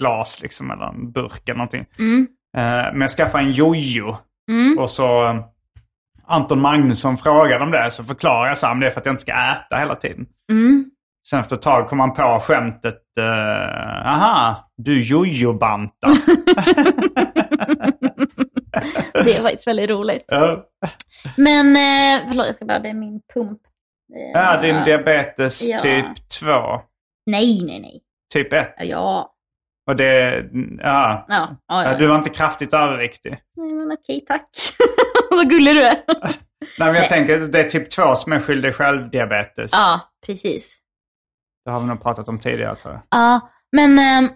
Glas 0.00 0.42
liksom, 0.42 0.70
eller 0.70 0.84
en 0.86 1.12
burk 1.12 1.48
eller 1.48 1.56
någonting. 1.58 1.86
Mm. 1.98 2.26
Eh, 2.56 2.92
Men 2.92 3.00
jag 3.00 3.10
skaffade 3.10 3.44
en 3.44 3.52
jojo. 3.52 4.16
Mm. 4.50 4.78
Och 4.78 4.90
så 4.90 5.24
eh, 5.28 5.44
Anton 6.26 6.60
Magnusson 6.60 7.18
frågade 7.18 7.64
om 7.64 7.70
det. 7.70 7.90
Så 7.90 8.04
förklarade 8.04 8.48
jag 8.48 8.58
så 8.58 8.66
här, 8.66 8.74
"Men 8.74 8.80
det 8.80 8.86
är 8.86 8.90
för 8.90 9.00
att 9.00 9.06
jag 9.06 9.12
inte 9.12 9.22
ska 9.22 9.32
äta 9.32 9.76
hela 9.76 9.94
tiden. 9.94 10.26
Mm. 10.52 10.90
Sen 11.28 11.40
efter 11.40 11.56
ett 11.56 11.62
tag 11.62 11.88
kom 11.88 11.98
man 11.98 12.14
på 12.14 12.40
skämtet. 12.42 13.02
Uh, 13.20 14.06
aha, 14.06 14.70
du 14.76 15.00
jojo-bantar. 15.00 16.10
Det 19.24 19.36
är 19.36 19.42
faktiskt 19.42 19.66
väldigt 19.66 19.90
roligt. 19.90 20.24
ja, 20.26 20.64
Men, 21.36 21.76
eh, 21.76 22.28
förlåt 22.28 22.46
jag 22.46 22.54
ska 22.56 22.64
bara, 22.64 22.78
det 22.78 22.88
är 22.88 22.94
min 22.94 23.20
pump. 23.34 23.60
Ja, 24.34 24.60
din 24.60 24.84
diabetes 24.84 25.68
Ja. 25.68 25.78
typ 25.78 26.28
2. 26.40 26.46
Nej, 27.26 27.62
nej, 27.66 27.80
nej. 27.80 28.00
Typ 28.34 28.52
1. 28.52 28.74
Ja. 28.78 29.32
Och 29.90 29.96
det, 29.96 30.44
ja. 30.78 31.24
Ja, 31.28 31.56
ja, 31.68 31.84
ja. 31.84 31.98
Du 31.98 32.06
var 32.06 32.16
inte 32.16 32.30
kraftigt 32.30 32.74
överviktig. 32.74 33.40
Nej, 33.56 33.72
men 33.72 33.92
okej, 33.92 34.24
tack. 34.26 34.48
Vad 35.30 35.50
gullig 35.50 35.74
du 35.74 35.82
är. 35.82 36.02
Nej, 36.06 36.34
men 36.78 36.86
jag 36.86 36.94
Nej. 36.94 37.08
tänker 37.08 37.38
det 37.40 37.60
är 37.60 37.70
typ 37.70 37.90
2 37.90 38.14
som 38.14 38.32
är 38.32 38.40
skyldig 38.40 38.74
själv 38.74 39.10
diabetes. 39.10 39.70
ja, 39.72 40.00
precis. 40.26 40.78
Det 41.64 41.70
har 41.70 41.80
vi 41.80 41.86
nog 41.86 42.02
pratat 42.02 42.28
om 42.28 42.40
tidigare 42.40 42.76
tror 42.76 42.94
jag. 42.94 43.02
Ja, 43.10 43.50
men 43.72 43.98
ehm, 43.98 44.28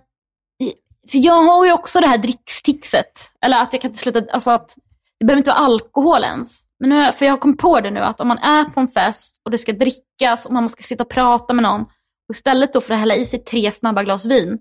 för 1.10 1.18
jag 1.18 1.42
har 1.42 1.66
ju 1.66 1.72
också 1.72 2.00
det 2.00 2.06
här 2.06 2.18
drickstixet. 2.18 3.30
Eller 3.44 3.62
att 3.62 3.72
jag 3.72 3.82
kan 3.82 3.88
inte 3.90 4.00
sluta, 4.00 4.22
alltså 4.32 4.50
att 4.50 4.74
det 5.20 5.26
behöver 5.26 5.38
inte 5.38 5.50
vara 5.50 5.60
alkohol 5.60 6.24
ens. 6.24 6.60
Men 6.80 6.88
nu, 6.90 7.12
för 7.12 7.26
jag 7.26 7.32
har 7.32 7.38
kommit 7.38 7.58
på 7.58 7.80
det 7.80 7.90
nu 7.90 8.00
att 8.00 8.20
om 8.20 8.28
man 8.28 8.38
är 8.38 8.64
på 8.64 8.80
en 8.80 8.88
fest 8.88 9.40
och 9.44 9.50
det 9.50 9.58
ska 9.58 9.72
drickas 9.72 10.46
och 10.46 10.52
man 10.52 10.68
ska 10.68 10.82
sitta 10.82 11.04
och 11.04 11.10
prata 11.10 11.54
med 11.54 11.62
någon. 11.62 11.82
Och 12.28 12.34
istället 12.34 12.72
då 12.72 12.80
för 12.80 12.94
att 12.94 13.00
hälla 13.00 13.14
i 13.14 13.24
sig 13.24 13.38
tre 13.44 13.70
snabba 13.70 14.02
glas 14.02 14.24
vin. 14.24 14.58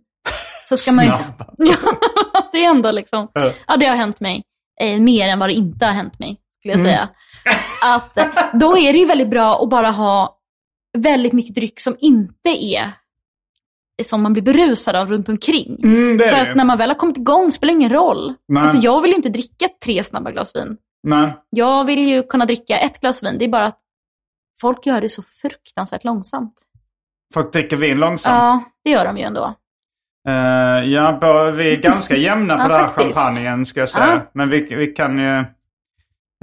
Så 0.66 0.78
ska 0.78 0.92
man 0.92 1.06
ju... 1.06 1.12
Ja, 1.12 1.20
det 2.52 2.66
är 2.66 2.70
ändå 2.70 2.92
liksom, 2.92 3.28
Ja. 3.68 3.78
det 3.78 3.86
har 3.86 3.96
hänt 3.96 4.20
mig. 4.20 4.44
Eh, 4.82 5.00
mer 5.00 5.30
än 5.30 5.40
vad 5.40 5.50
det 5.50 5.54
inte 5.54 5.86
har 5.86 5.94
hänt 5.94 6.20
mig, 6.20 6.38
skulle 6.60 6.74
jag 6.74 6.80
Mm. 6.80 6.92
säga. 6.92 7.10
Att, 7.96 8.18
eh, 8.18 8.26
då 8.60 8.78
är 8.78 8.94
det 8.94 9.00
ju 9.00 9.06
väldigt 9.06 9.30
bra 9.30 9.64
att 9.64 9.70
bara 9.70 9.92
ha 9.92 10.40
väldigt 10.98 11.34
mycket 11.34 11.56
dryck 11.56 11.80
som 11.80 11.96
inte 12.00 12.50
är 12.50 12.92
som 14.06 14.22
man 14.24 14.34
blir 14.34 14.44
berusad 14.44 14.96
av 14.96 15.10
runt 15.10 15.30
omkring. 15.30 15.80
Mm, 15.84 16.20
För 16.30 16.40
att 16.42 16.56
när 16.56 16.64
man 16.64 16.78
väl 16.78 16.90
har 16.90 16.96
kommit 16.96 17.18
igång 17.18 17.52
spelar 17.52 17.74
det 17.74 17.78
ingen 17.78 17.90
roll. 17.90 18.34
Nej. 18.48 18.64
Alltså 18.64 18.78
jag 18.78 19.02
vill 19.02 19.12
ju 19.12 19.16
inte 19.18 19.30
dricka 19.30 19.70
tre 19.84 20.04
snabba 20.04 20.32
glas 20.32 20.56
vin. 20.56 20.78
Men, 21.08 21.32
Jag 21.50 21.86
vill 21.86 22.08
ju 22.08 22.24
kunna 22.24 22.46
dricka 22.46 22.78
ett 22.78 23.02
glas 23.02 23.24
vin. 23.24 23.38
Det 23.40 23.46
är 23.46 23.50
bara 23.50 23.66
att 23.66 23.80
folk 24.62 24.86
gör 24.86 25.02
det 25.02 25.10
så 25.10 25.22
fruktansvärt 25.42 26.04
långsamt. 26.04 26.54
folk 27.34 27.54
dricker 27.54 27.78
vin 27.78 27.98
långsamt. 27.98 28.34
Ja, 28.36 28.64
det 28.84 28.90
gör 28.92 29.06
de 29.06 29.18
ju 29.18 29.24
ändå. 29.24 29.56
Eh, 30.28 30.86
ja, 30.94 31.20
vi 31.56 31.74
är 31.74 31.78
ganska 31.78 32.16
jämna 32.16 32.56
på 32.58 32.62
Ja, 32.64 32.68
den 32.68 32.78
här 32.78 32.88
faktiskt. 32.88 33.16
champagnen 33.18 33.66
ska 33.66 33.80
jag 33.80 33.90
säga. 33.90 34.08
Ja. 34.14 34.32
Men 34.34 34.50
vi, 34.50 34.76
vi 34.76 34.88
kan 34.88 35.20
ju... 35.20 35.38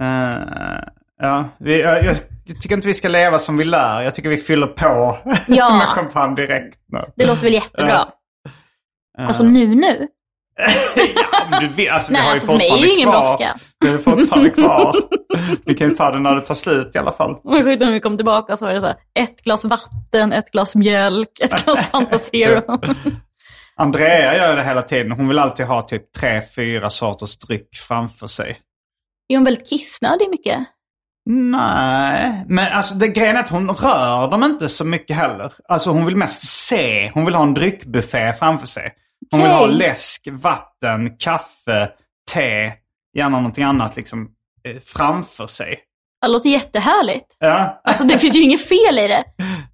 eh, 0.03 0.83
ja, 1.23 1.49
vi, 1.59 1.81
jag, 1.81 2.05
jag 2.05 2.17
tycker 2.63 2.75
inte 2.75 2.89
vi 2.89 2.95
ska 2.95 3.09
leva 3.09 3.39
som 3.39 3.57
vi 3.57 3.65
lär. 3.65 4.03
Jag 4.03 4.15
tycker 4.15 4.29
vi 4.29 4.37
fyller 4.37 4.67
på 4.67 5.19
Ja. 5.49 5.79
med 5.79 5.87
champagne 5.89 6.35
direkt. 6.37 6.79
Nu. 6.93 6.99
Det 7.17 7.27
låter 7.27 7.43
väl 7.43 7.53
jättebra. 7.55 8.09
Eh, 9.19 9.27
Alltså 9.27 9.43
nu 9.43 9.67
nu. 9.75 10.07
ja, 11.15 11.47
men 11.51 11.61
du 11.61 11.69
vet, 11.69 11.93
alltså, 11.93 12.13
vi 12.13 12.19
Nej, 12.19 12.27
har 12.27 12.35
ju 12.35 12.41
alltså 12.41 12.53
är 12.53 12.59
fortfarande 12.59 12.87
det 12.87 12.93
ingen 12.95 13.09
kvar. 13.11 13.21
brådska. 13.23 13.55
Vi 13.81 13.87
har 13.89 13.97
ju 13.97 14.03
fortfarande 14.03 14.51
kvar. 14.51 14.97
vi 15.65 15.75
kan 15.75 15.89
ju 15.89 15.95
ta 15.95 16.11
det 16.11 16.19
när 16.19 16.35
det 16.35 16.41
tar 16.41 16.55
slut 16.55 16.97
i 16.97 16.99
alla 16.99 17.13
fall. 17.13 17.35
Sjukt 17.35 17.81
när 17.81 17.93
vi 17.93 18.01
kom 18.01 18.17
tillbaka 18.17 18.57
så 18.57 18.65
var 18.65 18.73
det 18.73 18.81
så 18.81 18.87
här, 18.87 18.97
ett 19.15 19.43
glas 19.45 19.65
vatten, 19.65 20.33
ett 20.33 20.51
glas 20.51 20.75
mjölk, 20.77 21.29
ett 21.41 21.65
glas 21.65 21.87
Fanta 21.87 22.19
Zero. 22.19 22.63
Andrea 23.81 24.37
gör 24.37 24.57
det 24.57 24.65
hela 24.65 24.83
tiden. 24.83 25.13
Hon 25.13 25.29
vill 25.29 25.39
alltid 25.39 25.67
ha 25.67 25.83
typ 25.83 26.13
tre, 26.13 26.43
fyra 26.57 26.91
sorters 26.91 27.39
dryck 27.39 27.77
framför 27.77 28.27
sig. 28.27 28.61
Är 29.29 29.37
hon 29.37 29.45
väldigt 29.45 29.69
kissnödig 29.69 30.31
mycket? 30.31 30.59
Nej, 31.31 32.45
men 32.49 32.73
alltså 32.73 32.95
det 32.95 33.09
grejen 33.09 33.37
är 33.37 33.41
att 33.41 33.51
hon 33.51 33.71
rör 33.71 34.31
dem 34.31 34.43
inte 34.43 34.69
så 34.69 34.85
mycket 34.85 35.17
heller. 35.17 35.53
Alltså 35.69 35.91
hon 35.91 36.07
vill 36.07 36.17
mest 36.17 36.49
se. 36.49 37.11
Hon 37.15 37.25
vill 37.25 37.35
ha 37.35 37.43
en 37.43 37.55
dryckbuffé 37.55 38.33
framför 38.33 38.67
sig. 38.67 38.95
Hon 39.31 39.43
vill 39.43 39.51
ha 39.51 39.67
läsk, 39.67 40.29
vatten, 40.31 41.17
kaffe, 41.19 41.91
te, 42.33 42.73
gärna 43.17 43.37
någonting 43.37 43.65
annat 43.65 43.97
liksom 43.97 44.29
eh, 44.65 44.77
framför 44.85 45.47
sig. 45.47 45.79
Det 46.21 46.29
låter 46.29 46.51
jättehärligt. 46.51 47.27
Ja, 47.39 47.81
Alltså 47.85 48.05
det 48.05 48.19
finns 48.19 48.37
ju 48.37 48.43
inget 48.43 48.69
fel 48.69 48.99
i 48.99 49.09
det. 49.09 49.25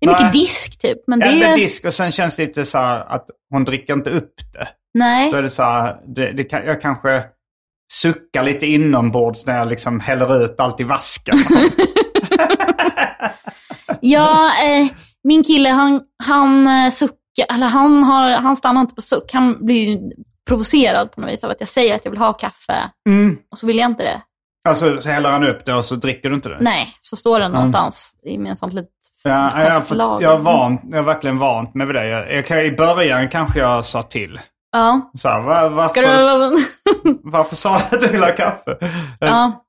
Det 0.01 0.07
är 0.07 0.11
mycket 0.11 0.33
disk 0.33 0.79
typ. 0.79 0.99
Men 1.07 1.19
det 1.19 1.27
ja, 1.27 1.33
med 1.33 1.53
är... 1.53 1.57
disk 1.57 1.85
och 1.85 1.95
sen 1.95 2.13
känns 2.13 2.37
det 2.37 2.47
lite 2.47 2.65
så 2.65 2.79
här 2.79 3.01
att 3.01 3.27
hon 3.51 3.65
dricker 3.65 3.93
inte 3.93 4.11
upp 4.11 4.35
det. 4.53 4.69
Nej. 4.95 5.31
Då 5.31 5.37
är 5.37 5.43
det 5.43 5.51
så 5.51 5.63
här, 5.63 5.97
det, 6.07 6.33
det 6.33 6.53
jag 6.53 6.81
kanske 6.81 7.25
suckar 7.93 8.43
lite 8.43 8.67
inombords 8.67 9.47
när 9.47 9.59
jag 9.59 9.69
liksom 9.69 10.01
häller 10.01 10.45
ut 10.45 10.61
allt 10.61 10.81
i 10.81 10.85
vasken. 10.85 11.39
Ja, 14.01 14.53
eh, 14.65 14.87
min 15.25 15.45
kille 15.45 15.69
han, 15.69 16.01
han 16.25 16.67
eh, 16.67 16.91
suckar, 16.91 17.55
eller 17.55 17.67
han, 17.67 18.03
har, 18.03 18.31
han 18.31 18.57
stannar 18.57 18.81
inte 18.81 18.95
på 18.95 19.01
suck. 19.01 19.33
Han 19.33 19.67
blir 19.67 19.89
ju 19.89 20.11
provocerad 20.49 21.13
på 21.13 21.21
något 21.21 21.31
vis 21.31 21.45
av 21.45 21.51
att 21.51 21.61
jag 21.61 21.69
säger 21.69 21.95
att 21.95 22.05
jag 22.05 22.13
vill 22.13 22.21
ha 22.21 22.33
kaffe. 22.33 22.91
Mm. 23.09 23.39
Och 23.51 23.59
så 23.59 23.67
vill 23.67 23.79
jag 23.79 23.91
inte 23.91 24.03
det. 24.03 24.23
Alltså 24.67 25.01
så 25.01 25.09
häller 25.09 25.31
han 25.31 25.45
upp 25.45 25.65
det 25.65 25.75
och 25.75 25.85
så 25.85 25.95
dricker 25.95 26.29
du 26.29 26.35
inte 26.35 26.49
det? 26.49 26.57
Nej, 26.61 26.89
så 27.01 27.17
står 27.17 27.41
den 27.41 27.53
någonstans 27.53 28.15
i 28.25 28.39
med 28.39 28.51
en 28.51 28.57
sånt 28.57 28.73
litet 28.73 28.91
Ja, 29.29 29.63
jag, 29.63 29.87
fått, 29.87 29.99
jag, 29.99 30.31
har 30.31 30.39
vant, 30.39 30.81
jag 30.91 30.97
har 30.97 31.05
verkligen 31.05 31.39
vant 31.39 31.71
vid 31.75 31.95
det. 31.95 32.07
Jag, 32.07 32.51
jag, 32.51 32.67
I 32.67 32.73
början 32.73 33.29
kanske 33.29 33.59
jag 33.59 33.85
sa 33.85 34.03
till. 34.03 34.41
Ja. 34.73 35.11
Så 35.15 35.29
här, 35.29 35.41
var, 35.41 35.69
varför, 35.69 36.03
du... 36.03 36.57
varför 37.31 37.57
sa 37.57 37.79
du 37.79 37.97
att 37.97 38.03
du 38.03 38.09
ville 38.09 38.27
ha 38.27 38.33
kaffe? 38.33 38.77
Ja. 39.21 39.63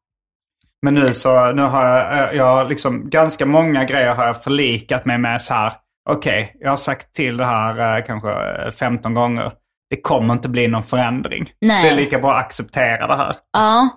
Men 0.81 0.93
nu 0.93 1.13
så 1.13 1.51
nu 1.51 1.61
har 1.61 1.87
jag, 1.87 2.35
jag 2.35 2.69
liksom 2.69 3.09
ganska 3.09 3.45
många 3.45 3.83
grejer 3.83 4.15
har 4.15 4.25
jag 4.25 4.43
förlikat 4.43 5.05
mig 5.05 5.17
med 5.17 5.41
så 5.41 5.53
här. 5.53 5.73
Okej, 6.09 6.55
jag 6.59 6.69
har 6.69 6.77
sagt 6.77 7.15
till 7.15 7.37
det 7.37 7.45
här 7.45 7.97
eh, 7.97 8.05
kanske 8.05 8.31
15 8.71 9.13
gånger. 9.13 9.51
Det 9.89 10.01
kommer 10.01 10.33
inte 10.33 10.49
bli 10.49 10.67
någon 10.67 10.83
förändring. 10.83 11.49
Nej. 11.61 11.83
Det 11.83 11.89
är 11.89 11.95
lika 11.95 12.19
bra 12.19 12.33
att 12.33 12.45
acceptera 12.45 13.07
det 13.07 13.15
här. 13.15 13.35
Ja. 13.53 13.89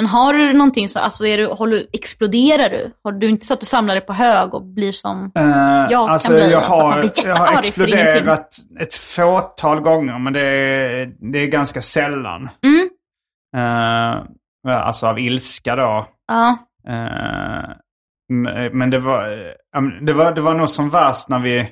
Men 0.00 0.06
har 0.06 0.32
du 0.32 0.52
någonting 0.52 0.88
så, 0.88 0.98
alltså 0.98 1.26
är 1.26 1.38
du, 1.38 1.46
håller, 1.46 1.86
exploderar 1.92 2.70
du? 2.70 2.92
Har 3.04 3.12
du 3.12 3.28
inte 3.30 3.46
så 3.46 3.54
att 3.54 3.60
du 3.60 3.66
samlar 3.66 3.94
det 3.94 4.00
på 4.00 4.12
hög 4.12 4.54
och 4.54 4.62
blir 4.64 4.92
som 4.92 5.32
Eh, 5.34 5.86
jag 5.90 6.10
alltså, 6.10 6.28
kan 6.28 6.36
bli? 6.36 6.50
jag 6.50 6.62
alltså, 6.62 6.74
har, 6.82 7.00
blir 7.00 7.26
jag 7.28 7.36
har 7.36 7.58
exploderat 7.58 8.56
ett 8.80 8.94
fåtal 8.94 9.80
gånger, 9.80 10.18
men 10.18 10.32
det 10.32 10.44
är, 10.46 11.12
det 11.32 11.38
är 11.38 11.46
ganska 11.46 11.82
sällan. 11.82 12.48
Mm. 12.64 12.88
Eh, 13.56 14.86
alltså 14.86 15.06
av 15.06 15.18
ilska 15.18 15.76
då. 15.76 16.06
Eh, 16.88 17.70
m- 18.32 18.70
men 18.72 18.90
det 18.90 18.98
var, 18.98 19.28
det, 20.06 20.12
var, 20.12 20.32
det 20.32 20.40
var 20.40 20.54
nog 20.54 20.68
som 20.70 20.90
värst 20.90 21.28
när 21.28 21.38
vi 21.38 21.66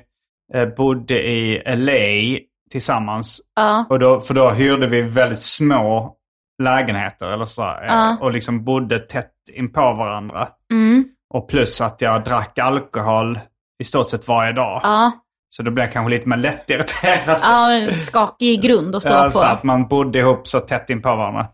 bodde 0.77 1.21
i 1.29 1.63
LA 1.75 2.39
tillsammans. 2.71 3.41
Och 3.89 3.99
då, 3.99 4.21
för 4.21 4.33
då 4.33 4.49
hyrde 4.49 4.87
vi 4.87 5.01
väldigt 5.01 5.41
små 5.41 6.15
lägenheter 6.59 7.27
eller 7.31 7.45
så, 7.45 7.61
eh, 7.63 7.77
Ja. 7.87 8.17
och 8.21 8.31
liksom 8.31 8.63
bodde 8.63 8.99
tätt 8.99 9.31
in 9.53 9.71
på 9.71 9.81
varandra. 9.93 10.47
Mm. 10.71 11.05
Och 11.33 11.49
plus 11.49 11.81
att 11.81 12.01
jag 12.01 12.23
drack 12.23 12.59
alkohol 12.59 13.39
i 13.79 13.83
stort 13.85 14.09
sett 14.09 14.27
varje 14.27 14.51
dag. 14.51 14.79
Ja. 14.83 15.11
Så 15.49 15.63
då 15.63 15.71
blev 15.71 15.85
jag 15.85 15.93
kanske 15.93 16.09
lite 16.09 16.29
mer 16.29 16.37
lättirriterad. 16.37 17.39
Ja, 17.41 17.71
en 17.71 17.97
skakig 17.97 18.61
grund 18.63 18.95
att 18.95 19.01
stå 19.03 19.13
Ja, 19.13 19.23
på. 19.23 19.29
så 19.31 19.45
att 19.45 19.63
man 19.63 19.87
bodde 19.87 20.19
ihop 20.19 20.47
så 20.47 20.59
tätt 20.59 20.89
in 20.89 21.01
på 21.01 21.15
varandra. 21.15 21.47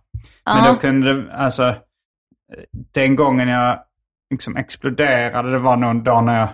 Ja. 0.45 0.55
Men 0.55 0.73
då 0.73 0.79
kunde 0.79 1.13
det, 1.23 1.33
alltså, 1.33 1.75
den 2.93 3.15
gången 3.15 3.47
jag 3.49 3.79
liksom 4.31 4.57
exploderade, 4.57 5.51
det 5.51 5.59
var 5.59 5.77
någon 5.77 6.03
dag 6.03 6.23
när 6.23 6.39
jag, 6.39 6.47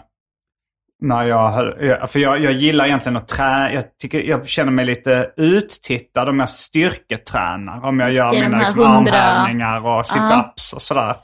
när 1.01 1.23
jag 1.23 1.49
höll, 1.49 2.07
för 2.07 2.19
jag, 2.19 2.39
jag 2.43 2.51
gillar 2.51 2.85
egentligen 2.85 3.17
att 3.17 3.27
träna, 3.27 3.73
jag, 3.73 3.97
tycker, 3.97 4.19
jag 4.19 4.47
känner 4.47 4.71
mig 4.71 4.85
lite 4.85 5.31
uttittad 5.37 6.29
om 6.29 6.39
jag 6.39 6.49
styrketränar. 6.49 7.85
Om 7.85 7.99
jag 7.99 8.09
Just 8.09 8.17
gör 8.17 8.31
mina 8.31 8.59
liksom, 8.59 8.81
armhävningar 8.81 9.79
och 9.85 10.01
sit-ups 10.05 10.75
och 10.75 10.81
sådär. 10.81 11.15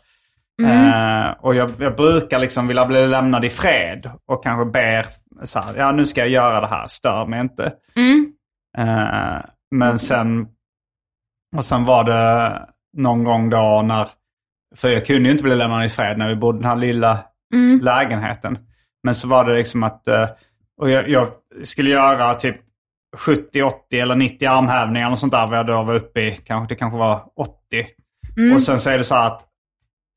Mm. 0.62 0.88
Eh, 0.88 1.32
och 1.40 1.56
jag, 1.56 1.72
jag 1.80 1.96
brukar 1.96 2.40
liksom 2.40 2.68
vilja 2.68 2.86
bli 2.86 3.08
lämnad 3.08 3.46
i 3.46 3.50
fred 3.50 4.12
och 4.28 4.44
kanske 4.44 4.66
ber 4.72 5.06
så 5.44 5.60
här, 5.60 5.76
ja 5.78 5.92
nu 5.92 6.06
ska 6.06 6.22
jag 6.22 6.30
göra 6.30 6.62
det 6.62 6.68
här, 6.68 6.88
stör 6.88 7.26
mig 7.26 7.40
inte. 7.40 7.74
Mm. 7.96 8.34
Eh, 8.78 9.42
men 9.76 10.00
sen, 10.00 10.48
och 11.58 11.66
sen 11.66 11.86
var 11.86 12.04
det 12.04 12.60
någon 12.98 13.24
gång 13.24 13.50
då 13.50 13.82
när, 13.86 14.08
för 14.76 14.90
jag 14.90 15.06
kunde 15.06 15.24
ju 15.24 15.32
inte 15.32 15.44
bli 15.44 15.56
lämnad 15.56 15.86
i 15.86 15.90
fred 15.90 16.18
när 16.18 16.28
vi 16.28 16.36
bodde 16.36 16.58
i 16.58 16.62
den 16.62 16.70
här 16.70 16.78
lilla 16.78 17.20
Mm. 17.54 17.80
lägenheten. 17.82 18.58
Men 19.08 19.16
så 19.16 19.28
var 19.28 19.46
det 19.46 19.58
liksom 19.58 19.84
att, 19.84 20.08
eh, 20.08 20.30
och 20.82 20.90
jag, 20.90 21.10
jag 21.10 21.32
skulle 21.64 21.90
göra 21.90 22.34
typ 22.34 22.58
70, 23.18 23.64
80 23.64 24.00
eller 24.00 24.16
90 24.16 24.48
armhävningar 24.48 25.12
och 25.12 25.20
sånt 25.20 25.34
där 25.34 25.48
vad 25.48 25.58
jag 25.58 25.68
då 25.68 25.84
var 25.84 25.96
uppe 25.96 26.22
i. 26.22 26.32
Kanske, 26.46 26.74
det 26.76 26.80
kanske 26.80 26.98
var 26.98 27.24
80. 27.36 27.54
Mm. 28.38 28.56
Och 28.56 28.62
sen 28.62 28.80
så 28.80 28.90
är 28.90 28.98
det 28.98 29.04
så 29.04 29.16
här 29.16 29.28
att 29.28 29.42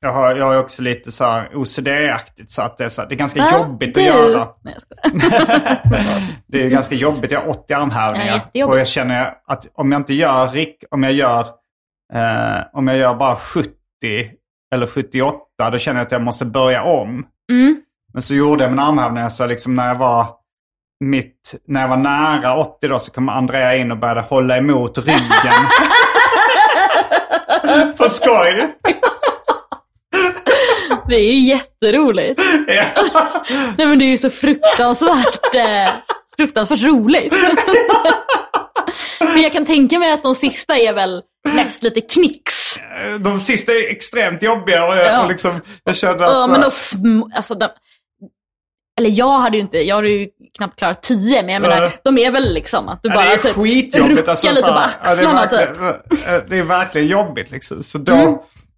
jag 0.01 0.13
har, 0.13 0.35
jag 0.35 0.45
har 0.45 0.57
också 0.57 0.81
lite 0.81 1.11
så 1.11 1.23
här 1.25 1.49
OCD-aktigt 1.55 2.51
så 2.51 2.61
att 2.61 2.77
det 2.77 2.85
är, 2.85 2.89
så 2.89 3.01
här, 3.01 3.09
det 3.09 3.15
är 3.15 3.17
ganska 3.17 3.41
Va? 3.41 3.49
jobbigt 3.53 3.95
du? 3.95 4.01
att 4.01 4.07
göra. 4.07 4.47
Nej, 4.63 4.75
det 6.47 6.63
är 6.63 6.69
ganska 6.69 6.95
jobbigt. 6.95 7.31
Jag 7.31 7.41
har 7.41 7.49
80 7.49 7.73
armhävningar. 7.73 8.41
Ja, 8.51 8.65
och 8.65 8.79
jag 8.79 8.87
känner 8.87 9.33
att 9.47 9.67
om 9.73 9.91
jag 9.91 9.99
inte 9.99 10.13
gör, 10.13 10.47
rik- 10.47 10.83
om 10.91 11.03
jag 11.03 11.13
gör, 11.13 11.39
eh, 12.13 12.63
om 12.73 12.87
jag 12.87 12.97
gör 12.97 13.15
bara 13.15 13.35
70 13.35 13.71
eller 14.73 14.87
78, 14.87 15.69
då 15.71 15.77
känner 15.77 15.99
jag 15.99 16.05
att 16.05 16.11
jag 16.11 16.21
måste 16.21 16.45
börja 16.45 16.83
om. 16.83 17.27
Mm. 17.51 17.81
Men 18.13 18.21
så 18.21 18.35
gjorde 18.35 18.63
jag 18.63 18.71
mina 18.71 18.83
armhävningar 18.83 19.29
så 19.29 19.45
liksom 19.47 19.75
när 19.75 19.87
jag 19.87 19.95
var 19.95 20.27
mitt, 21.03 21.55
när 21.67 21.81
jag 21.81 21.87
var 21.87 21.97
nära 21.97 22.55
80 22.57 22.87
då 22.87 22.99
så 22.99 23.11
kom 23.11 23.29
Andrea 23.29 23.75
in 23.75 23.91
och 23.91 23.97
började 23.97 24.21
hålla 24.21 24.57
emot 24.57 24.97
ryggen. 24.97 25.21
På 27.97 28.09
skoj. 28.09 28.75
Det 31.07 31.15
är 31.15 31.33
ju 31.33 31.39
jätteroligt. 31.49 32.41
Ja. 32.67 32.83
Nej 33.77 33.87
men 33.87 33.99
det 33.99 34.05
är 34.05 34.09
ju 34.09 34.17
så 34.17 34.29
fruktansvärt, 34.29 35.55
eh, 35.55 35.89
fruktansvärt 36.37 36.81
roligt. 36.83 37.35
men 39.19 39.41
jag 39.41 39.53
kan 39.53 39.65
tänka 39.65 39.99
mig 39.99 40.13
att 40.13 40.23
de 40.23 40.35
sista 40.35 40.77
är 40.77 40.93
väl 40.93 41.21
mest 41.47 41.83
lite 41.83 42.01
knix. 42.01 42.53
De 43.19 43.39
sista 43.39 43.71
är 43.71 43.91
extremt 43.91 44.43
jobbiga 44.43 44.85
och 44.85 44.95
jag, 44.97 45.05
Ja. 45.05 45.21
och 45.23 45.29
liksom, 45.29 45.61
jag 45.83 45.95
kände 45.95 46.25
att... 46.25 46.33
Ja, 46.33 46.47
men 46.47 46.61
de 46.61 46.67
sm- 46.67 47.29
alltså 47.35 47.55
de, 47.55 47.67
Eller 49.01 49.09
jag 49.19 49.39
hade 49.39 49.57
ju 49.57 49.61
inte, 49.61 49.77
jag 49.77 49.95
hade 49.95 50.09
ju 50.09 50.27
knappt 50.57 50.79
klarat 50.79 51.03
tio, 51.03 51.43
men 51.43 51.53
jag 51.53 51.61
menar, 51.61 51.81
Ja. 51.81 51.91
de 52.03 52.17
är 52.17 52.31
väl 52.31 52.53
liksom 52.53 52.89
att 52.89 53.03
du 53.03 53.09
bara 53.09 53.25
det 53.25 53.33
är 53.33 53.37
typ 53.37 53.53
skitjobbigt. 53.55 54.27
Alltså, 54.27 54.47
lite 54.49 54.61
på 54.61 54.67
ja, 54.67 54.89
axlarna 55.01 55.45
det, 55.45 55.57
är 55.57 55.67
typ. 55.67 55.77
verkligen, 55.81 56.35
eh, 56.35 56.41
det 56.49 56.57
är 56.57 56.63
verkligen 56.63 57.07
jobbigt 57.07 57.51
liksom. 57.51 57.83
Så 57.83 57.97
då, 57.97 58.13
Mm. 58.13 58.33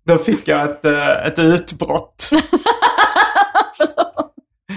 då 0.08 0.18
fick 0.18 0.48
jag 0.48 0.64
ett, 0.70 0.86
eh, 0.86 1.26
ett 1.28 1.40
utbrott. 1.40 2.30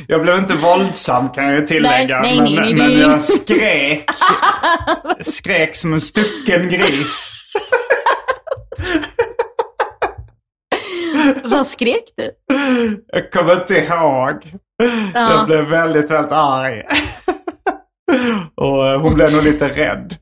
jag 0.08 0.22
blev 0.22 0.38
inte 0.38 0.54
våldsam 0.54 1.28
kan 1.30 1.44
jag 1.44 1.66
tillägga. 1.68 2.20
Nej, 2.20 2.40
nej, 2.40 2.54
men, 2.54 2.64
nej, 2.64 2.74
men 2.74 2.88
nej. 2.90 3.00
jag 3.00 3.22
skrek. 3.22 4.10
skrek 5.20 5.76
som 5.76 5.92
en 5.92 6.00
stucken 6.00 6.68
gris. 6.68 7.32
Vad 11.44 11.66
skrek 11.66 12.04
du? 12.16 12.30
Jag 13.12 13.30
kommer 13.32 13.52
inte 13.52 13.74
ihåg. 13.74 14.52
Ja. 15.14 15.32
Jag 15.32 15.46
blev 15.46 15.64
väldigt, 15.64 16.10
väldigt 16.10 16.32
arg. 16.32 16.82
Och 18.54 18.86
eh, 18.86 19.00
hon 19.00 19.14
blev 19.14 19.34
nog 19.34 19.44
lite 19.44 19.68
rädd. 19.68 20.16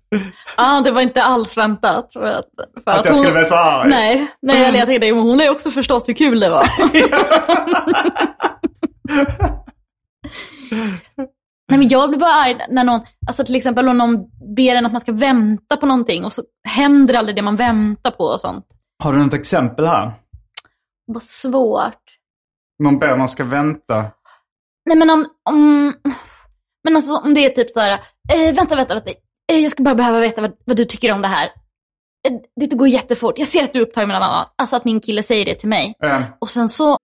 Ja, 0.57 0.81
det 0.85 0.91
var 0.91 1.01
inte 1.01 1.23
alls 1.23 1.57
väntat. 1.57 2.13
För 2.13 2.27
att, 2.27 2.51
för 2.85 2.91
Att 2.91 3.05
jag 3.05 3.15
skulle 3.15 3.33
bli 3.33 3.45
så 3.45 3.55
arg. 3.55 3.91
Nej, 3.91 4.27
nej 4.43 4.77
jag 4.77 4.87
tänkte, 4.87 5.13
men 5.13 5.23
hon 5.23 5.39
har 5.39 5.45
ju 5.45 5.51
också 5.51 5.71
förstått 5.71 6.09
hur 6.09 6.15
kul 6.15 6.41
det 6.41 6.51
var. 6.51 6.65
nej 11.69 11.79
men 11.79 11.89
jag 11.89 12.09
blir 12.09 12.21
bara 12.21 12.35
arg 12.35 12.57
när 12.69 12.85
någon, 12.85 13.01
alltså 13.27 13.45
till 13.45 13.57
exempel 13.57 13.89
om 13.89 13.99
någon 13.99 14.17
ber 14.57 14.75
en 14.75 14.87
att 14.87 14.93
man 14.93 15.01
ska 15.01 15.13
vänta 15.13 15.77
på 15.77 15.87
någonting 15.87 16.25
och 16.25 16.33
så 16.33 16.43
händer 16.69 17.15
aldrig 17.15 17.37
det 17.37 17.43
man 17.43 17.57
väntar 17.57 18.11
på 18.11 18.25
och 18.25 18.41
sånt. 18.41 18.67
Har 19.03 19.13
du 19.13 19.19
något 19.19 19.35
exempel 19.35 19.87
här? 19.87 20.13
Vad 21.07 21.23
svårt. 21.23 22.03
Någon 22.79 22.99
ber 22.99 23.17
man 23.17 23.29
ska 23.29 23.45
vänta. 23.45 24.05
Nej 24.87 24.97
men 24.97 25.11
om, 25.11 25.27
om, 25.51 25.95
men 26.85 26.97
alltså 26.97 27.17
om 27.17 27.35
det 27.35 27.41
är 27.45 27.51
typ 27.51 27.71
så 27.71 27.81
här, 27.81 27.93
eh, 28.33 28.55
vänta, 28.55 28.77
vänta, 28.77 28.95
vänta. 28.95 29.11
Eh, 29.53 29.59
jag 29.59 29.71
ska 29.71 29.83
bara 29.83 29.95
behöva 29.95 30.21
veta 30.21 30.41
vad, 30.41 30.53
vad 30.65 30.77
du 30.77 30.85
tycker 30.85 31.13
om 31.13 31.23
det 31.23 31.29
här. 31.29 31.47
Eh, 32.29 32.33
det 32.57 32.77
går 32.77 32.89
jättefort. 32.89 33.39
Jag 33.39 33.49
ser 33.49 33.65
att 33.65 33.73
du 33.73 33.79
är 33.79 33.83
upptagen 33.83 34.09
med 34.09 34.15
något 34.21 34.27
annat. 34.27 34.55
Alltså 34.59 34.77
att 34.77 34.85
min 34.85 35.01
kille 35.01 35.23
säger 35.23 35.45
det 35.45 35.55
till 35.55 35.69
mig. 35.69 35.95
Eh, 36.03 36.23
Och 36.39 36.51
sen 36.51 36.69
så, 36.69 36.99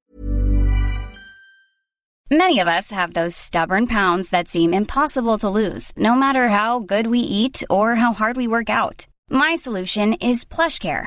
Many 2.33 2.61
of 2.63 2.69
us 2.69 2.93
have 2.93 3.13
those 3.13 3.37
stubborn 3.37 3.87
pounds 3.87 4.31
that 4.31 4.49
seem 4.49 4.75
impossible 4.75 5.39
to 5.39 5.51
lose, 5.51 5.93
no 5.97 6.15
matter 6.15 6.49
how 6.49 6.79
good 6.79 7.07
we 7.07 7.19
eat 7.19 7.65
or 7.69 7.95
how 7.97 8.13
hard 8.13 8.37
we 8.37 8.47
work 8.47 8.69
out. 8.69 9.07
My 9.31 9.57
solution 9.57 10.15
is 10.15 10.45
PlushCare. 10.45 11.07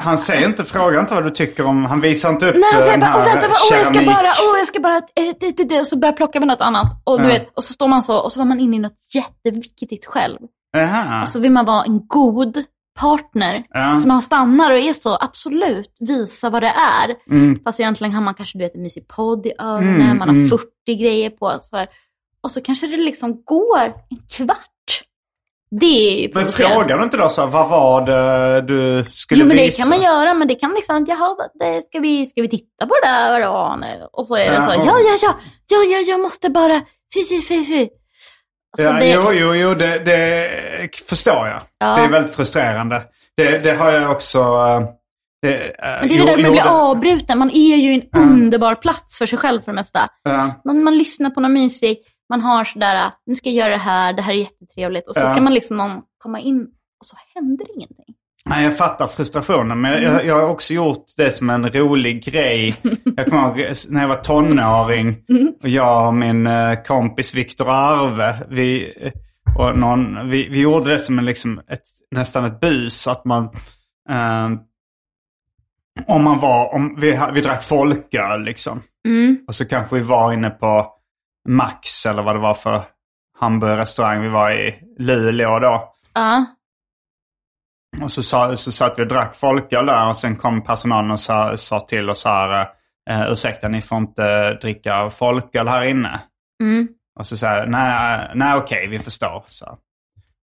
Han 0.00 0.18
säger 0.18 0.46
inte, 0.48 0.64
frågar 0.64 1.00
inte 1.00 1.14
vad 1.14 1.24
du 1.24 1.30
tycker 1.30 1.66
om, 1.66 1.84
han 1.84 2.00
visar 2.00 2.28
inte 2.30 2.46
upp 2.48 2.54
Nej, 2.54 2.64
han 2.72 2.82
säger 2.82 2.98
bara, 2.98 3.14
åh 3.16 3.24
vänta, 3.24 3.46
åh 3.70 3.76
jag 3.78 3.86
ska 3.86 4.02
bara, 4.04 4.32
åh 4.52 4.58
jag 4.58 4.66
ska 4.68 4.80
bara, 4.80 4.96
eh, 4.96 5.34
det, 5.40 5.56
det, 5.56 5.64
det, 5.64 5.80
och 5.80 5.86
så 5.86 5.96
börjar 5.98 6.12
jag 6.12 6.16
plocka 6.16 6.38
med 6.40 6.48
något 6.48 6.60
annat. 6.60 6.86
Och 7.04 7.18
du 7.18 7.24
Ja. 7.28 7.32
vet, 7.32 7.48
och 7.56 7.64
så 7.64 7.72
står 7.72 7.88
man 7.88 8.02
så, 8.02 8.18
och 8.18 8.32
så 8.32 8.40
var 8.40 8.44
man 8.46 8.60
inne 8.60 8.76
i 8.76 8.78
något 8.78 8.98
jätteviktigt 9.14 10.06
själv. 10.06 10.38
Jaha. 10.72 11.22
Och 11.22 11.28
så 11.28 11.40
vill 11.40 11.52
man 11.52 11.64
vara 11.64 11.84
en 11.84 12.06
god 12.06 12.64
partner. 13.00 13.64
Ja. 13.70 13.96
Så 13.96 14.08
man 14.08 14.22
stannar 14.22 14.70
och 14.70 14.78
är 14.78 14.92
så, 14.92 15.18
absolut, 15.20 15.96
visa 16.00 16.50
vad 16.50 16.62
det 16.62 16.74
är. 17.02 17.14
Mm. 17.30 17.58
Fast 17.64 17.80
egentligen 17.80 18.12
har 18.14 18.20
man 18.22 18.34
kanske 18.34 18.58
du 18.58 18.64
vet, 18.64 18.74
en 18.74 18.82
mysig 18.82 19.08
podd 19.08 19.46
i 19.46 19.52
öronen, 19.58 20.00
Mm, 20.00 20.18
man 20.18 20.28
har 20.28 20.34
mm. 20.36 20.48
40 20.48 20.64
grejer 21.00 21.30
på. 21.30 21.58
Så 21.62 21.76
här. 21.76 21.88
Och 22.40 22.50
så 22.50 22.60
kanske 22.60 22.86
det 22.86 22.96
liksom 22.96 23.42
går 23.44 23.84
en 24.10 24.18
kvart. 24.36 24.66
Det 25.70 25.86
är 25.86 26.22
ju 26.22 26.30
Men 26.34 26.52
frågar 26.52 26.98
du 26.98 27.04
inte 27.04 27.16
då 27.16 27.28
så 27.28 27.40
här, 27.40 27.48
vad 27.48 27.68
var 27.68 28.06
det 28.06 28.60
du 28.60 29.04
skulle 29.12 29.40
Jo 29.42 29.48
men 29.48 29.56
det 29.56 29.62
visa? 29.62 29.82
kan 29.82 29.88
man 29.88 30.02
göra, 30.02 30.34
men 30.34 30.48
det 30.48 30.54
kan 30.54 30.74
liksom, 30.74 31.04
jaha, 31.08 31.34
vad- 31.38 31.50
det, 31.68 31.82
ska, 31.82 32.00
vi, 32.00 32.26
ska 32.26 32.42
vi 32.42 32.48
titta 32.48 32.86
på 32.86 32.94
det 33.02 33.08
där 33.08 33.76
nu? 33.76 34.06
Och 34.12 34.26
så 34.26 34.36
är 34.36 34.50
det 34.50 34.62
så, 34.62 34.70
ja, 34.70 34.84
ja, 34.86 35.16
ja, 35.22 35.34
ja, 35.70 35.78
ja, 35.92 35.98
jag 36.06 36.20
måste 36.20 36.50
bara, 36.50 36.80
fy, 37.14 37.24
fy, 37.30 37.42
fy, 37.48 37.64
fy. 37.66 37.80
Alltså, 38.78 38.92
Ja, 38.94 39.00
det, 39.00 39.10
Jo, 39.12 39.32
jo, 39.32 39.54
jo, 39.54 39.74
det, 39.74 39.98
det 39.98 40.50
förstår 41.08 41.46
jag. 41.48 41.60
Ja. 41.78 41.96
Det 41.96 42.02
är 42.02 42.08
väldigt 42.08 42.34
frustrerande. 42.34 43.02
Det, 43.36 43.58
det 43.58 43.72
har 43.74 43.90
jag 43.92 44.10
också... 44.10 44.40
Det, 45.42 45.54
eh, 45.54 45.72
men 46.00 46.08
det 46.08 46.14
är 46.14 46.18
det 46.18 46.26
där 46.26 46.36
med 46.36 46.46
att 46.46 46.52
bli 46.52 46.60
avbruten, 46.60 47.38
man 47.38 47.50
är 47.50 47.76
ju 47.76 47.92
en 47.94 48.02
Ja. 48.12 48.18
underbar 48.18 48.74
plats 48.74 49.18
för 49.18 49.26
sig 49.26 49.38
själv 49.38 49.60
för 49.62 49.72
det 49.72 49.76
mesta. 49.76 50.08
Ja, 50.22 50.60
Man, 50.64 50.82
man 50.82 50.98
lyssnar 50.98 51.30
på 51.30 51.40
något 51.40 51.50
mysigt, 51.50 52.06
man 52.28 52.40
har 52.40 52.64
sådär, 52.64 53.12
nu 53.26 53.34
ska 53.34 53.48
jag 53.48 53.56
göra 53.56 53.70
det 53.70 53.82
här, 53.82 54.12
det 54.12 54.22
här 54.22 54.32
är 54.32 54.38
jättetrevligt. 54.38 55.08
Och 55.08 55.16
så 55.16 55.26
ska 55.26 55.40
man 55.40 55.54
liksom 55.54 56.04
komma 56.18 56.40
in 56.40 56.66
och 57.00 57.06
så 57.06 57.16
händer 57.34 57.66
ingenting. 57.76 58.14
Nej, 58.48 58.64
jag 58.64 58.76
fattar 58.76 59.06
frustrationen. 59.06 59.80
Men 59.80 60.02
jag, 60.02 60.24
jag 60.24 60.34
har 60.34 60.48
också 60.48 60.74
gjort 60.74 61.04
det 61.16 61.30
som 61.30 61.50
en 61.50 61.70
rolig 61.70 62.24
grej. 62.24 62.74
Jag 63.16 63.26
kommer 63.26 63.58
ihåg 63.60 63.76
när 63.88 64.00
jag 64.00 64.08
var 64.08 64.16
tonåring 64.16 65.16
och 65.62 65.68
jag 65.68 66.06
och 66.06 66.14
min 66.14 66.46
eh, 66.46 66.82
kompis 66.82 67.34
Viktor 67.34 67.70
Arve, 67.70 68.46
vi, 68.48 68.94
eh, 69.00 69.12
och 69.58 69.78
någon, 69.78 70.30
vi, 70.30 70.48
vi 70.48 70.60
gjorde 70.60 70.90
det 70.90 70.98
som 70.98 71.18
en, 71.18 71.24
liksom 71.24 71.60
ett, 71.68 71.82
nästan 72.10 72.44
ett 72.44 72.60
bus. 72.60 73.08
Att 73.08 73.24
man, 73.24 73.44
eh, 74.10 74.48
om 76.06 76.24
man 76.24 76.40
var, 76.40 76.74
om 76.74 76.96
vi, 77.00 77.20
vi 77.34 77.40
drack 77.40 77.62
folköl 77.62 78.42
liksom. 78.42 78.82
Mm. 79.06 79.38
Och 79.48 79.54
så 79.54 79.64
kanske 79.64 79.96
vi 79.96 80.02
var 80.02 80.32
inne 80.32 80.50
på 80.50 80.97
Max 81.48 82.06
eller 82.06 82.22
vad 82.22 82.34
det 82.34 82.40
var 82.40 82.54
för 82.54 82.84
hamburgerrestaurang 83.38 84.22
vi 84.22 84.28
var 84.28 84.50
i 84.50 84.74
Luleå 84.98 85.58
då. 85.58 85.92
Ja. 86.14 86.46
Och 88.02 88.10
så, 88.10 88.22
sa, 88.22 88.56
så 88.56 88.72
satt 88.72 88.98
vi 88.98 89.02
och 89.02 89.08
drack 89.08 89.36
folköl 89.36 89.86
där 89.86 90.08
och 90.08 90.16
sen 90.16 90.36
kom 90.36 90.62
personalen 90.62 91.10
och 91.10 91.20
sa, 91.20 91.56
sa 91.56 91.80
till 91.80 92.10
oss 92.10 92.24
här, 92.24 92.68
eh, 93.10 93.32
ursäkta 93.32 93.68
ni 93.68 93.82
får 93.82 93.98
inte 93.98 94.54
dricka 94.54 95.10
folköl 95.10 95.68
här 95.68 95.84
inne. 95.84 96.20
Mm. 96.62 96.88
Och 97.18 97.26
så 97.26 97.36
sa 97.36 97.46
jag, 97.56 97.70
nej, 97.70 98.30
nej 98.34 98.54
okej 98.54 98.88
vi 98.88 98.98
förstår. 98.98 99.44
Så. 99.48 99.78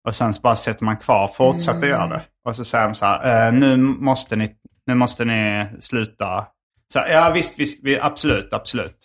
Och 0.08 0.16
sen 0.16 0.34
så 0.34 0.42
bara 0.42 0.56
sätter 0.56 0.86
man 0.86 0.98
kvar, 0.98 1.28
fortsätter 1.28 1.88
göra 1.88 2.08
det. 2.08 2.22
Och 2.46 2.56
så 2.56 2.66
säger 2.66 2.86
de 2.86 2.96
så 2.96 3.06
här, 3.06 3.48
eh, 3.48 3.54
nu, 3.54 3.78
måste 3.78 4.36
ni, 4.36 4.56
nu 4.86 4.96
måste 4.96 5.26
ni 5.26 5.68
sluta. 5.80 6.46
Så, 6.94 7.00
ja 7.00 7.32
visst, 7.34 7.60
visst 7.60 7.84
vi, 7.84 8.00
absolut, 8.00 8.54
absolut. 8.54 8.98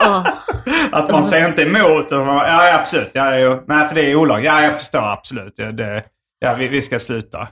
Att 0.92 1.10
man 1.10 1.26
säger 1.26 1.48
inte 1.48 1.62
emot. 1.62 2.06
Utan 2.06 2.26
man, 2.26 2.36
ja, 2.36 2.68
ja, 2.68 2.74
absolut. 2.80 3.10
Ja, 3.12 3.36
jo. 3.38 3.62
Nej, 3.68 3.88
för 3.88 3.94
det 3.94 4.10
är 4.10 4.14
olagligt. 4.16 4.46
Ja, 4.52 4.62
jag 4.62 4.78
förstår 4.78 5.12
absolut. 5.12 5.54
Det, 5.56 5.72
det, 5.72 6.02
ja, 6.38 6.54
vi, 6.54 6.68
vi 6.68 6.82
ska 6.82 6.98
sluta. 6.98 7.48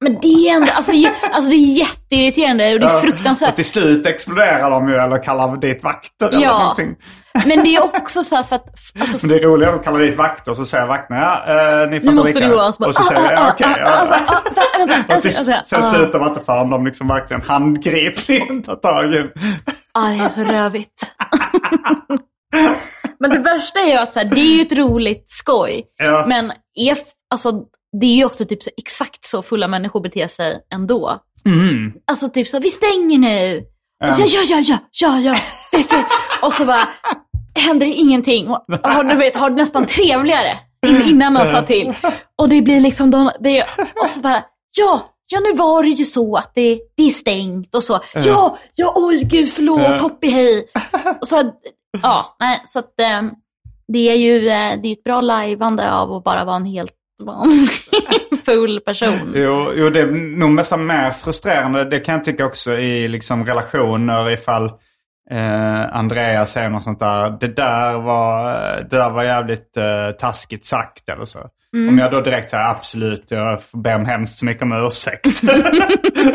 Men 0.00 0.18
det 0.22 0.28
är 0.28 0.54
ändå, 0.56 0.68
alltså, 0.72 0.92
alltså 1.32 1.50
det 1.50 1.56
är 1.56 1.78
jätteirriterande 1.78 2.74
och 2.74 2.80
det 2.80 2.86
är 2.86 2.94
Och 2.94 3.00
fruktansvärt. 3.00 3.56
till 3.56 3.64
slut 3.64 4.06
exploderar 4.06 4.70
de 4.70 4.88
ju 4.88 4.94
eller 4.96 5.22
kallar 5.22 5.56
dit 5.56 5.84
vakter 5.84 6.28
eller 6.28 6.40
Ja. 6.40 6.58
någonting. 6.58 6.94
Men 7.46 7.64
det 7.64 7.76
är 7.76 7.84
också 7.84 8.22
så 8.22 8.36
här 8.36 8.42
för 8.42 8.56
att, 8.56 8.66
alltså, 9.00 9.26
Men 9.26 9.36
det 9.36 9.42
är 9.42 9.48
roligare 9.48 9.74
att 9.74 9.84
kalla 9.84 9.98
dit 9.98 10.16
vakter 10.18 10.50
och 10.50 10.56
så 10.56 10.64
säger 10.64 10.86
vakterna 10.86 11.20
ja, 11.46 11.82
eh, 11.82 11.90
ni 11.90 12.00
får 12.00 12.06
nu 12.08 12.14
måste 12.14 12.40
du 12.40 12.48
gå 12.48 12.62
och 12.62 12.74
så 12.74 12.78
bara, 12.82 12.88
Och 12.88 12.94
så 12.94 13.02
säger 13.02 13.22
jag, 13.22 13.32
ja 13.32 13.52
okej. 13.52 13.76
ja. 13.78 14.06
Och 14.82 14.88
till, 14.88 15.14
alltså, 15.14 15.52
alltså, 15.52 15.76
sen 15.76 15.92
slutar 15.94 16.18
man 16.20 16.28
inte 16.28 16.40
förrän 16.40 16.70
de 16.70 16.86
liksom 16.86 17.08
verkligen 17.08 17.42
handgripligen 17.42 18.62
tar 18.62 18.74
tag 18.76 19.14
i 19.14 19.30
Ja, 19.94 20.00
det 20.00 20.24
är 20.24 20.28
så 20.28 20.40
rövigt. 20.44 21.12
Men 23.20 23.30
det 23.30 23.38
värsta 23.38 23.80
är 23.80 23.86
ju 23.90 23.96
att 23.96 24.12
så 24.12 24.18
här, 24.18 24.26
det 24.26 24.40
är 24.40 24.54
ju 24.56 24.60
ett 24.62 24.72
roligt 24.72 25.24
skoj. 25.30 25.84
Ja. 25.96 26.24
Men 26.28 26.52
är, 26.74 26.98
alltså, 27.30 27.52
det 28.00 28.06
är 28.06 28.16
ju 28.16 28.24
också 28.24 28.44
typ 28.44 28.62
så, 28.62 28.70
exakt 28.76 29.24
så 29.24 29.42
fulla 29.42 29.68
människor 29.68 30.00
beter 30.00 30.28
sig 30.28 30.58
ändå. 30.74 31.18
Mm. 31.46 31.92
Alltså 32.06 32.28
typ 32.28 32.48
så, 32.48 32.58
vi 32.58 32.70
stänger 32.70 33.18
nu. 33.18 33.62
Och 34.08 34.14
så, 34.14 34.22
ja, 34.26 34.40
ja, 34.48 34.58
ja, 34.66 34.78
ja, 34.90 35.18
ja. 35.18 35.34
fy. 35.72 35.84
Och 36.42 36.52
så 36.52 36.64
bara 36.64 36.88
händer 37.54 37.86
det 37.86 37.92
ingenting. 37.92 38.48
Och 38.50 38.64
har, 38.82 39.04
du 39.04 39.14
vet, 39.16 39.36
har 39.36 39.50
det 39.50 39.56
nästan 39.56 39.86
trevligare 39.86 40.58
in- 40.86 41.02
innan 41.02 41.32
man 41.32 41.46
sa 41.46 41.62
till. 41.62 41.94
Och 42.38 42.48
det 42.48 42.62
blir 42.62 42.80
liksom, 42.80 43.10
de, 43.10 43.30
det, 43.40 43.62
och 44.00 44.06
så 44.06 44.20
bara, 44.20 44.44
ja, 44.78 45.11
ja 45.32 45.40
nu 45.40 45.58
var 45.58 45.82
det 45.82 45.88
ju 45.88 46.04
så 46.04 46.36
att 46.36 46.52
det, 46.54 46.80
det 46.96 47.02
är 47.06 47.10
stängt 47.10 47.74
och 47.74 47.82
så. 47.82 48.00
Ja, 48.14 48.58
ja, 48.74 48.92
oj 48.96 49.24
gud 49.24 49.52
förlåt, 49.52 49.80
Ja. 49.80 49.96
hoppi 50.00 50.30
hej. 50.30 50.64
Och 51.20 51.28
så, 51.28 51.52
ja, 52.02 52.36
nej, 52.40 52.64
så 52.68 52.78
att 52.78 53.00
eh, 53.00 53.22
det 53.88 54.08
är 54.10 54.14
ju 54.16 54.36
eh, 54.48 54.80
det 54.82 54.88
är 54.88 54.92
ett 54.92 55.04
bra 55.04 55.20
lajvande 55.20 55.92
av 55.92 56.12
att 56.12 56.24
bara 56.24 56.44
vara 56.44 56.56
en 56.56 56.64
helt 56.64 56.92
full 58.44 58.80
person. 58.80 59.32
Jo, 59.34 59.72
jo, 59.74 59.90
det 59.90 60.00
är 60.00 60.36
nog 60.38 60.50
nästan 60.50 60.86
mer 60.86 61.10
frustrerande. 61.10 61.84
Det 61.84 62.00
kan 62.00 62.14
jag 62.14 62.24
tycka 62.24 62.46
också 62.46 62.72
i 62.72 63.08
liksom 63.08 63.46
relationer 63.46 64.30
ifall 64.30 64.64
eh, 65.30 65.96
Andreas 65.96 66.52
säger 66.52 66.70
något 66.70 66.84
sånt 66.84 66.98
där. 67.00 67.30
Det 67.40 67.56
där 67.56 67.98
var, 67.98 68.52
det 68.90 68.96
där 68.96 69.10
var 69.10 69.22
jävligt 69.24 69.76
eh, 69.76 70.10
taskigt 70.18 70.64
sagt 70.66 71.08
eller 71.08 71.24
så. 71.24 71.38
Mm. 71.76 71.88
Om 71.88 71.98
jag 71.98 72.10
då 72.10 72.20
direkt 72.20 72.50
säger 72.50 72.64
absolut, 72.68 73.24
jag 73.28 73.62
får 73.62 73.78
be 73.78 73.94
om 73.94 74.06
hemskt 74.06 74.38
så 74.38 74.44
mycket 74.44 74.62
om 74.62 74.72
ursäkt. 74.86 75.42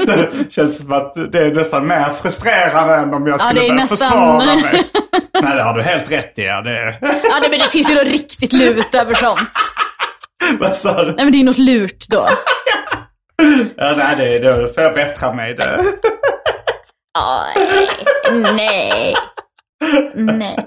det 0.08 0.30
känns 0.52 0.80
som 0.82 0.92
att 0.92 1.32
det 1.32 1.38
är 1.38 1.54
nästan 1.56 1.88
mer 1.88 2.10
frustrerande 2.22 2.96
än 2.96 3.14
om 3.14 3.28
jag 3.28 3.34
Ja, 3.34 3.40
skulle 3.40 3.60
är 3.62 3.70
börja 3.70 3.74
nästan- 3.74 3.98
försvara 3.98 4.56
mig. 4.72 4.84
Nej, 5.42 5.56
det 5.56 5.64
har 5.64 5.74
du 5.74 5.82
helt 5.82 6.12
rätt 6.12 6.40
i. 6.40 6.44
Ja, 6.46 6.62
det, 6.62 6.98
Ja, 7.02 7.40
det, 7.42 7.50
men 7.50 7.60
det 7.60 7.70
finns 7.72 7.92
ju 7.92 7.96
något 7.96 8.08
riktigt 8.08 8.54
lut 8.54 8.96
över 8.96 9.14
sånt. 9.14 9.50
vad 10.60 10.76
sa 10.76 11.04
du? 11.04 11.12
Nej, 11.16 11.26
men 11.26 11.32
det 11.32 11.40
är 11.40 11.44
något 11.44 11.58
lurt 11.58 12.06
då. 12.10 12.28
Ja, 13.78 13.94
nej, 13.98 14.16
det, 14.16 14.40
då 14.40 14.68
får 14.68 14.84
jag 14.84 14.94
bättra 14.94 15.34
mig. 15.34 15.54
Det. 15.54 15.80
Ja, 17.14 17.46
nej. 18.56 19.16
Nej. 20.16 20.58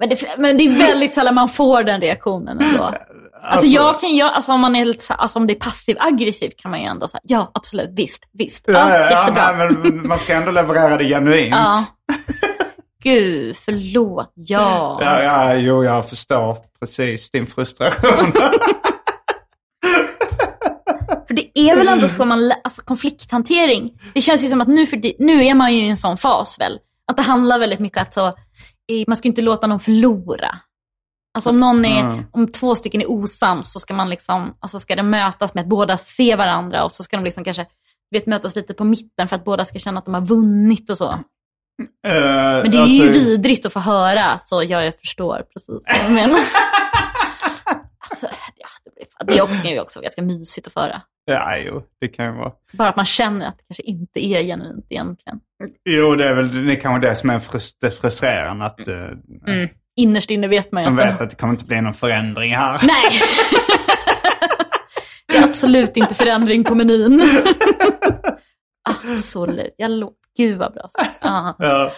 Men 0.00 0.08
det, 0.08 0.24
men 0.38 0.56
det 0.58 0.64
är 0.66 0.78
väldigt 0.78 1.14
sällan 1.14 1.34
man 1.34 1.48
får 1.48 1.82
den 1.82 2.00
reaktionen 2.00 2.60
ändå. 2.60 2.94
Alltså, 3.48 3.66
jag 3.66 4.00
kan, 4.00 4.16
jag, 4.16 4.34
alltså 4.34 4.52
om 4.52 4.60
man 4.60 4.76
är 4.76 4.84
lite 4.84 5.04
så, 5.04 5.14
alltså 5.14 5.38
om 5.38 5.46
det 5.46 5.52
är 5.52 5.60
passiv 5.60 5.96
aggressiv 6.00 6.50
kan 6.56 6.70
man 6.70 6.80
ju 6.80 6.86
ändå 6.86 7.08
säga 7.08 7.20
ja 7.24 7.50
absolut, 7.54 7.90
visst, 7.92 8.28
visst. 8.32 8.64
Ja, 8.66 8.98
Ja, 8.98 9.10
ja, 9.10 9.52
nej, 9.56 9.70
men 9.70 10.08
man 10.08 10.18
ska 10.18 10.34
ändå 10.34 10.50
leverera 10.50 10.96
det 10.96 11.04
genuint. 11.04 11.54
Ja. 11.54 11.84
Gud, 13.02 13.56
förlåt, 13.56 14.32
ja. 14.34 14.98
Ja, 15.00 15.22
ja, 15.22 15.54
jo, 15.54 15.84
jag 15.84 16.08
förstår 16.08 16.56
precis 16.80 17.30
din 17.30 17.46
frustration. 17.46 18.32
För 21.28 21.34
det 21.34 21.58
är 21.58 21.76
väl 21.76 21.88
ändå 21.88 22.08
så 22.08 22.24
man, 22.24 22.52
alltså 22.64 22.82
konflikthantering. 22.82 23.92
Det 24.14 24.20
känns 24.20 24.44
ju 24.44 24.48
som 24.48 24.60
att 24.60 24.68
nu, 24.68 24.86
för 24.86 25.22
nu 25.24 25.44
är 25.44 25.54
man 25.54 25.74
ju 25.74 25.80
i 25.84 25.88
en 25.88 25.96
sån 25.96 26.16
fas 26.16 26.60
väl. 26.60 26.78
Att 27.10 27.16
det 27.16 27.22
handlar 27.22 27.58
väldigt 27.58 27.78
mycket 27.80 28.02
att 28.02 28.14
så, 28.14 28.32
man 29.06 29.16
ska 29.16 29.28
inte 29.28 29.42
låta 29.42 29.66
någon 29.66 29.80
förlora. 29.80 30.58
Alltså 31.36 31.50
om 31.50 31.60
någon 31.60 31.84
är, 31.84 32.00
Mm. 32.00 32.24
om 32.32 32.52
två 32.52 32.74
stycken 32.74 33.00
är 33.00 33.10
osams 33.10 33.72
så 33.72 33.80
ska 33.80 33.94
man 33.94 34.10
liksom, 34.10 34.54
alltså 34.60 34.80
ska 34.80 34.96
det 34.96 35.02
mötas 35.02 35.54
med 35.54 35.62
att 35.62 35.68
båda 35.68 35.96
ser 35.98 36.36
varandra 36.36 36.84
och 36.84 36.92
så 36.92 37.02
ska 37.02 37.16
de 37.16 37.24
liksom 37.24 37.44
kanske, 37.44 37.66
vet, 38.10 38.26
mötas 38.26 38.56
lite 38.56 38.74
på 38.74 38.84
mitten 38.84 39.28
för 39.28 39.36
att 39.36 39.44
båda 39.44 39.64
ska 39.64 39.78
känna 39.78 39.98
att 39.98 40.04
de 40.04 40.14
har 40.14 40.20
vunnit 40.26 40.90
och 40.90 40.98
så. 40.98 41.18
Men 42.02 42.62
Men 42.62 42.70
det 42.70 42.78
är 42.78 42.86
ju 42.86 43.08
vidrigt 43.08 43.66
att 43.66 43.72
få 43.72 43.80
höra, 43.80 44.38
så 44.38 44.62
ja, 44.62 44.84
jag 44.84 44.94
förstår 44.98 45.42
precis 45.52 45.84
vad 46.00 46.08
du 46.10 46.14
menar. 46.14 46.38
Det 49.26 49.38
är 49.38 49.42
också, 49.42 49.62
kan 49.62 49.70
ju 49.72 49.80
också 49.80 50.00
ganska 50.00 50.22
mysigt 50.22 50.66
att 50.66 50.72
föra. 50.72 51.02
Ja, 51.24 51.56
jo, 51.58 51.82
det 52.00 52.08
kan 52.08 52.26
ju 52.26 52.32
vara. 52.32 52.52
Bara 52.72 52.88
att 52.88 52.96
man 52.96 53.04
känner 53.06 53.46
att 53.48 53.58
det 53.58 53.64
kanske 53.68 53.82
inte 53.82 54.24
är 54.26 54.42
genuint 54.42 54.86
egentligen. 54.90 55.40
Jo, 55.84 56.14
det 56.14 56.24
är 56.28 56.34
väl 56.34 56.66
det 56.66 56.72
är 56.72 56.80
kanske 56.80 57.08
det 57.08 57.16
som 57.16 57.30
är 57.30 57.38
frust- 57.38 57.76
det 57.80 57.90
frustrerande. 57.90 58.64
Att 58.64 58.88
eh, 58.88 58.94
Mm. 59.46 59.68
Innerst 59.96 60.30
inne 60.30 60.48
vet 60.48 60.72
man 60.72 60.82
ju 60.82 60.88
de 60.90 60.98
att 60.98 61.06
vet 61.06 61.20
att 61.20 61.30
det 61.30 61.36
kommer 61.36 61.52
inte 61.52 61.64
bli 61.64 61.80
någon 61.80 61.94
förändring 61.94 62.54
här. 62.56 62.78
Nej! 62.82 63.20
det 65.28 65.36
är 65.36 65.44
absolut 65.44 65.96
inte 65.96 66.14
förändring 66.14 66.64
på 66.64 66.74
menyn. 66.74 67.22
absolut. 69.14 69.74
Jag 69.76 69.90
lo- 69.90 70.12
Gud 70.36 70.58
vad 70.58 70.72
bra 70.74 70.88
sagt. 70.88 71.18
Ja. 71.20 71.54
Ja. 71.58 71.90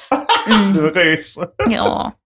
Mm. 0.49 0.73
Du 0.73 0.89
ryser. 0.91 1.47
ja. 1.69 2.13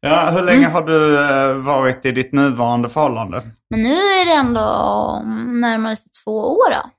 Ja, 0.00 0.30
hur 0.30 0.42
länge 0.42 0.66
har 0.68 0.82
du 0.82 1.18
eh, 1.18 1.54
varit 1.54 2.06
i 2.06 2.12
ditt 2.12 2.32
nuvarande 2.32 2.88
förhållande? 2.88 3.42
Men 3.70 3.82
nu 3.82 3.94
är 3.94 4.26
det 4.26 4.32
ändå 4.32 4.60
närmare 5.60 5.96
två 6.24 6.52
år 6.52 6.70
då. 6.70 6.90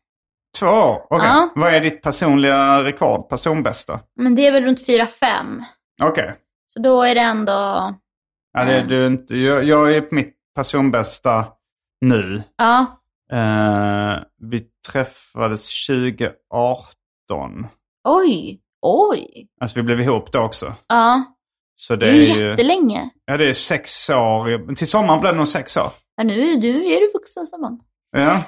Två 0.59 0.67
år? 0.67 1.01
Okej. 1.09 1.27
Ja. 1.27 1.49
Vad 1.55 1.73
är 1.75 1.79
ditt 1.81 2.01
personliga 2.01 2.83
rekord, 2.83 3.29
personbästa? 3.29 3.99
Men 4.21 4.35
det 4.35 4.47
är 4.47 4.51
väl 4.51 4.63
runt 4.63 4.85
fyra 4.85 5.05
fem. 5.05 5.63
Okej. 6.03 6.35
Så 6.73 6.79
då 6.79 7.01
är 7.03 7.15
det 7.15 7.21
ändå... 7.21 7.51
Ja, 8.53 8.65
det 8.65 8.73
är 8.73 8.83
du 8.83 9.07
inte. 9.07 9.35
Jag, 9.35 9.63
jag 9.63 9.95
är 9.95 10.01
på 10.01 10.15
mitt 10.15 10.35
personbästa 10.55 11.45
nu. 12.01 12.43
Ja. 12.57 12.85
Eh, 13.31 14.19
vi 14.51 14.65
träffades 14.91 15.85
2018. 15.87 17.67
Oj. 18.07 18.59
Oj. 18.81 19.47
Alltså 19.61 19.79
vi 19.79 19.83
blev 19.83 20.01
ihop 20.01 20.31
då 20.31 20.39
också. 20.39 20.73
Ja. 20.87 21.23
Så 21.75 21.95
det 21.95 22.05
Det 22.05 22.11
är 22.11 22.15
är 22.15 22.35
ju... 22.41 22.49
jättelänge. 22.49 23.09
Ja, 23.25 23.37
det 23.37 23.49
är 23.49 23.53
sex 23.53 24.09
år. 24.09 24.75
Till 24.75 24.87
sommaren 24.87 25.19
blir 25.21 25.31
det 25.31 25.37
nog 25.37 25.47
sex 25.47 25.77
år. 25.77 25.91
Ja, 26.15 26.23
nu, 26.23 26.35
nu 26.57 26.85
är 26.85 26.99
du 26.99 27.11
vuxen 27.13 27.45
som 27.45 27.61
man. 27.61 27.79
Ja. 28.15 28.41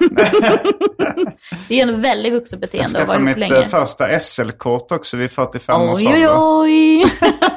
Det 1.68 1.80
är 1.80 1.88
en 1.88 2.00
väldigt 2.02 2.32
vuxet 2.32 2.52
Jag 2.52 2.60
beteende 2.60 3.02
att 3.02 3.08
vara 3.08 3.18
skaffade 3.18 3.30
ihop 3.30 3.38
mitt 3.38 3.50
länge. 3.50 3.62
eh, 3.62 3.68
första 3.68 4.18
SL-kort 4.18 4.92
också 4.92 5.16
vid 5.16 5.30
45 5.30 5.80
års 5.82 5.98
Oj, 5.98 6.06
oj, 6.06 6.28
ålder. 6.28 6.60
oj. 6.62 7.12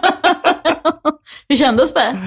Hur 1.50 1.56
kändes 1.56 1.94
det? 1.94 2.18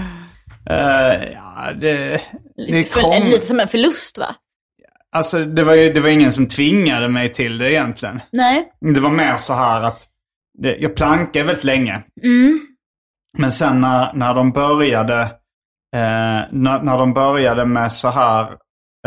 Eh, 0.71 1.33
ja, 1.33 1.73
det, 1.81 2.21
det 2.57 2.85
krång... 2.85 3.25
lite 3.25 3.47
som 3.47 3.61
en 3.61 3.69
förlust 3.69 4.19
va? 4.19 4.35
Alltså 5.17 5.45
det 5.45 5.63
var, 5.65 5.75
ju- 5.75 5.93
det 5.93 6.01
var 6.01 6.09
ingen 6.09 6.33
som 6.33 6.49
tvingade 6.49 7.09
mig 7.09 7.33
till 7.33 7.59
det 7.59 7.73
egentligen. 7.73 8.21
Nej. 8.33 8.73
Det 8.95 9.01
var 9.01 9.11
mer 9.11 9.37
så 9.37 9.55
här 9.55 9.81
att 9.83 10.07
det, 10.59 10.77
jag 10.77 10.95
plankade 10.97 11.45
väldigt 11.45 11.65
länge. 11.65 12.03
Mm. 12.23 12.61
Men 13.39 13.53
sen 13.53 13.81
när, 13.81 14.13
när 14.13 14.35
de 14.35 14.53
började 14.53 15.21
eh, 15.97 16.41
när, 16.51 16.83
när 16.83 16.99
de 16.99 17.15
började 17.15 17.65
med 17.65 17.93
så 17.93 18.09
här 18.09 18.43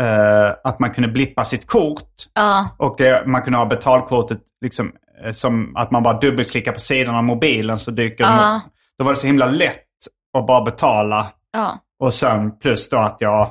eh, 0.02 0.54
att 0.64 0.78
man 0.78 0.90
kunde 0.90 1.08
blippa 1.08 1.44
sitt 1.44 1.66
kort 1.66 2.12
Ja. 2.34 2.76
och 2.78 3.00
eh, 3.00 3.26
man 3.26 3.42
kunde 3.42 3.58
ha 3.58 3.66
betalkortet 3.66 4.38
liksom 4.60 4.92
eh, 5.24 5.32
som 5.32 5.76
att 5.76 5.90
man 5.90 6.02
bara 6.02 6.18
dubbelklickar 6.20 6.72
på 6.72 6.80
sidan 6.80 7.14
av 7.14 7.24
mobilen 7.24 7.78
så 7.78 7.90
dyker 7.90 8.24
Ja. 8.24 8.30
de 8.30 8.56
upp. 8.56 8.62
Då 8.98 9.04
var 9.04 9.12
det 9.12 9.18
så 9.18 9.26
himla 9.26 9.46
lätt 9.46 9.85
att 10.38 10.46
bara 10.46 10.62
betala 10.64 11.26
Ja. 11.52 11.78
och 12.00 12.14
sen 12.14 12.58
plus 12.58 12.88
då 12.88 12.96
att 12.96 13.16
jag 13.20 13.50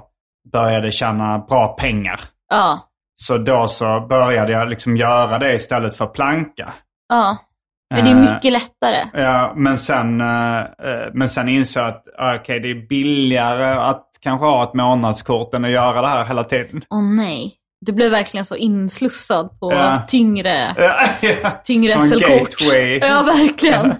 började 0.52 0.92
tjäna 0.92 1.40
bra 1.40 1.68
pengar. 1.68 2.20
Ja. 2.50 2.80
Så 3.16 3.38
då 3.38 3.68
så 3.68 4.06
började 4.10 4.52
jag 4.52 4.70
liksom 4.70 4.98
göra 4.98 5.38
det 5.38 5.54
istället 5.54 5.96
för 5.98 6.06
planka. 6.06 6.74
Ja. 7.10 7.38
Men 7.96 8.06
det 8.06 8.12
är 8.12 8.16
mycket 8.34 8.52
lättare. 8.52 9.08
Ja, 9.14 9.54
men 9.56 9.78
sen, 9.78 10.22
eh, 10.22 10.58
eh, 10.60 10.66
men 11.14 11.30
sen 11.30 11.50
insåg 11.50 11.84
jag 11.84 11.90
att 11.90 12.04
ah, 12.18 12.36
okej, 12.36 12.60
det 12.60 12.72
är 12.72 12.88
billigare 12.88 13.66
att 13.90 14.06
kanske 14.22 14.46
ha 14.46 14.64
ett 14.64 14.74
månadskort 14.74 15.54
än 15.54 15.66
att 15.66 15.72
göra 15.72 16.02
det 16.02 16.08
här 16.08 16.26
hela 16.26 16.44
tiden. 16.44 16.82
Åh 16.90 17.04
nej. 17.04 17.54
Du 17.86 17.92
blev 17.92 18.12
verkligen 18.12 18.46
så 18.46 18.56
inslussad 18.56 19.60
på 19.60 19.72
Ja. 19.74 20.04
tyngre, 20.08 20.76
Ja, 20.78 21.00
ja. 21.44 21.52
tyngre 21.64 22.00
SL-kort. 22.00 22.50
Ja, 23.02 23.22
verkligen. 23.24 23.94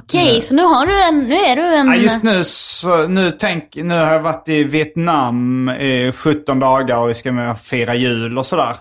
Okej, 0.00 0.42
så 0.42 0.54
nu 0.54 0.62
har 0.62 0.86
du 0.86 1.02
en, 1.02 1.18
nu 1.28 1.34
är 1.36 1.56
du 1.56 1.76
en... 1.76 1.86
Ja, 1.86 1.94
just 1.96 2.22
nu 2.22 2.44
så, 2.44 3.06
nu 3.06 3.30
tänk, 3.30 3.76
nu 3.76 3.94
har 3.94 4.12
jag 4.12 4.20
varit 4.22 4.48
i 4.48 4.64
Vietnam 4.64 5.68
i 5.68 6.12
17 6.12 6.58
dagar 6.58 7.00
och 7.02 7.08
vi 7.08 7.14
ska 7.14 7.32
med 7.32 7.60
fira 7.60 7.94
jul 7.94 8.38
och 8.38 8.46
sådär. 8.46 8.76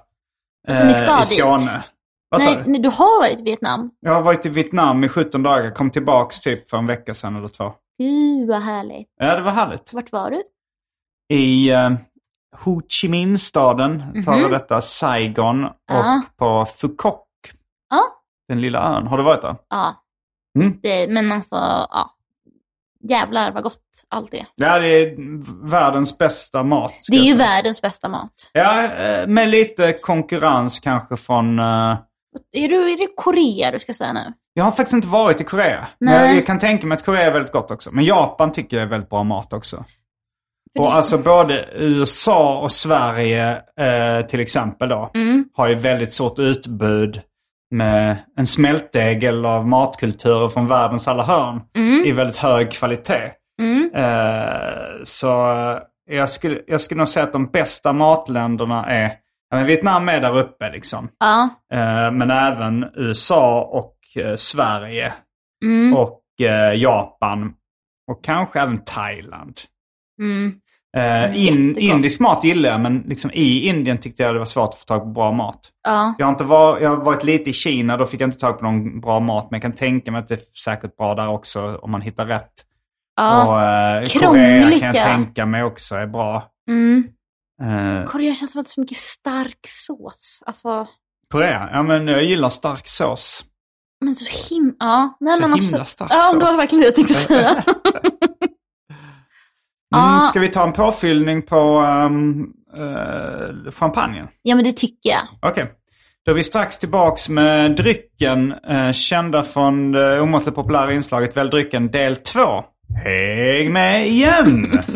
Så 0.71 0.85
ni 0.85 0.93
ska 0.93 1.03
Eh, 1.05 1.15
I 1.17 1.19
dit? 1.19 1.27
Skåne. 1.39 1.83
Vad 2.29 2.41
sa 2.41 2.49
nej, 2.51 2.63
nej, 2.65 2.81
du 2.81 2.89
har 2.89 3.21
varit 3.21 3.39
i 3.39 3.43
Vietnam. 3.43 3.91
Jag 3.99 4.13
har 4.13 4.21
varit 4.21 4.45
i 4.45 4.49
Vietnam 4.49 5.03
i 5.03 5.09
17 5.09 5.43
dagar, 5.43 5.71
kom 5.71 5.91
tillbaks 5.91 6.39
typ 6.39 6.69
för 6.69 6.77
en 6.77 6.87
vecka 6.87 7.13
sedan 7.13 7.35
eller 7.35 7.47
två. 7.47 7.73
Gud 7.99 8.47
vad 8.47 8.61
härligt. 8.61 9.07
Ja, 9.19 9.35
det 9.35 9.41
var 9.41 9.51
härligt. 9.51 9.93
Vart 9.93 10.11
var 10.11 10.31
du? 10.31 10.41
I 11.35 11.71
uh, 11.73 11.91
Ho 12.63 12.81
Chi 12.89 13.07
Minh-staden, 13.09 14.23
före 14.25 14.47
detta 14.49 14.81
Saigon 14.81 15.65
och 15.65 15.71
Ja. 15.87 16.21
på 16.37 16.65
Phu 16.81 16.95
Quoc, 16.95 17.15
Ja. 17.89 18.01
den 18.47 18.61
lilla 18.61 18.95
ön. 18.97 19.07
Har 19.07 19.17
du 19.17 19.23
varit 19.23 19.41
där? 19.41 19.55
Ja. 19.69 19.95
Mm. 20.55 20.79
Det, 20.83 21.07
men 21.07 21.31
alltså, 21.31 21.55
ja. 21.55 22.11
Jävlar 23.09 23.51
vad 23.51 23.63
gott 23.63 23.81
allt 24.09 24.33
är. 24.33 24.47
Ja, 24.55 24.79
det 24.79 24.87
är 24.87 25.15
världens 25.69 26.17
bästa 26.17 26.63
mat. 26.63 26.93
Det 27.11 27.17
är 27.17 27.23
ju 27.23 27.35
världens 27.35 27.81
bästa 27.81 28.09
mat. 28.09 28.31
Ja, 28.53 28.83
eh, 28.83 29.27
med 29.27 29.49
lite 29.49 29.93
konkurrens 29.93 30.79
kanske 30.79 31.17
från... 31.17 31.59
eh, 31.59 31.97
Är, 32.51 32.67
du, 32.69 32.91
är 32.93 32.97
det 32.97 33.07
Korea 33.15 33.71
du 33.71 33.79
ska 33.79 33.93
säga 33.93 34.13
nu? 34.13 34.33
jag 34.53 34.63
har 34.63 34.71
faktiskt 34.71 34.93
inte 34.93 35.07
varit 35.07 35.41
i 35.41 35.43
Korea. 35.43 35.87
Men 35.99 36.13
Nej. 36.13 36.27
jag, 36.27 36.37
jag 36.37 36.45
kan 36.45 36.59
tänka 36.59 36.87
mig 36.87 36.95
att 36.95 37.05
Korea 37.05 37.21
är 37.27 37.31
väldigt 37.31 37.51
gott 37.51 37.71
också. 37.71 37.91
Men 37.91 38.03
Japan 38.05 38.51
tycker 38.51 38.77
jag 38.77 38.85
är 38.85 38.89
väldigt 38.89 39.09
bra 39.09 39.23
mat 39.23 39.53
också. 39.53 39.75
För 40.73 40.79
Och 40.79 40.85
det- 40.85 40.93
alltså 40.93 41.17
både 41.17 41.65
USA 41.75 42.59
och 42.59 42.71
Sverige 42.71 43.51
eh, 43.79 44.25
till 44.27 44.39
exempel 44.39 44.89
då. 44.89 45.11
Mm. 45.13 45.45
har 45.53 45.67
ju 45.69 45.75
väldigt 45.75 46.13
stort 46.13 46.39
utbud 46.39 47.21
med 47.71 48.17
en 48.37 48.47
smältdegel 48.47 49.45
av 49.45 49.67
matkulturer 49.67 50.49
från 50.49 50.67
världens 50.67 51.07
alla 51.07 51.23
hörn 51.23 51.61
Mm. 51.77 52.05
i 52.05 52.11
väldigt 52.11 52.37
hög 52.37 52.71
kvalitet. 52.71 53.31
Mm. 53.61 53.91
Eh, 53.95 55.03
så 55.03 55.27
jag 56.09 56.29
skulle, 56.29 56.61
jag 56.67 56.81
skulle 56.81 56.97
nog 56.97 57.07
säga 57.07 57.23
att 57.23 57.33
de 57.33 57.45
bästa 57.45 57.93
matländerna 57.93 58.85
är, 58.85 59.03
ja, 59.49 59.57
men 59.57 59.65
Vietnam 59.65 60.09
är 60.09 60.21
där 60.21 60.37
uppe 60.37 60.71
liksom. 60.71 61.09
Ja. 61.19 61.49
Eh, 61.73 62.11
men 62.11 62.31
även 62.31 62.85
USA 62.95 63.61
och 63.61 64.23
eh, 64.23 64.35
Sverige 64.35 65.13
Mm. 65.65 65.93
och 65.97 66.21
eh, 66.41 66.73
Japan 66.81 67.53
och 68.11 68.23
kanske 68.23 68.59
även 68.61 68.83
Thailand. 68.85 69.59
Mm. 70.21 70.53
Eh, 70.95 71.47
in, 71.47 71.77
indisk 71.77 72.19
mat 72.19 72.43
gillar 72.43 72.69
jag 72.69 72.81
men 72.81 72.99
liksom 72.99 73.31
i 73.33 73.67
Indien 73.67 73.97
tyckte 73.97 74.23
jag 74.23 74.35
det 74.35 74.39
var 74.39 74.45
svårt 74.45 74.69
att 74.69 74.79
få 74.79 74.85
tag 74.85 74.99
på 75.01 75.05
bra 75.09 75.31
mat. 75.31 75.59
Ja. 75.83 76.15
Jag 76.17 76.25
har, 76.25 76.31
inte 76.31 76.43
var, 76.43 76.79
jag 76.79 76.89
har 76.89 76.97
varit 76.97 77.23
lite 77.23 77.49
i 77.49 77.53
Kina, 77.53 77.97
då 77.97 78.05
fick 78.05 78.21
jag 78.21 78.27
inte 78.27 78.39
tag 78.39 78.57
på 78.59 78.65
någon 78.65 79.01
bra 79.01 79.19
mat. 79.19 79.47
Men 79.51 79.55
jag 79.57 79.61
kan 79.61 79.71
tänka 79.75 80.11
mig 80.11 80.19
att 80.19 80.27
det 80.27 80.33
är 80.33 80.39
säkert 80.63 80.97
bra 80.97 81.15
där 81.15 81.29
också 81.29 81.75
om 81.81 81.91
man 81.91 82.01
hittar 82.01 82.25
rätt. 82.25 82.51
ja. 83.15 83.45
Och 83.45 83.61
eh, 83.61 84.29
Korea 84.29 84.79
kan 84.79 84.79
jag 84.79 84.95
ja. 84.95 85.01
tänka 85.01 85.45
mig 85.45 85.63
också 85.63 85.95
är 85.95 86.07
bra. 86.07 86.43
Mm. 86.69 87.03
Eh, 87.61 88.05
Korea 88.05 88.33
känns 88.33 88.51
som 88.51 88.61
att 88.61 88.65
det 88.65 88.69
är 88.69 88.73
så 88.73 88.81
mycket 88.81 88.97
stark 88.97 89.59
sås. 89.67 90.43
Alltså, 90.45 90.87
Korea, 91.31 91.69
ja 91.73 91.83
men 91.83 92.07
jag 92.07 92.23
gillar 92.23 92.49
stark 92.49 92.87
sås. 92.87 93.43
men 94.05 94.15
så 94.15 94.53
himla... 94.53 94.75
Ja, 94.79 95.17
nej, 95.19 95.33
Så 95.33 95.41
men 95.41 95.53
himla 95.53 95.65
absolut. 95.67 95.87
stark 95.87 96.11
Ja, 96.13 96.21
sås. 96.21 96.39
det 96.39 96.45
var 96.45 96.57
verkligen 96.57 96.79
det 96.81 96.85
jag 96.85 96.95
tänkte 96.95 97.13
säga. 97.13 97.63
Mm. 99.95 100.21
Ska 100.21 100.39
vi 100.39 100.47
ta 100.49 100.63
en 100.63 100.73
påfyllning 100.73 101.41
på 101.41 101.79
um, 101.79 102.53
uh, 102.77 103.71
champagnen? 103.71 104.27
ja, 104.41 104.55
men 104.55 104.63
det 104.63 104.71
tycker 104.73 105.09
jag. 105.09 105.27
Okej. 105.41 105.71
Då 106.25 106.31
är 106.31 106.35
vi 106.35 106.43
strax 106.43 106.79
tillbaks 106.79 107.29
med 107.29 107.75
drycken, 107.75 108.51
eh, 108.51 108.91
kända 108.91 109.43
från 109.43 109.91
det 109.91 110.21
omåttligt 110.21 110.55
populära 110.55 110.93
inslaget 110.93 111.37
Välj 111.37 111.49
drycken 111.49 111.91
del 111.91 112.15
2. 112.15 112.39
Häng 113.03 113.73
med 113.73 114.07
igen! 114.07 114.79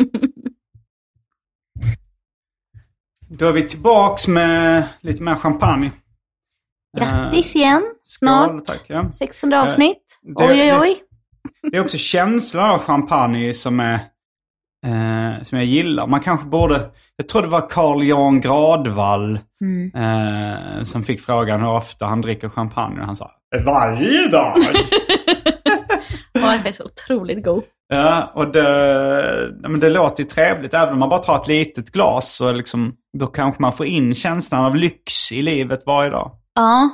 Då 3.28 3.48
är 3.48 3.52
vi 3.52 3.62
tillbaks 3.68 4.28
med 4.28 4.88
lite 5.00 5.22
mer 5.22 5.34
champagne. 5.34 5.90
Grattis 6.98 7.56
igen. 7.56 7.82
Snart 8.04 8.48
Skål, 8.50 8.64
tack. 8.66 8.84
Ja. 8.86 9.12
600 9.12 9.62
avsnitt. 9.62 10.18
det- 10.22 10.44
oj, 10.44 10.50
oj, 10.50 10.56
det- 10.66 10.78
oj. 10.80 10.96
Det 11.70 11.76
är 11.76 11.80
också 11.80 11.98
känslan 11.98 12.70
av 12.70 12.78
champagne 12.78 13.54
som 13.54 13.80
är 13.80 14.00
eh, 14.86 15.44
som 15.44 15.58
jag 15.58 15.64
gillar. 15.66 16.06
Man 16.06 16.20
kanske 16.20 16.46
borde, 16.46 16.90
jag 17.16 17.28
tror 17.28 17.42
det 17.42 17.48
var 17.48 17.70
Carl 17.70 18.02
Jan 18.04 18.40
Gradvall 18.40 19.38
Mm. 19.62 19.90
eh, 19.94 20.82
som 20.84 21.02
fick 21.02 21.20
frågan 21.20 21.60
hur 21.60 21.68
ofta 21.70 22.06
han 22.06 22.20
dricker 22.20 22.48
champagne. 22.48 23.00
Och 23.00 23.06
han 23.06 23.16
sa 23.16 23.30
varje 23.66 24.28
dag. 24.28 24.54
Den 26.34 26.44
är 26.44 26.58
faktiskt 26.58 26.80
otroligt 26.80 27.44
god. 27.44 27.62
ja, 27.88 28.32
och 28.34 28.52
det, 28.52 28.62
men 29.68 29.80
det 29.80 29.90
låter 29.90 30.22
ju 30.22 30.28
trevligt. 30.28 30.74
Även 30.74 30.92
om 30.92 30.98
man 30.98 31.08
bara 31.08 31.20
tar 31.20 31.40
ett 31.40 31.48
litet 31.48 31.92
glas 31.92 32.34
så 32.34 32.52
liksom, 32.52 32.94
då 33.18 33.26
kanske 33.26 33.62
man 33.62 33.72
får 33.72 33.86
in 33.86 34.14
känslan 34.14 34.64
av 34.64 34.76
lyx 34.76 35.32
i 35.32 35.42
livet 35.42 35.82
varje 35.86 36.10
dag. 36.10 36.30
Ja. 36.54 36.90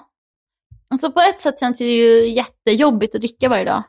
Alltså 0.91 1.13
på 1.13 1.21
ett 1.21 1.41
sätt 1.41 1.61
känns 1.61 1.79
det 1.79 1.85
ju 1.85 2.33
jättejobbigt 2.33 3.15
att 3.15 3.21
dricka 3.21 3.49
varje 3.49 3.65
dag. 3.65 3.83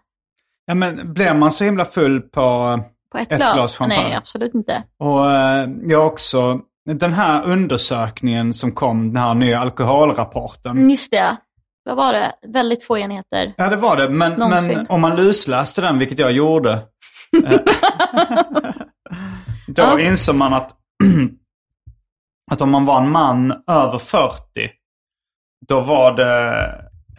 Ja, 0.65 0.75
men 0.75 1.13
blir 1.13 1.33
man 1.33 1.51
så 1.51 1.63
himla 1.63 1.85
full 1.85 2.21
på, 2.21 2.79
På 3.17 3.21
ett, 3.21 3.31
Ett 3.31 3.37
glas? 3.37 3.53
glas 3.53 3.75
champagne. 3.77 4.03
Nej, 4.03 4.15
absolut 4.15 4.53
inte. 4.53 4.83
Och 4.99 5.31
eh, 5.31 5.69
jag 5.83 6.07
också, 6.07 6.59
den 6.99 7.13
här 7.13 7.43
undersökningen 7.45 8.53
som 8.53 8.71
kom, 8.71 9.13
den 9.13 9.23
här 9.23 9.33
nya 9.33 9.59
alkoholrapporten. 9.59 10.89
Just 10.89 11.11
det. 11.11 11.37
Vad 11.85 11.97
var 11.97 12.13
det? 12.13 12.31
Väldigt 12.53 12.83
få 12.83 12.97
enheter. 12.97 13.53
Ja, 13.57 13.69
det 13.69 13.75
var 13.77 13.97
det. 13.97 14.09
Men, 14.09 14.31
Någonsin. 14.31 14.77
men 14.77 14.87
om 14.87 15.01
man 15.01 15.15
lusläste 15.15 15.81
den, 15.81 15.99
vilket 15.99 16.19
jag 16.19 16.31
gjorde, 16.31 16.71
eh, 17.45 17.51
då 19.67 19.81
Ja. 19.83 19.99
insåg 19.99 20.35
man 20.35 20.53
att, 20.53 20.71
att 22.51 22.61
om 22.61 22.69
man 22.71 22.85
var 22.85 23.01
en 23.01 23.11
man 23.11 23.51
över 23.67 23.97
40, 23.97 24.37
då 25.67 25.81
var 25.81 26.11
det, 26.11 26.63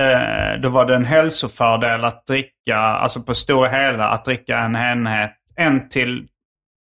eh, 0.05 0.61
då 0.63 0.69
var 0.69 0.85
det 0.85 0.95
en 0.97 1.05
hälsofördel 1.05 2.05
att 2.05 2.27
dricka, 2.27 2.77
alltså 2.79 3.23
på 3.23 3.35
stora 3.35 3.69
hela, 3.69 4.09
att 4.09 4.25
dricka 4.25 4.59
en 4.59 4.77
enhet, 4.77 5.33
en 5.59 5.89
till 5.89 6.29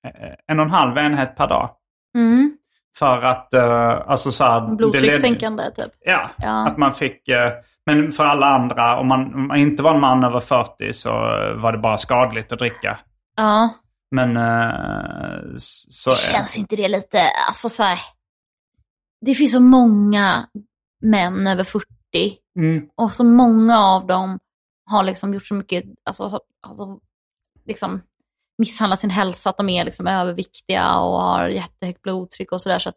eh, 0.07 0.33
en 0.47 0.59
och 0.59 0.64
en 0.64 0.71
halv 0.71 0.99
enhet 0.99 1.37
per 1.37 1.47
dag. 1.49 1.71
Mm. 2.17 2.57
För 2.99 3.23
att, 3.23 3.55
eh, 3.55 4.03
alltså 4.11 4.31
så 4.31 4.45
här, 4.45 4.75
Blodtryckssänkande 4.77 5.71
typ. 5.71 5.93
Ja, 6.01 6.31
Ja. 6.39 6.67
att 6.69 6.77
man 6.77 6.95
fick... 6.95 7.29
eh, 7.29 7.53
Men 7.87 8.12
för 8.12 8.25
alla 8.25 8.47
andra, 8.47 8.99
om 8.99 9.09
man, 9.09 9.35
om 9.35 9.47
man 9.49 9.57
inte 9.57 9.83
var 9.83 9.95
en 9.95 10.01
man 10.01 10.25
över 10.25 10.41
40 10.41 10.93
så 10.93 11.09
eh, 11.11 11.55
var 11.62 11.73
det 11.73 11.79
bara 11.79 11.97
skadligt 11.99 12.53
att 12.53 12.59
dricka. 12.59 12.99
Ja. 13.37 13.75
Men 14.11 14.37
eh, 14.37 15.55
s- 15.57 16.03
så... 16.03 16.14
Känns 16.14 16.59
inte 16.59 16.77
det 16.77 16.89
lite, 16.89 17.21
alltså 17.49 17.69
så 17.69 17.83
här. 17.83 17.99
Det 19.27 19.35
finns 19.35 19.53
så 19.53 19.61
många 19.61 20.47
män 21.03 21.47
över 21.47 21.64
40 21.64 21.87
Mm. 22.59 22.89
och 22.97 23.12
så 23.12 23.25
många 23.25 23.79
av 23.79 24.07
dem 24.07 24.39
har 24.91 25.03
liksom 25.03 25.35
gjort 25.35 25.47
så 25.47 25.55
mycket, 25.55 25.85
alltså, 26.05 26.29
så- 26.29 26.41
alltså 26.67 26.99
liksom 27.67 28.03
misshandlat 28.59 29.00
sin 29.00 29.11
hälsa, 29.11 29.50
att 29.50 29.57
de 29.57 29.68
är 29.68 29.84
liksom 29.84 30.07
överviktiga 30.07 30.98
och 30.98 31.20
har 31.20 31.48
jättehögt 31.48 32.02
blodtryck 32.02 32.52
och 32.52 32.62
sådär. 32.62 32.78
Så 32.78 32.88
att 32.88 32.96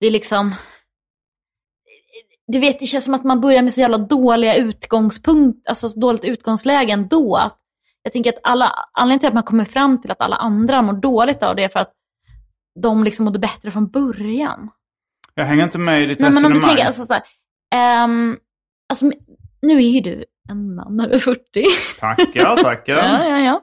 det 0.00 0.06
är 0.06 0.10
liksom, 0.10 0.54
du 2.46 2.58
vet 2.58 2.80
det 2.80 2.86
känns 2.86 3.04
som 3.04 3.14
att 3.14 3.24
man 3.24 3.40
börjar 3.40 3.62
med 3.62 3.72
så 3.72 3.80
jävla 3.80 3.98
dåliga 3.98 4.56
utgångspunkt, 4.56 5.68
alltså 5.68 5.88
så 5.88 5.98
dåligt 6.00 6.24
utgångsläge 6.24 6.92
ändå. 6.92 7.36
Att 7.36 7.58
jag 8.02 8.12
tänker 8.12 8.32
att 8.32 8.40
alla, 8.42 8.72
anledningen 8.92 9.20
till 9.20 9.28
att 9.28 9.34
man 9.34 9.42
kommer 9.42 9.64
fram 9.64 10.00
till 10.00 10.10
att 10.10 10.20
alla 10.20 10.36
andra 10.36 10.82
mår 10.82 10.92
dåligt 10.92 11.42
av 11.42 11.56
det 11.56 11.64
är 11.64 11.68
för 11.68 11.80
att 11.80 11.92
de 12.82 13.04
liksom 13.04 13.24
mådde 13.24 13.38
bättre 13.38 13.70
från 13.70 13.90
början. 13.90 14.70
Jag 15.34 15.44
hänger 15.44 15.64
inte 15.64 15.78
med 15.78 16.02
i 16.02 16.06
ditt 16.06 16.20
Nej, 16.20 16.30
men 16.30 16.44
om 16.44 16.52
resonemang. 16.52 16.60
du 16.60 16.66
tänker, 16.66 16.86
alltså, 16.86 17.06
så 17.06 17.12
här, 17.12 17.22
ehm, 17.74 18.36
alltså, 18.88 19.10
nu 19.62 19.76
är 19.76 19.90
ju 19.90 20.00
du 20.00 20.24
en 20.50 20.74
man 20.74 21.00
över 21.00 21.18
40. 21.18 21.40
Tackar, 22.00 22.62
tackar. 22.62 22.96
ja, 22.96 23.28
ja, 23.28 23.38
ja. 23.38 23.62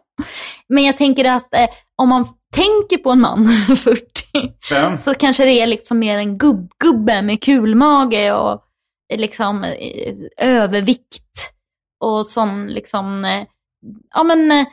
Men 0.69 0.83
jag 0.83 0.97
tänker 0.97 1.25
att 1.25 1.53
eh, 1.53 1.67
om 1.95 2.09
man 2.09 2.25
tänker 2.55 2.97
på 2.97 3.11
en 3.11 3.21
man 3.21 3.39
över 3.47 3.75
40 3.75 4.01
Vem? 4.69 4.97
så 4.97 5.13
kanske 5.13 5.45
det 5.45 5.61
är 5.61 5.67
liksom 5.67 5.99
mer 5.99 6.17
en 6.17 6.37
gubb-gubbe 6.37 7.21
med 7.21 7.43
kulmage 7.43 8.31
och 8.33 8.61
eh, 9.13 9.19
liksom 9.19 9.63
eh, 9.63 10.15
övervikt 10.37 11.51
och 11.99 12.25
som 12.25 12.67
liksom, 12.67 13.25
eh, 13.25 13.43
ja 14.13 14.23
men 14.23 14.65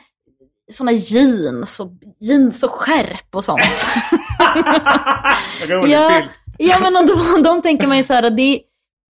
sådana 0.71 0.91
jeans 0.91 1.79
och 1.79 1.91
jeans 2.19 2.63
och 2.63 2.69
skärp 2.69 3.35
och 3.35 3.43
sånt. 3.43 3.61
Ja, 5.87 6.23
ja 6.57 6.79
men 6.81 6.95
och 6.95 7.07
då, 7.07 7.41
de 7.43 7.61
tänker 7.61 7.87
man 7.87 7.97
ju 7.97 8.03
så 8.03 8.13
här 8.13 8.23
att 8.23 8.37
det, 8.37 8.61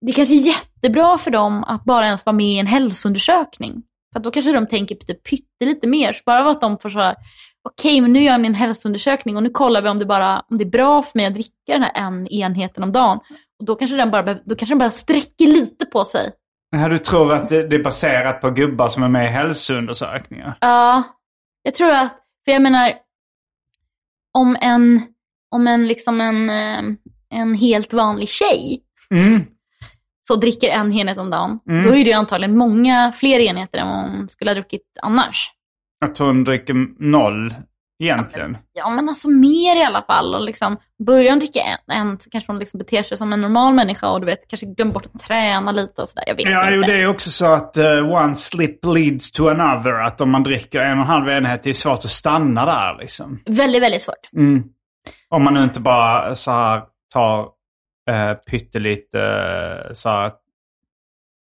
det 0.06 0.12
kanske 0.12 0.36
är 0.36 0.48
jättebra 0.48 1.18
för 1.18 1.32
dem 1.32 1.64
att 1.64 1.84
bara 1.84 2.06
ens 2.06 2.26
vara 2.26 2.36
med 2.36 2.46
i 2.46 2.60
en 2.60 2.68
hälsoundersökning. 2.68 3.84
För 4.14 4.20
då 4.20 4.32
kanske 4.32 4.51
de 4.51 4.68
tänker 4.68 4.95
typ 4.95 5.30
pyttelite 5.30 5.88
mer. 5.88 6.14
Så 6.14 6.22
bara 6.26 6.51
att 6.51 6.61
de 6.61 6.78
får 6.80 6.89
så 6.89 6.99
här, 6.99 7.16
okej 7.70 8.01
men 8.01 8.14
nu 8.14 8.20
gör 8.20 8.38
ni 8.38 8.47
en 8.47 8.53
hälsoundersökning 8.53 9.38
och 9.38 9.43
nu 9.43 9.49
kollar 9.49 9.82
vi 9.82 9.89
om 9.89 9.99
det, 9.99 10.05
bara, 10.05 10.39
om 10.49 10.57
det 10.57 10.64
är 10.64 10.70
bra 10.70 11.01
för 11.01 11.20
mig 11.20 11.26
att 11.26 11.34
dricka 11.34 11.51
den 11.66 11.84
här 11.84 11.91
en 11.95 12.28
enheten 12.28 12.84
om 12.84 12.91
dagen. 12.91 13.20
Och 13.59 13.66
då 13.66 13.76
kanske 13.76 13.97
den 13.97 14.11
bara, 14.11 14.34
då 14.34 14.55
kanske 14.55 14.74
den 14.74 14.78
bara 14.78 14.89
sträcker 14.89 15.47
lite 15.47 15.86
på 15.86 16.03
sig. 16.03 16.32
Ja, 16.72 16.89
du 16.89 16.97
tror 16.97 17.34
att 17.34 17.49
det, 17.49 17.68
det 17.68 17.76
är 17.76 17.84
baserat 17.84 18.41
på 18.41 18.49
gubbar 18.49 18.88
som 18.88 19.03
är 19.03 19.09
med 19.09 19.26
i 19.26 19.28
hälsoundersökningar? 19.28 20.57
Ja, 20.61 21.03
jag 21.64 21.74
tror 21.74 21.91
att, 21.91 22.16
för 22.45 22.51
jag 22.51 22.61
menar, 22.61 22.93
om 24.34 24.57
en, 24.61 25.01
om 25.51 25.68
en 25.68 25.88
liksom 25.88 26.22
en, 26.22 26.49
eh, 26.49 26.95
en 27.30 27.53
helt 27.53 27.93
vanlig 27.93 28.30
tjej 28.30 28.84
Mm. 29.11 29.41
Så 30.28 30.36
dricker 30.36 30.70
en 30.70 30.94
enhet 30.94 31.18
om 31.18 31.30
dagen, 31.30 31.60
Mm. 31.70 31.84
då 31.84 31.90
är 31.90 31.94
det 32.04 32.10
ju 32.10 32.14
antagligen 32.14 32.58
många 32.58 33.12
fler 33.12 33.40
enheter 33.40 33.78
än 33.80 33.88
vad 33.88 33.98
hon 34.12 34.30
skulle 34.30 34.50
ha 34.52 34.56
druckit 34.56 34.82
annars. 35.02 35.52
Att 36.06 36.18
hon 36.18 36.44
dricker 36.44 36.76
noll 37.04 37.54
egentligen. 38.04 38.58
Ja, 38.74 38.90
men 38.90 39.10
alltså 39.10 39.30
mer 39.30 39.76
i 39.76 39.84
alla 39.84 40.02
fall. 40.02 40.36
Och 40.36 40.42
liksom, 40.42 40.78
börjar 41.06 41.30
hon 41.30 41.40
dricka 41.40 41.60
en, 41.60 41.96
en 41.98 42.20
så 42.20 42.30
kanske 42.30 42.52
hon 42.52 42.60
liksom 42.60 42.78
beter 42.78 43.04
sig 43.04 43.18
som 43.18 43.34
en 43.34 43.42
normal 43.42 43.74
människa 43.74 44.10
och 44.10 44.20
du 44.20 44.26
vet, 44.26 44.48
kanske 44.48 44.66
glömmer 44.66 44.94
bort 44.94 45.06
att 45.14 45.20
träna 45.22 45.72
lite 45.72 46.02
och 46.02 46.10
sådär. 46.10 46.24
Jag 46.28 46.36
vet 46.36 46.46
Ja, 46.46 46.64
inte. 46.66 46.76
jo, 46.76 46.82
det 46.82 47.02
är 47.02 47.08
också 47.08 47.30
så 47.30 47.54
att 47.54 47.78
eh, 47.78 48.12
one 48.24 48.36
slip 48.36 48.86
leads 48.86 49.32
to 49.32 49.48
another. 49.50 49.94
Att 50.06 50.22
om 50.22 50.30
man 50.32 50.44
dricker 50.44 50.80
en 50.80 50.92
och 50.92 50.98
en 51.04 51.08
halv 51.08 51.30
enhet, 51.30 51.64
det 51.64 51.70
är 51.70 51.74
svårt 51.74 52.00
att 52.06 52.10
stanna 52.10 52.66
där 52.66 52.98
liksom. 53.00 53.40
Väldigt, 53.46 53.82
väldigt 53.84 54.02
svårt. 54.02 54.30
Mm. 54.38 54.64
Om 55.30 55.44
man 55.44 55.54
nu 55.54 55.64
inte 55.64 55.80
bara 55.80 56.36
så 56.36 56.52
här 56.52 56.82
tar 57.14 57.48
eh, 58.10 58.34
pyttelite, 58.34 59.22
eh, 59.22 59.93
så 59.93 60.10
här, 60.10 60.32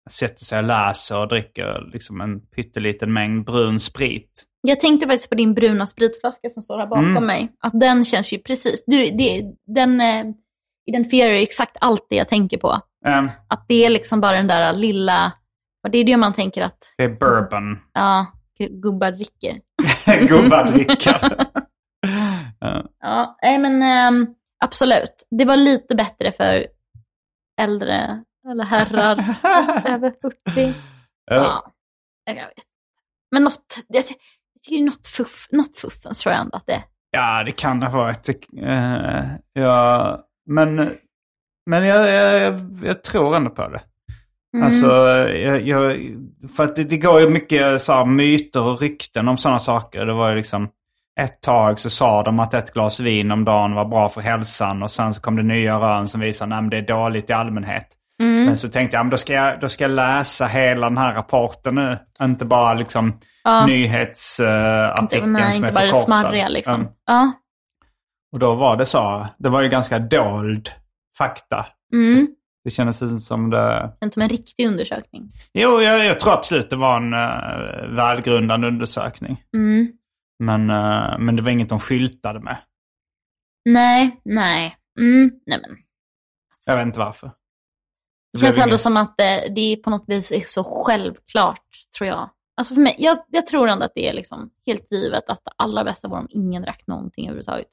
sätter 0.09 0.45
sig 0.45 0.57
och 0.59 0.65
läser 0.65 1.19
och 1.21 1.27
dricker 1.27 1.89
liksom 1.93 2.21
en 2.21 2.39
pytteliten 2.41 3.13
mängd 3.13 3.45
brun 3.45 3.79
sprit. 3.79 4.43
Jag 4.61 4.79
tänkte 4.79 5.07
faktiskt 5.07 5.29
på 5.29 5.35
din 5.35 5.53
bruna 5.53 5.87
spritflaska 5.87 6.49
som 6.49 6.61
står 6.63 6.77
här 6.79 6.87
bakom 6.87 7.05
Mm. 7.11 7.25
mig. 7.25 7.51
Att 7.59 7.79
den 7.79 8.05
känns 8.05 8.33
ju 8.33 8.37
precis, 8.39 8.83
du, 8.87 9.05
det, 9.09 9.43
den 9.75 10.01
eh, 10.01 10.25
identifierar 10.85 11.31
ju 11.33 11.41
exakt 11.41 11.77
allt 11.81 12.05
det 12.09 12.15
jag 12.15 12.29
tänker 12.29 12.57
på. 12.57 12.71
Eh, 13.05 13.25
Att 13.47 13.65
det 13.67 13.85
är 13.85 13.89
liksom 13.89 14.21
bara 14.21 14.37
den 14.37 14.47
där 14.47 14.73
lilla, 14.73 15.31
och 15.83 15.91
det 15.91 15.97
är 15.97 16.03
det 16.03 16.17
man 16.17 16.33
tänker 16.33 16.61
att, 16.61 16.77
det 16.97 17.03
är 17.03 17.09
bourbon. 17.09 17.79
ja, 17.93 18.27
gubbar 18.69 19.11
dricker. 19.11 19.59
Gubbar 20.27 20.71
dricker. 20.71 21.17
Ja. 22.59 22.83
Ja, 22.99 23.37
nej 23.41 23.57
men 23.59 23.81
ehm, 23.83 24.27
absolut. 24.65 25.27
Det 25.29 25.45
var 25.45 25.57
lite 25.57 25.95
bättre 25.95 26.31
för 26.31 26.67
äldre, 27.61 28.23
eller 28.49 28.63
herrar 28.63 29.35
över 29.85 30.13
40. 30.55 30.73
Ja, 31.25 31.71
vet. 32.25 32.65
Men 33.31 33.43
något, 33.43 33.83
jag, 33.87 34.05
tycker 34.05 34.17
det 34.69 34.75
är 34.75 34.85
något, 34.85 35.07
fuff, 35.07 35.47
något 35.51 35.77
fuffens 35.77 36.19
tror 36.19 36.33
jag 36.33 36.41
ändå 36.41 36.57
att 36.57 36.65
det 36.65 36.73
är. 36.73 36.83
Ja, 37.11 37.43
det 37.43 37.51
kan 37.51 37.79
det 37.79 37.85
ha 37.85 37.97
varit. 37.97 38.29
Eh, 38.57 39.25
ja, 39.53 40.19
men 40.45 40.97
men 41.65 41.83
jag, 41.83 42.09
jag, 42.09 42.79
jag, 42.83 43.03
tror 43.03 43.35
ändå 43.35 43.49
på 43.49 43.67
det. 43.67 43.81
Mm. 44.53 44.65
Alltså, 44.65 44.87
jag, 45.29 45.67
jag, 45.67 46.15
för 46.55 46.63
att 46.63 46.75
det, 46.75 46.83
det 46.83 46.97
går 46.97 47.21
ju 47.21 47.29
mycket 47.29 47.81
så 47.81 48.05
myter 48.05 48.61
och 48.61 48.81
rykten 48.81 49.27
om 49.27 49.37
sådana 49.37 49.59
saker. 49.59 50.05
Det 50.05 50.13
var 50.13 50.29
ju 50.29 50.35
liksom 50.35 50.69
ett 51.23 51.41
tag 51.41 51.79
så 51.79 51.89
sa 51.89 52.23
de 52.23 52.39
att 52.39 52.53
ett 52.53 52.73
glas 52.73 52.99
vin 52.99 53.31
om 53.31 53.45
dagen 53.45 53.75
var 53.75 53.85
bra 53.85 54.09
för 54.09 54.21
hälsan 54.21 54.83
och 54.83 54.91
sen 54.91 55.13
så 55.13 55.21
kom 55.21 55.35
det 55.35 55.43
nya 55.43 55.79
rön 55.79 56.07
som 56.07 56.21
visar 56.21 56.51
att 56.51 56.71
det 56.71 56.77
är 56.77 56.81
dåligt 56.87 57.29
i 57.29 57.33
allmänhet. 57.33 57.87
Mm. 58.21 58.45
Men 58.45 58.57
så 58.57 58.69
tänkte 58.69 58.97
jag, 58.97 59.09
då 59.09 59.17
ska 59.17 59.33
jag, 59.33 59.59
då 59.59 59.69
ska 59.69 59.83
jag 59.83 59.91
läsa 59.91 60.45
hela 60.45 60.89
den 60.89 60.97
här 60.97 61.13
rapporten 61.15 61.75
nu. 61.75 61.97
Inte 62.21 62.45
bara 62.45 62.73
liksom 62.73 63.19
Ja. 63.43 63.65
nyhetsartikeln 63.65 65.29
Inte, 65.29 65.41
nej, 65.41 65.51
som 65.51 65.63
är 65.63 65.67
inte 65.67 65.75
bara 65.75 65.85
det 65.85 65.91
förkortad. 65.91 66.05
smarriga 66.05 66.47
liksom. 66.49 66.75
Mm. 66.75 66.87
Ja. 67.05 67.31
Och 68.33 68.39
då 68.39 68.55
var 68.55 68.77
det 68.77 68.85
så. 68.85 69.27
Det 69.37 69.49
var 69.49 69.61
ju 69.61 69.69
ganska 69.69 69.99
dold 69.99 70.69
fakta. 71.17 71.65
Mm. 71.93 72.27
Det 72.63 72.69
kändes 72.69 73.27
som 73.27 73.49
det... 73.49 73.93
Känns 73.99 74.13
som 74.13 74.23
en 74.23 74.29
riktig 74.29 74.67
undersökning. 74.67 75.31
Jo, 75.53 75.81
jag, 75.81 76.05
jag 76.05 76.19
tror 76.19 76.33
absolut 76.33 76.69
det 76.69 76.75
var 76.75 76.97
en 76.97 77.13
uh, 77.13 77.95
välgrundad 77.95 78.65
undersökning. 78.65 79.41
Mm. 79.55 79.87
Men, 80.41 80.69
eh, 80.69 81.19
men 81.19 81.35
det 81.35 81.41
var 81.41 81.51
inget 81.51 81.69
de 81.69 81.79
skyltade 81.79 82.39
med. 82.39 82.57
Nej, 83.65 84.21
nej. 84.25 84.77
Mm. 84.99 85.31
Nej 85.45 85.59
men. 85.61 85.77
Jag 86.65 86.77
vet 86.77 86.85
inte 86.85 86.99
varför. 86.99 87.31
Det 88.33 88.39
känns 88.39 88.57
ändå 88.57 88.77
som 88.77 88.97
att 88.97 89.17
det, 89.17 89.47
det 89.55 89.75
på 89.75 89.89
något 89.89 90.03
vis 90.07 90.31
är 90.31 90.39
så 90.39 90.63
självklart, 90.63 91.61
tror 91.97 92.07
jag. 92.07 92.29
Alltså 92.57 92.73
för 92.73 92.81
mig, 92.81 92.95
jag, 92.99 93.17
jag 93.27 93.47
tror 93.47 93.69
ändå 93.69 93.85
att 93.85 93.91
det 93.95 94.09
är 94.09 94.13
liksom 94.13 94.49
helt 94.65 94.91
givet 94.91 95.29
att 95.29 95.45
det 95.45 95.51
allra 95.55 95.83
bästa 95.83 96.07
vore 96.07 96.19
om 96.19 96.27
ingen 96.29 96.61
drack 96.61 96.83
någonting 96.87 97.25
överhuvudtaget. 97.25 97.67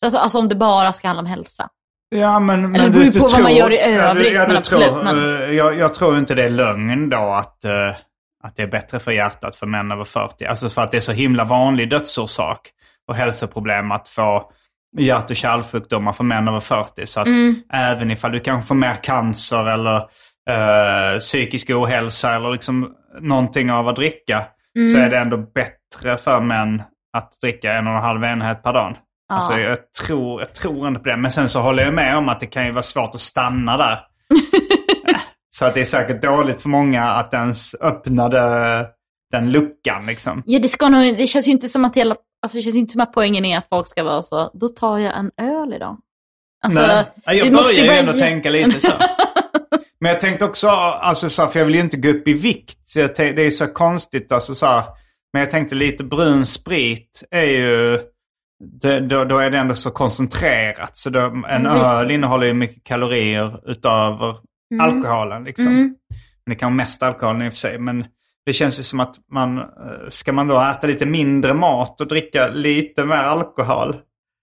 Så 0.00 0.06
alltså, 0.06 0.18
alltså 0.18 0.38
om 0.38 0.48
det 0.48 0.54
bara 0.54 0.92
ska 0.92 1.08
handla 1.08 1.20
om 1.20 1.26
hälsa. 1.26 1.68
Ja, 2.08 2.40
men, 2.40 2.72
men 2.72 2.80
det 2.80 2.90
beror 2.90 3.04
ju 3.04 3.12
på 3.20 3.28
vad 3.28 3.42
man 3.42 3.54
gör 3.54 3.72
i 3.72 3.78
övrigt, 3.80 4.32
Ja, 4.32 4.40
du, 4.42 4.48
men 4.48 4.56
absolut, 4.56 4.88
tror, 4.88 5.04
men- 5.04 5.42
eh, 5.42 5.50
jag, 5.56 5.78
jag 5.78 5.94
tror 5.94 6.18
inte 6.18 6.34
det 6.34 6.44
är 6.44 6.50
lögn 6.50 7.10
då 7.10 7.32
att, 7.32 7.64
eh, 7.64 7.96
att 8.44 8.56
det 8.56 8.62
är 8.62 8.66
bättre 8.66 8.98
för 9.00 9.12
hjärtat 9.12 9.56
för 9.56 9.66
män 9.66 9.92
över 9.92 10.04
40. 10.04 10.44
Alltså 10.44 10.68
för 10.68 10.82
att 10.82 10.90
det 10.90 10.96
är 10.96 11.00
så 11.00 11.12
himla 11.12 11.44
vanlig 11.44 11.90
dödsorsak 11.90 12.60
och 13.08 13.14
hälsoproblem 13.14 13.92
att 13.92 14.08
få 14.08 14.50
hjärt 14.98 15.30
och 15.30 15.36
kärlsjukdomar 15.36 16.12
för 16.12 16.24
män 16.24 16.48
över 16.48 16.60
40. 16.60 17.06
Så 17.06 17.20
att 17.20 17.26
Mm. 17.26 17.54
även 17.72 18.10
ifall 18.10 18.32
du 18.32 18.40
kanske 18.40 18.68
får 18.68 18.74
mer 18.74 18.94
cancer 18.94 19.66
eller 19.70 19.96
eh, 20.50 21.18
psykisk 21.18 21.70
ohälsa 21.70 22.34
eller 22.34 22.50
liksom 22.52 22.94
någonting 23.20 23.70
av 23.72 23.88
att 23.88 23.96
dricka 23.96 24.44
Mm. 24.76 24.88
så 24.92 24.98
är 24.98 25.10
det 25.10 25.18
ändå 25.18 25.36
bättre 25.36 26.18
för 26.18 26.40
män 26.40 26.82
att 27.12 27.40
dricka 27.40 27.72
en 27.72 27.86
och 27.86 27.92
en 27.92 28.02
halv 28.02 28.24
enhet 28.24 28.62
per 28.62 28.72
dag. 28.72 28.96
Ja. 29.28 29.34
Alltså 29.34 29.58
jag 29.58 29.78
tror, 30.06 30.40
jag 30.40 30.54
tror 30.54 30.88
inte 30.88 31.00
på 31.00 31.08
det. 31.08 31.16
Men 31.16 31.30
sen 31.30 31.48
så 31.48 31.60
håller 31.60 31.84
jag 31.84 31.94
med 31.94 32.16
om 32.16 32.28
att 32.28 32.40
det 32.40 32.46
kan 32.46 32.66
ju 32.66 32.72
vara 32.72 32.82
svårt 32.82 33.14
att 33.14 33.20
stanna 33.20 33.76
där. 33.76 33.98
så 35.58 35.64
att 35.64 35.74
det 35.74 35.80
är 35.80 35.84
säkert 35.84 36.22
dåligt 36.22 36.60
för 36.60 36.68
många 36.68 37.02
att 37.02 37.34
ens 37.34 37.74
öppnade 37.74 38.40
den 39.32 39.50
luckan 39.52 40.06
liksom. 40.06 40.42
Ja, 40.46 40.58
det, 40.58 40.68
ska 40.68 40.88
nog, 40.88 41.16
det 41.16 41.26
känns 41.26 41.48
ju 41.48 41.52
inte 41.52 41.68
som 41.68 41.84
att 41.84 41.96
hela, 41.96 42.16
alltså 42.42 42.58
det 42.58 42.62
känns 42.62 42.76
ju 42.76 42.80
inte 42.80 42.92
som 42.92 43.00
att 43.00 43.12
poängen 43.12 43.44
är 43.44 43.58
att 43.58 43.68
folk 43.68 43.88
ska 43.88 44.04
vara 44.04 44.22
så, 44.22 44.50
då 44.54 44.68
tar 44.68 44.98
jag 44.98 45.18
en 45.18 45.30
öl 45.40 45.74
idag. 45.74 45.96
Alltså, 46.64 46.80
Nej, 46.80 47.04
jag 47.26 47.38
börjar 47.38 47.52
måste 47.52 47.74
ju 47.74 47.88
ändå 47.88 48.12
tänka 48.12 48.50
lite 48.50 48.80
så. 48.80 48.92
Men 50.00 50.12
jag 50.12 50.20
tänkte 50.20 50.44
också, 50.44 50.68
alltså 50.68 51.30
så 51.30 51.42
här, 51.42 51.48
för 51.48 51.58
jag 51.58 51.66
vill 51.66 51.74
ju 51.74 51.80
inte 51.80 51.96
gå 51.96 52.08
upp 52.08 52.28
i 52.28 52.32
vikt. 52.32 52.88
Så 52.88 52.98
det 53.16 53.46
är 53.46 53.50
så 53.50 53.66
konstigt 53.66 54.32
alltså 54.32 54.54
så 54.54 54.66
här, 54.66 54.84
Men 55.32 55.40
jag 55.40 55.50
tänkte 55.50 55.74
lite 55.74 56.04
brun 56.04 56.46
sprit 56.46 57.24
är 57.30 57.44
ju, 57.44 57.98
det, 58.82 59.00
då, 59.00 59.24
då 59.24 59.38
är 59.38 59.50
det 59.50 59.58
ändå 59.58 59.74
så 59.74 59.90
koncentrerat. 59.90 60.96
Så 60.96 61.10
då, 61.10 61.20
en 61.20 61.44
Mm. 61.44 61.66
öl 61.66 62.10
innehåller 62.10 62.46
ju 62.46 62.54
mycket 62.54 62.84
kalorier 62.84 63.70
utöver 63.70 64.47
alkoholen 64.80 65.44
liksom. 65.44 65.66
Mm. 65.66 65.94
Men 66.46 66.54
det 66.54 66.54
kan 66.54 66.66
vara 66.66 66.76
mest 66.76 67.02
alkoholen 67.02 67.42
i 67.42 67.48
och 67.48 67.52
för 67.52 67.58
sig. 67.58 67.78
Men 67.78 68.06
det 68.46 68.52
känns 68.52 68.78
ju 68.78 68.82
som 68.82 69.00
att 69.00 69.14
man, 69.32 69.58
eh, 69.58 69.64
ska 70.08 70.32
man 70.32 70.48
då 70.48 70.60
äta 70.60 70.86
lite 70.86 71.06
mindre 71.06 71.54
mat 71.54 72.00
och 72.00 72.08
dricka 72.08 72.48
lite 72.48 73.04
mer 73.04 73.16
alkohol? 73.16 73.96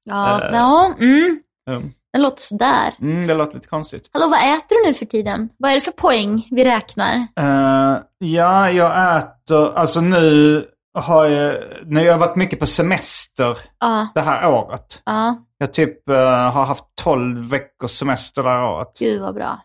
Ja, 0.05 0.41
Eh. 0.43 0.49
ja 0.55 0.93
mm, 0.99 1.39
Mm, 1.69 1.91
det 2.13 2.19
låter 2.19 2.41
sådär. 2.41 2.93
Mm, 3.01 3.27
det 3.27 3.33
låter 3.33 3.53
lite 3.53 3.67
konstigt. 3.67 4.09
Hallå, 4.13 4.27
vad 4.29 4.39
äter 4.57 4.83
du 4.83 4.87
nu 4.87 4.93
för 4.93 5.05
tiden? 5.05 5.49
Vad 5.57 5.71
är 5.71 5.75
det 5.75 5.81
för 5.81 5.91
poäng 5.91 6.47
vi 6.51 6.63
räknar? 6.63 7.13
Eh, 7.39 7.97
ja, 8.17 8.71
jag 8.71 9.17
äter, 9.17 9.73
alltså 9.73 10.01
nu 10.01 10.65
har 10.97 11.25
jag, 11.25 11.55
jag 11.87 12.11
har 12.13 12.19
varit 12.19 12.35
mycket 12.35 12.59
på 12.59 12.65
semester 12.65 13.57
Ja, 13.79 14.07
det 14.15 14.21
här 14.21 14.49
året. 14.49 15.01
ja, 15.05 15.37
Jag 15.57 15.73
typ 15.73 16.09
eh, 16.09 16.15
har 16.51 16.65
haft 16.65 16.83
12 17.03 17.49
veckors 17.49 17.91
semester 17.91 18.43
det 18.43 18.49
här 18.49 18.69
året. 18.69 18.87
gud 18.99 19.21
vad 19.21 19.35
bra. 19.35 19.59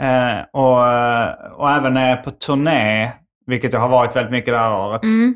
Eh, 0.00 0.40
och, 0.52 0.78
och 1.60 1.70
även 1.70 1.94
när 1.94 2.08
jag 2.08 2.18
är 2.18 2.22
på 2.22 2.30
turné, 2.30 3.12
vilket 3.46 3.72
jag 3.72 3.80
har 3.80 3.88
varit 3.88 4.16
väldigt 4.16 4.32
mycket 4.32 4.54
det 4.54 4.58
här 4.58 4.76
året, 4.78 5.02
Mm. 5.02 5.34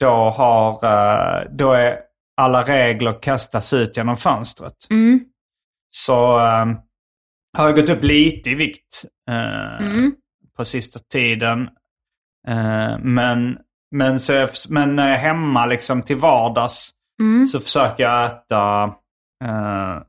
då, 0.00 0.30
har, 0.30 0.72
eh, 0.84 1.44
då 1.50 1.72
är 1.72 1.96
alla 2.36 2.62
regler 2.62 3.22
kastas 3.22 3.72
ut 3.72 3.96
genom 3.96 4.16
fönstret. 4.16 4.76
Mm. 4.90 5.20
Så 5.90 6.38
eh, 6.38 6.66
har 7.58 7.66
jag 7.66 7.76
gått 7.76 7.88
upp 7.90 8.02
lite 8.04 8.50
i 8.50 8.54
vikt 8.54 9.04
eh, 9.30 9.86
Mm. 9.86 10.12
på 10.56 10.64
sista 10.64 10.98
tiden. 11.12 11.68
Eh, 12.48 12.98
men, 12.98 13.58
men, 13.90 14.20
så 14.20 14.32
jag, 14.32 14.50
men 14.68 14.96
när 14.96 15.08
jag 15.08 15.16
är 15.18 15.22
hemma 15.22 15.66
liksom 15.66 16.02
till 16.02 16.16
vardags 16.16 16.90
Mm. 17.20 17.46
så 17.46 17.60
försöker 17.60 18.02
jag 18.02 18.24
äta 18.26 18.84
eh, 19.44 20.02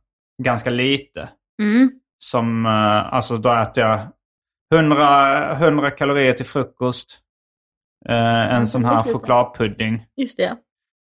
ganska 0.43 0.69
lite. 0.69 1.29
Mm. 1.61 1.91
Som, 2.23 2.65
eh, 2.65 3.13
alltså 3.13 3.37
då 3.37 3.53
äter 3.53 3.83
jag 3.83 4.07
100, 4.73 5.55
100 5.55 5.91
kalorier 5.91 6.33
till 6.33 6.45
frukost. 6.45 7.19
Eh, 8.09 8.55
en 8.55 8.67
sån 8.67 8.85
här 8.85 9.03
chokladpudding. 9.03 10.05
Just 10.15 10.37
det. 10.37 10.57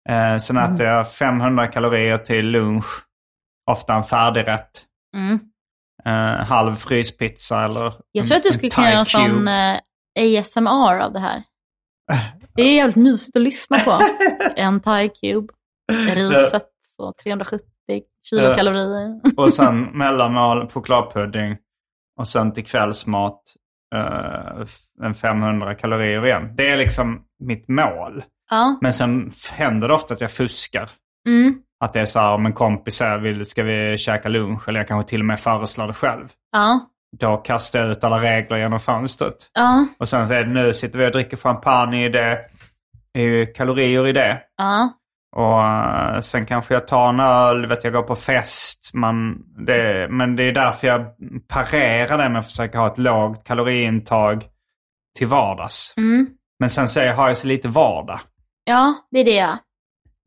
Eh, 0.09 0.39
sen 0.39 0.57
äter 0.57 0.87
jag 0.87 1.13
500 1.13 1.67
kalorier 1.67 2.19
till 2.19 2.47
lunch. 2.47 3.07
Ofta 3.71 3.95
en 3.95 4.05
färdigrätt. 4.05 4.85
Mm. 5.17 5.41
Eh, 6.05 6.45
halv 6.47 6.77
fryspizza 6.77 7.65
eller 7.65 7.95
Jag 8.13 8.27
tror 8.27 8.37
att 8.37 8.43
du 8.43 8.53
skulle 8.53 8.71
kunna 8.71 8.91
göra 8.91 8.99
en 8.99 9.05
sån 9.05 9.49
eh, 9.49 9.81
ASMR 10.19 10.99
av 10.99 11.13
det 11.13 11.21
här. 11.21 11.43
Det 12.55 12.63
är 12.63 12.75
jävligt 12.75 12.97
mysigt 12.97 13.37
att 13.37 13.43
lyssna 13.43 13.79
på. 13.79 14.01
En 14.57 14.81
thai 14.81 15.09
cube, 15.09 15.53
riset 15.93 16.69
och 16.99 17.17
370 17.17 17.67
kilokalorier. 18.31 19.21
Och 19.37 19.53
sen 19.53 19.83
mellanmål, 19.99 20.69
chokladpudding. 20.69 21.57
Och 22.21 22.29
sen 22.29 22.53
till 22.53 22.65
kvällsmat 22.65 23.43
eh, 23.95 24.67
en 25.07 25.15
500 25.15 25.75
kalorier 25.75 26.27
igen. 26.27 26.55
Det 26.57 26.69
är 26.71 26.77
liksom 26.77 27.23
mitt 27.45 27.69
mål. 27.69 28.23
Ja. 28.51 28.79
Men 28.81 28.93
sen 28.93 29.33
händer 29.51 29.89
det 29.89 29.95
ofta 29.95 30.15
att 30.15 30.21
jag 30.21 30.31
fuskar. 30.31 30.91
Mm. 31.27 31.59
Att 31.85 31.93
det 31.93 32.01
är 32.01 32.05
så 32.05 32.19
här 32.19 32.35
om 32.35 32.47
en 32.47 32.53
kompis 32.53 32.95
säger 32.95 33.19
vill, 33.19 33.47
ska 33.47 33.63
vi 33.63 33.99
käka 33.99 34.29
lunch? 34.29 34.69
Eller 34.69 34.81
jag 34.81 34.89
kanske 34.89 35.09
till 35.09 35.21
och 35.21 35.27
med 35.27 35.41
föreslår 35.41 35.87
det 35.87 35.95
själv. 35.95 36.29
Ja. 36.53 36.81
Då 37.19 37.37
kastar 37.37 37.79
jag 37.79 37.91
ut 37.91 38.05
alla 38.05 38.21
regler 38.21 38.57
genom 38.57 38.81
fönstret. 38.81 39.51
Ja. 39.55 39.87
Och 39.99 40.09
sen 40.09 40.29
så 40.29 40.35
är 40.35 40.45
det 40.45 40.53
nu 40.53 40.75
sitter 40.75 40.99
vi 40.99 41.07
och 41.07 41.13
dricker 41.13 41.37
champagne 41.37 42.05
i 42.05 42.09
det. 42.09 42.39
Det 43.13 43.21
är 43.21 43.25
ju 43.25 43.47
kalorier 43.47 44.09
i 44.09 44.13
det. 44.13 44.43
Ja. 44.57 44.93
Och 45.37 45.63
eh, 45.63 46.21
sen 46.21 46.47
kanske 46.47 46.75
jag 46.75 46.89
tar 46.89 47.09
en 47.09 47.21
öl, 47.21 47.67
vet 47.67 47.85
jag 47.85 47.93
går 47.93 48.03
på 48.03 48.17
fest. 48.17 48.91
Man, 48.95 49.45
det, 49.67 50.09
men 50.11 50.37
det 50.37 50.43
är 50.43 50.53
därför 50.53 50.87
jag 50.87 51.07
parerar 51.49 52.19
det 52.19 52.29
med 52.29 52.39
att 52.39 52.47
försöka 52.47 52.79
ha 52.79 52.87
ett 52.87 52.99
lågt 52.99 53.45
kaloriintag 53.45 54.47
till 55.19 55.27
vardags. 55.27 55.95
Mm. 55.97 56.27
Men 56.59 56.71
sen 56.71 56.89
så 56.89 57.01
har 57.01 57.29
jag 57.29 57.39
så 57.39 57.47
lite 57.47 57.69
vardag. 57.69 58.21
Ja, 58.65 58.95
det 59.11 59.19
är 59.19 59.25
det. 59.25 59.59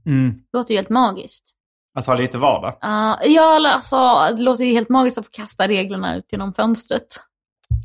Mm. 0.06 0.34
Det 0.52 0.58
låter 0.58 0.72
ju 0.72 0.78
helt 0.78 0.89
magiskt. 0.89 1.52
Att 1.97 2.06
ha 2.06 2.16
lite 2.16 2.38
vardag. 2.38 2.78
Ja, 2.82 3.20
ja, 3.24 3.72
alltså, 3.74 4.36
det 4.36 4.41
låter 4.41 4.64
ju 4.64 4.74
helt 4.74 4.89
magiskt 4.89 5.18
att 5.18 5.26
få 5.26 5.32
kasta 5.32 5.68
reglerna 5.68 6.16
ut 6.16 6.26
genom 6.32 6.54
fönstret. 6.54 7.20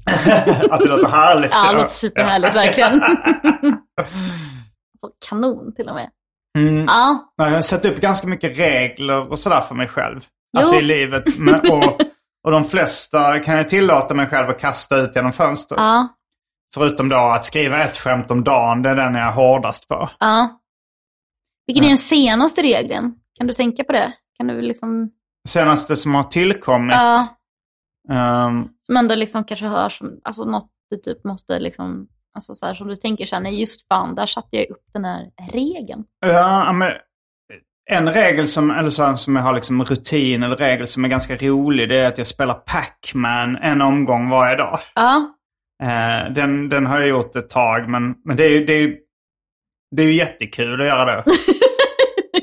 Att 0.70 0.80
det 0.80 0.88
låter 0.88 1.08
härligt. 1.08 1.50
Ja, 1.50 1.72
det 1.72 1.78
låter 1.78 1.94
superhärligt, 1.94 2.54
verkligen. 2.54 3.02
alltså, 4.02 5.10
kanon 5.28 5.74
till 5.74 5.88
och 5.88 5.94
med. 5.94 6.10
Mm. 6.56 6.84
Ja, 6.86 7.32
Jag 7.36 7.50
har 7.50 7.60
satt 7.62 7.84
upp 7.84 8.00
ganska 8.00 8.26
mycket 8.26 8.58
regler 8.58 9.30
och 9.32 9.38
sådär 9.38 9.60
för 9.60 9.74
mig 9.74 9.88
själv. 9.88 10.24
Alltså 10.58 10.74
Jo. 10.74 10.80
i 10.80 10.84
livet. 10.84 11.24
Och, 11.72 12.00
och 12.44 12.50
de 12.50 12.64
flesta 12.64 13.38
kan 13.38 13.56
jag 13.56 13.68
tillåta 13.68 14.14
mig 14.14 14.26
själv 14.26 14.48
att 14.50 14.60
kasta 14.60 14.96
ut 14.96 15.16
genom 15.16 15.32
fönstret. 15.32 15.80
ja, 15.80 16.08
Förutom 16.74 17.08
då 17.08 17.16
att 17.16 17.44
skriva 17.44 17.84
ett 17.84 17.96
skämt 17.96 18.30
om 18.30 18.44
dagen. 18.44 18.82
Det 18.82 18.88
är 18.90 18.94
den 18.96 19.14
jag 19.14 19.28
är 19.28 19.32
hårdast 19.32 19.88
på. 19.88 20.10
ja. 20.20 20.60
Vilken 21.66 21.84
är 21.84 21.88
den 21.88 21.98
senaste 21.98 22.62
regeln? 22.62 23.14
Kan 23.38 23.46
du 23.46 23.52
tänka 23.52 23.84
på 23.84 23.92
det? 23.92 24.12
Kan 24.38 24.46
du 24.46 24.60
liksom... 24.62 25.10
Senaste 25.48 25.96
som 25.96 26.14
har 26.14 26.22
tillkommit. 26.22 26.96
Ja, 26.96 27.26
ehm, 28.10 28.68
som 28.82 28.96
ändå 28.96 29.14
liksom 29.14 29.44
kanske 29.44 29.66
hör 29.66 29.88
som, 29.88 30.20
alltså 30.24 30.44
något 30.44 30.70
du 30.90 30.96
typ 30.96 31.24
måste 31.24 31.58
liksom, 31.58 32.08
alltså 32.36 32.54
så 32.54 32.66
här 32.66 32.74
som 32.74 32.88
du 32.88 32.96
tänker 32.96 33.26
så 33.26 33.36
här, 33.36 33.42
nej 33.42 33.60
just 33.60 33.88
fan, 33.88 34.14
där 34.14 34.26
satte 34.26 34.56
jag 34.56 34.70
upp 34.70 34.82
den 34.94 35.04
här 35.04 35.26
regeln. 35.52 36.04
ja, 36.26 36.72
men 36.72 36.92
en 37.90 38.12
regel 38.12 38.48
som, 38.48 38.70
eller 38.70 38.90
så, 38.90 39.16
som 39.16 39.36
jag 39.36 39.42
har 39.42 39.54
liksom 39.54 39.84
rutin 39.84 40.42
eller 40.42 40.56
regel 40.56 40.86
som 40.86 41.04
är 41.04 41.08
ganska 41.08 41.36
rolig. 41.36 41.88
Det 41.88 42.00
är 42.00 42.08
att 42.08 42.18
jag 42.18 42.26
spelar 42.26 42.54
Pac-Man 42.54 43.56
en 43.56 43.80
omgång 43.82 44.28
varje 44.30 44.56
dag. 44.56 44.78
Ja, 44.94 45.32
Eh, 45.82 46.32
den, 46.32 46.68
den 46.68 46.86
har 46.86 46.98
jag 46.98 47.08
gjort 47.08 47.36
ett 47.36 47.50
tag 47.50 47.88
men, 47.88 48.14
men 48.24 48.36
det 48.36 48.44
är 48.44 48.48
ju 48.50 48.64
det 48.64 48.72
är, 48.72 48.80
ju- 48.80 48.96
det 49.96 50.02
är 50.02 50.06
ju 50.06 50.12
jättekul 50.12 50.80
att 50.80 50.86
göra 50.86 51.04
det. 51.04 51.24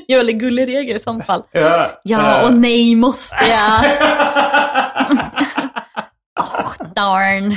väldigt 0.16 0.36
gullig 0.36 0.68
regel 0.68 0.96
i 0.96 1.00
så 1.00 1.20
fall. 1.20 1.42
Ja, 1.52 1.90
Ja 2.04 2.40
eh, 2.40 2.46
och 2.46 2.54
nej 2.54 2.94
måste 2.94 3.36
jag. 3.50 3.84
Darn. 6.94 7.56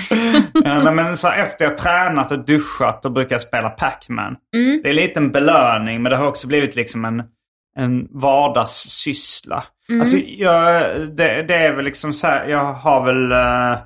Ja, 0.63 0.91
men 0.91 1.17
så 1.17 1.27
efter 1.27 1.65
jag 1.65 1.77
tränat 1.77 2.31
och 2.31 2.45
duschat 2.45 3.03
då 3.03 3.09
brukar 3.09 3.35
jag 3.35 3.41
spela 3.41 3.69
Pac-Man. 3.69 4.35
Mm. 4.55 4.81
Det 4.83 4.89
är 4.89 4.93
lite 4.93 5.19
en 5.19 5.31
belöning 5.31 6.01
men 6.01 6.09
det 6.09 6.17
har 6.17 6.27
också 6.27 6.47
blivit 6.47 6.75
liksom 6.75 7.05
en, 7.05 7.23
en 7.79 8.07
vardagssyssla. 8.11 9.63
Mm. 9.89 10.01
Alltså 10.01 10.17
jag, 10.17 10.81
det, 11.17 11.43
det 11.47 11.55
är 11.55 11.75
väl 11.75 11.85
liksom 11.85 12.13
så 12.13 12.27
här, 12.27 12.47
jag 12.47 12.73
har 12.73 13.05
väl, 13.05 13.29
jag 13.29 13.77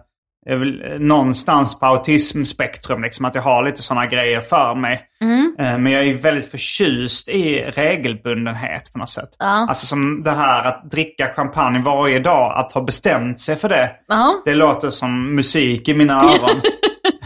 är 0.50 0.58
väl 0.58 1.02
någonstans 1.02 1.80
på 1.80 1.86
autismspektrum 1.86 3.02
liksom 3.04 3.26
att 3.26 3.36
jag 3.36 3.42
har 3.42 3.64
lite 3.64 3.82
sådana 3.82 4.06
grejer 4.06 4.42
för 4.42 4.76
mig. 4.76 5.02
Mm. 5.24 5.56
Eh, 5.60 5.78
Men 5.78 5.92
jag 5.94 6.08
är 6.08 6.14
väldigt 6.14 6.52
förtjust 6.52 7.30
i 7.30 7.64
regelbundenhet 7.76 8.94
på 8.94 9.00
något 9.00 9.10
sätt. 9.10 9.30
Ja. 9.40 9.46
Alltså 9.70 9.86
som 9.86 10.24
det 10.24 10.32
här 10.32 10.64
att 10.68 10.92
dricka 10.92 11.34
champagne 11.36 11.80
varje 11.82 12.20
dag, 12.20 12.54
att 12.58 12.72
ha 12.72 12.82
bestämt 12.82 13.40
sig 13.40 13.56
för 13.56 13.70
det. 13.70 13.92
Ja, 14.08 14.42
Det 14.46 14.54
låter 14.56 14.90
som 14.90 15.36
musik 15.36 15.88
i 15.90 15.94
mina 15.94 16.24
öron. 16.24 16.62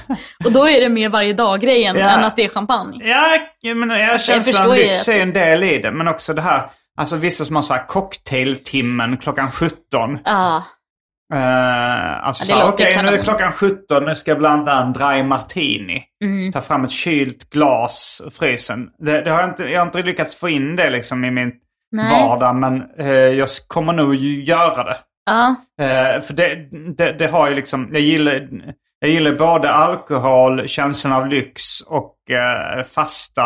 och 0.45 0.51
då 0.51 0.68
är 0.70 0.82
det 0.82 0.89
mer 0.89 1.09
varje 1.09 1.34
dag-grejen 1.34 1.95
Ja. 1.95 2.09
än 2.09 2.24
att 2.24 2.36
det 2.36 2.43
är 2.43 2.49
champagne. 2.49 2.99
ja, 3.61 3.76
menar, 3.76 3.97
jag 3.97 4.22
känslan 4.22 4.70
ju 4.70 4.76
lyx 4.84 5.07
är 5.07 5.22
en 5.22 5.34
del 5.34 5.63
i 5.63 5.78
det. 5.78 5.91
Men 5.91 6.07
också 6.07 6.34
det 6.34 6.41
här, 6.41 6.70
alltså 6.97 7.16
vissa 7.16 7.45
som 7.45 7.55
har 7.55 7.63
så 7.63 7.74
här 7.74 7.88
cocktailtimmen 7.88 9.18
klockan 9.18 9.51
17. 9.51 9.76
Ja, 10.26 10.63
Uh, 11.34 12.28
alltså 12.28 12.46
Ja, 12.52 12.70
okej 12.70 13.04
nu 13.04 13.10
är 13.10 13.22
klockan 13.22 13.52
17, 13.52 14.06
nu 14.06 14.16
ska 14.16 14.32
jag 14.32 14.38
blanda 14.38 14.82
en 14.82 14.94
dry 14.94 15.24
martini. 15.24 16.04
Mm. 16.24 16.52
Ta 16.52 16.62
fram 16.62 16.84
ett 16.84 16.92
kylt 16.92 17.50
glas 17.50 18.22
ur 18.26 18.30
frysen. 18.30 18.90
Det, 19.00 19.22
det 19.22 19.32
har 19.32 19.40
jag, 19.42 19.50
inte, 19.50 19.64
jag 19.64 19.80
har 19.80 19.86
inte 19.86 20.02
lyckats 20.02 20.36
få 20.36 20.50
in 20.50 20.76
det 20.76 20.90
liksom 20.90 21.26
i 21.26 21.32
min 21.32 21.52
Nej. 21.92 22.28
vardag. 22.28 22.56
Men 22.56 22.84
eh, 22.98 23.08
jag 23.10 23.48
kommer 23.68 23.94
nog 23.94 24.16
göra 24.16 24.84
det. 24.84 24.98
ja, 25.26 25.56
Eh, 25.82 26.22
för 26.22 26.34
det, 26.34 26.56
det, 26.98 27.12
det 27.12 27.28
har 27.28 27.50
ju 27.50 27.56
liksom, 27.56 27.90
jag 27.92 28.02
gillar, 28.02 28.48
Jag 29.00 29.10
gillar 29.10 29.32
både 29.32 29.72
alkohol, 29.72 30.68
känslan 30.68 31.14
av 31.14 31.28
lyx 31.28 31.82
och 31.82 32.16
eh, 32.32 32.84
fasta 32.84 33.44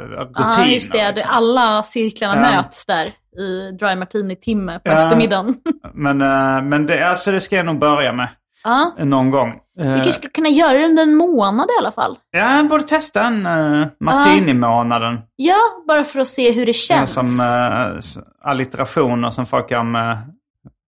rutiner. 0.00 0.54
Ja, 0.58 0.66
just 0.66 0.92
det. 0.92 1.08
liksom. 1.12 1.30
Alla 1.32 1.82
cirklarna 1.82 2.40
möts 2.40 2.86
där 2.86 3.08
i 3.36 3.72
Dry 3.72 3.96
Martini-timme 3.96 4.80
på 4.84 4.90
eftermiddagen. 4.90 5.54
Men, 5.94 6.20
eh, 6.20 6.62
men 6.62 6.86
det, 6.86 7.08
alltså, 7.08 7.32
det 7.32 7.40
ska 7.40 7.56
jag 7.56 7.66
nog 7.66 7.78
börja 7.78 8.12
med 8.12 8.28
ja. 8.64 8.92
någon 8.98 9.30
gång. 9.30 9.60
Vi 9.76 9.82
Eh, 9.82 9.94
kanske 9.94 10.12
skulle 10.12 10.30
kunna 10.30 10.48
göra 10.48 10.78
det 10.78 10.84
under 10.84 11.02
en 11.02 11.14
månad 11.14 11.66
i 11.66 11.78
alla 11.80 11.92
fall. 11.92 12.18
Ja, 12.30 12.56
jag 12.56 12.68
borde 12.68 12.82
testa 12.82 13.24
en 13.24 13.46
uh, 13.46 13.86
martini-månaden. 14.00 15.18
Ja, 15.36 15.58
bara 15.88 16.04
för 16.04 16.20
att 16.20 16.28
se 16.28 16.52
hur 16.52 16.66
det 16.66 16.72
känns. 16.72 17.12
som 17.12 17.26
uh, 17.26 18.00
allitterationer 18.42 19.30
som 19.30 19.46
folk 19.46 19.70
gör 19.70 19.82
med 19.82 20.16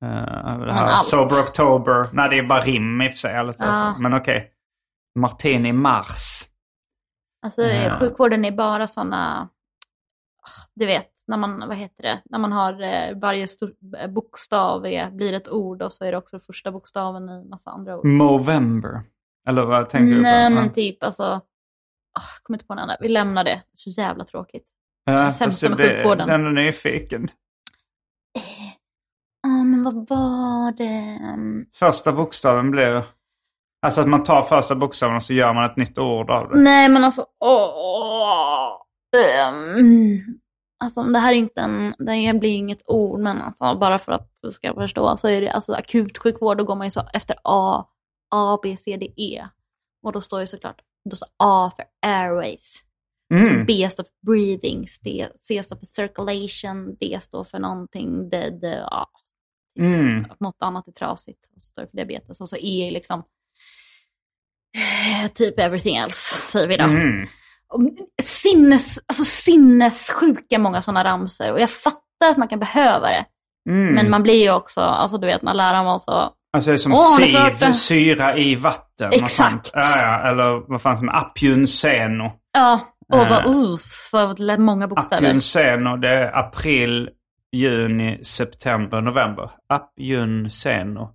uh, 0.05 0.59
det 0.67 0.73
här 0.73 0.87
allt. 0.87 1.05
Sober 1.05 1.41
October. 1.41 2.07
Nej, 2.13 2.31
det 2.31 2.39
är 2.39 2.43
bara 2.43 2.61
rim 2.61 3.03
i 3.03 3.09
och 3.09 3.13
för 3.13 3.19
sig. 3.19 3.53
Ja. 3.59 3.99
Men 3.99 4.15
okej. 4.15 4.51
Martini 5.19 5.73
Mars. 5.73 6.45
Alltså 7.45 7.63
Ja. 7.63 7.99
sjukvården 7.99 8.45
är 8.45 8.51
bara 8.53 8.89
sådana, 8.89 9.49
du 10.75 10.87
vet, 10.87 11.11
när 11.27 11.37
man, 11.37 11.69
vad 11.69 11.77
heter 11.77 12.03
det, 12.03 12.23
när 12.25 12.39
man 12.39 12.53
har 12.53 12.83
eh, 12.83 13.19
varje 13.19 13.47
stor, 13.47 13.75
eh, 13.99 14.11
bokstav 14.11 14.87
är, 14.87 15.11
blir 15.11 15.33
ett 15.33 15.49
ord 15.49 15.83
och 15.83 15.93
så 15.93 16.05
är 16.05 16.13
det 16.13 16.19
också 16.19 16.41
första 16.41 16.73
bokstaven 16.73 17.29
i 17.29 17.49
massa 17.49 17.71
andra 17.71 17.99
ord. 17.99 18.05
Movember. 18.05 19.03
Eller 19.49 19.65
vad 19.65 19.89
tänker 19.89 20.17
Nej 20.17 20.51
du 20.51 20.57
på? 20.57 20.63
men 20.63 20.73
typ 20.73 21.03
alltså, 21.03 21.25
oh, 21.25 21.41
jag 22.15 22.43
kommer 22.43 22.57
inte 22.57 22.67
på 22.67 22.73
en 22.73 22.79
annan. 22.79 22.97
Vi 23.01 23.09
lämnar 23.09 23.45
det, 23.45 23.63
så 23.75 23.91
jävla 23.91 24.25
tråkigt. 24.25 24.69
ja, 25.05 25.33
sämst 25.33 25.61
fast 25.61 25.79
med 25.79 25.89
sjukvården. 25.89 26.29
Den 26.29 26.47
är 26.47 26.53
nyfiken. 26.53 27.31
Ja 29.43 29.49
men 29.49 29.85
vad 29.85 30.09
var 30.09 30.73
det? 30.73 31.19
Mm. 31.35 31.67
Första 31.75 32.13
bokstaven 32.13 32.71
blir... 32.71 33.05
Alltså 33.83 34.01
att 34.01 34.09
man 34.09 34.23
tar 34.23 34.43
första 34.43 34.75
bokstaven 34.75 35.17
och 35.17 35.23
så 35.23 35.33
gör 35.33 35.53
man 35.53 35.65
ett 35.65 35.77
nytt 35.77 35.99
ord 35.99 36.31
av 36.31 36.49
det. 36.49 36.59
Nej 36.59 36.89
men 36.89 37.05
alltså, 37.05 37.27
åh. 37.41 38.81
Ehm, 39.17 40.21
alltså 40.79 41.03
det 41.03 41.19
här 41.19 41.33
är 41.33 41.37
inte 41.37 41.61
en, 41.61 41.95
det 41.99 42.39
blir 42.41 42.55
inget 42.55 42.83
ord 42.87 43.21
men 43.21 43.43
alltså 43.43 43.75
bara 43.75 43.99
för 43.99 44.13
att 44.13 44.31
du 44.43 44.53
ska 44.53 44.75
förstå 44.75 45.17
så 45.17 45.29
är 45.29 45.41
det 45.41 45.51
alltså 45.51 45.73
akutsjukvård 45.73 46.59
då 46.59 46.65
går 46.65 46.75
man 46.77 46.87
ju 46.87 46.91
så 46.91 47.03
efter 47.13 47.37
A, 47.45 47.87
A, 48.31 48.59
B, 48.63 48.77
C, 48.77 48.97
D, 48.97 49.13
E. 49.17 49.49
Och 50.03 50.13
då 50.13 50.21
står 50.21 50.41
ju 50.41 50.47
såklart, 50.47 50.81
då 51.11 51.17
står 51.17 51.29
A 51.37 51.73
för 51.77 51.85
airways. 52.09 52.85
Så 53.29 53.55
Mm. 53.55 53.67
B 53.67 53.89
står 53.91 54.05
för 54.05 54.13
breathing, 54.27 54.89
C, 54.89 55.29
C 55.41 55.63
står 55.63 55.77
för 55.77 55.87
circulation, 55.87 56.97
D 57.01 57.19
står 57.23 57.45
för 57.45 57.59
någonting, 57.59 58.29
D, 58.31 58.51
D, 58.51 58.67
ja, 58.91 59.11
Mm. 59.79 60.27
något 60.41 60.57
annat 60.59 60.89
är 60.89 60.93
trasigt. 60.93 61.47
Och 61.57 61.63
så 61.63 61.67
står 61.69 61.83
det 61.83 61.89
för 61.89 61.97
diabetes. 61.97 62.41
Och 62.41 62.49
så 62.49 62.57
E 62.57 62.89
är 62.89 62.91
liksom 62.91 63.23
eh, 64.77 65.33
typ 65.33 65.59
everything 65.59 65.97
else, 65.97 66.37
säger 66.37 66.69
vi 66.69 66.77
då. 66.77 66.85
Mm. 66.85 67.27
Sinnes, 68.23 68.99
alltså 69.09 69.25
sinnessjuka 69.25 70.59
många 70.59 70.83
sådana 70.83 71.05
ramsor. 71.05 71.53
Och 71.53 71.61
jag 71.61 71.71
fattar 71.71 72.31
att 72.31 72.37
man 72.37 72.49
kan 72.49 72.59
behöva 72.59 73.09
det. 73.09 73.25
Mm. 73.71 73.95
Men 73.95 74.11
man 74.11 74.23
blir 74.23 74.43
ju 74.43 74.51
också, 74.53 74.81
alltså 74.81 75.19
du 75.19 75.27
vet 75.27 75.43
när 75.43 75.55
läraren 75.55 75.85
var 75.85 75.99
så, 75.99 76.31
Alltså 76.57 76.71
det 76.71 76.75
är 76.77 76.79
som 76.79 76.93
Åh, 76.93 77.17
siv, 77.17 77.73
syra 77.73 78.37
i 78.37 78.55
vatten. 78.55 79.13
Exakt. 79.13 79.71
Ja, 79.75 79.99
ja, 79.99 80.29
eller 80.31 80.71
vad 80.71 80.83
fan 80.83 80.99
som 80.99 81.09
är 81.09 81.13
apjunseno. 81.17 82.33
ja, 82.53 82.81
och 83.13 83.19
Eh. 83.19 83.29
vad 83.31 83.47
uff, 83.57 84.09
vad 84.13 84.59
många 84.61 84.89
bokstäver. 84.89 85.23
Apjunseno, 85.23 85.97
det 85.97 86.09
är 86.09 86.39
april, 86.39 87.11
juni, 87.53 88.25
september, 88.25 89.01
november. 89.01 89.51
Apjunseno. 89.69 91.11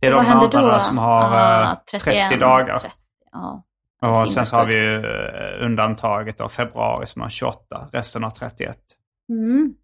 Det 0.00 0.06
är 0.06 0.14
Och 0.14 0.24
de 0.24 0.30
vad 0.30 0.40
händer 0.40 0.72
då? 0.72 0.80
som 0.80 0.98
har 0.98 1.22
Ah, 1.34 1.62
eh, 1.62 1.76
30 1.90 2.04
31, 2.04 2.40
dagar. 2.40 2.78
30, 2.78 2.94
ja. 3.32 3.64
Och 4.02 4.30
sen 4.30 4.46
så 4.46 4.56
har 4.56 4.64
vi 4.66 4.74
ju 4.84 4.96
eh, 4.96 5.64
undantaget 5.64 6.40
av 6.40 6.48
februari 6.48 7.06
som 7.06 7.22
har 7.22 7.28
28. 7.30 7.88
Resten 7.92 8.22
har 8.22 8.30
31. 8.30 8.76
Mm. 9.32 9.74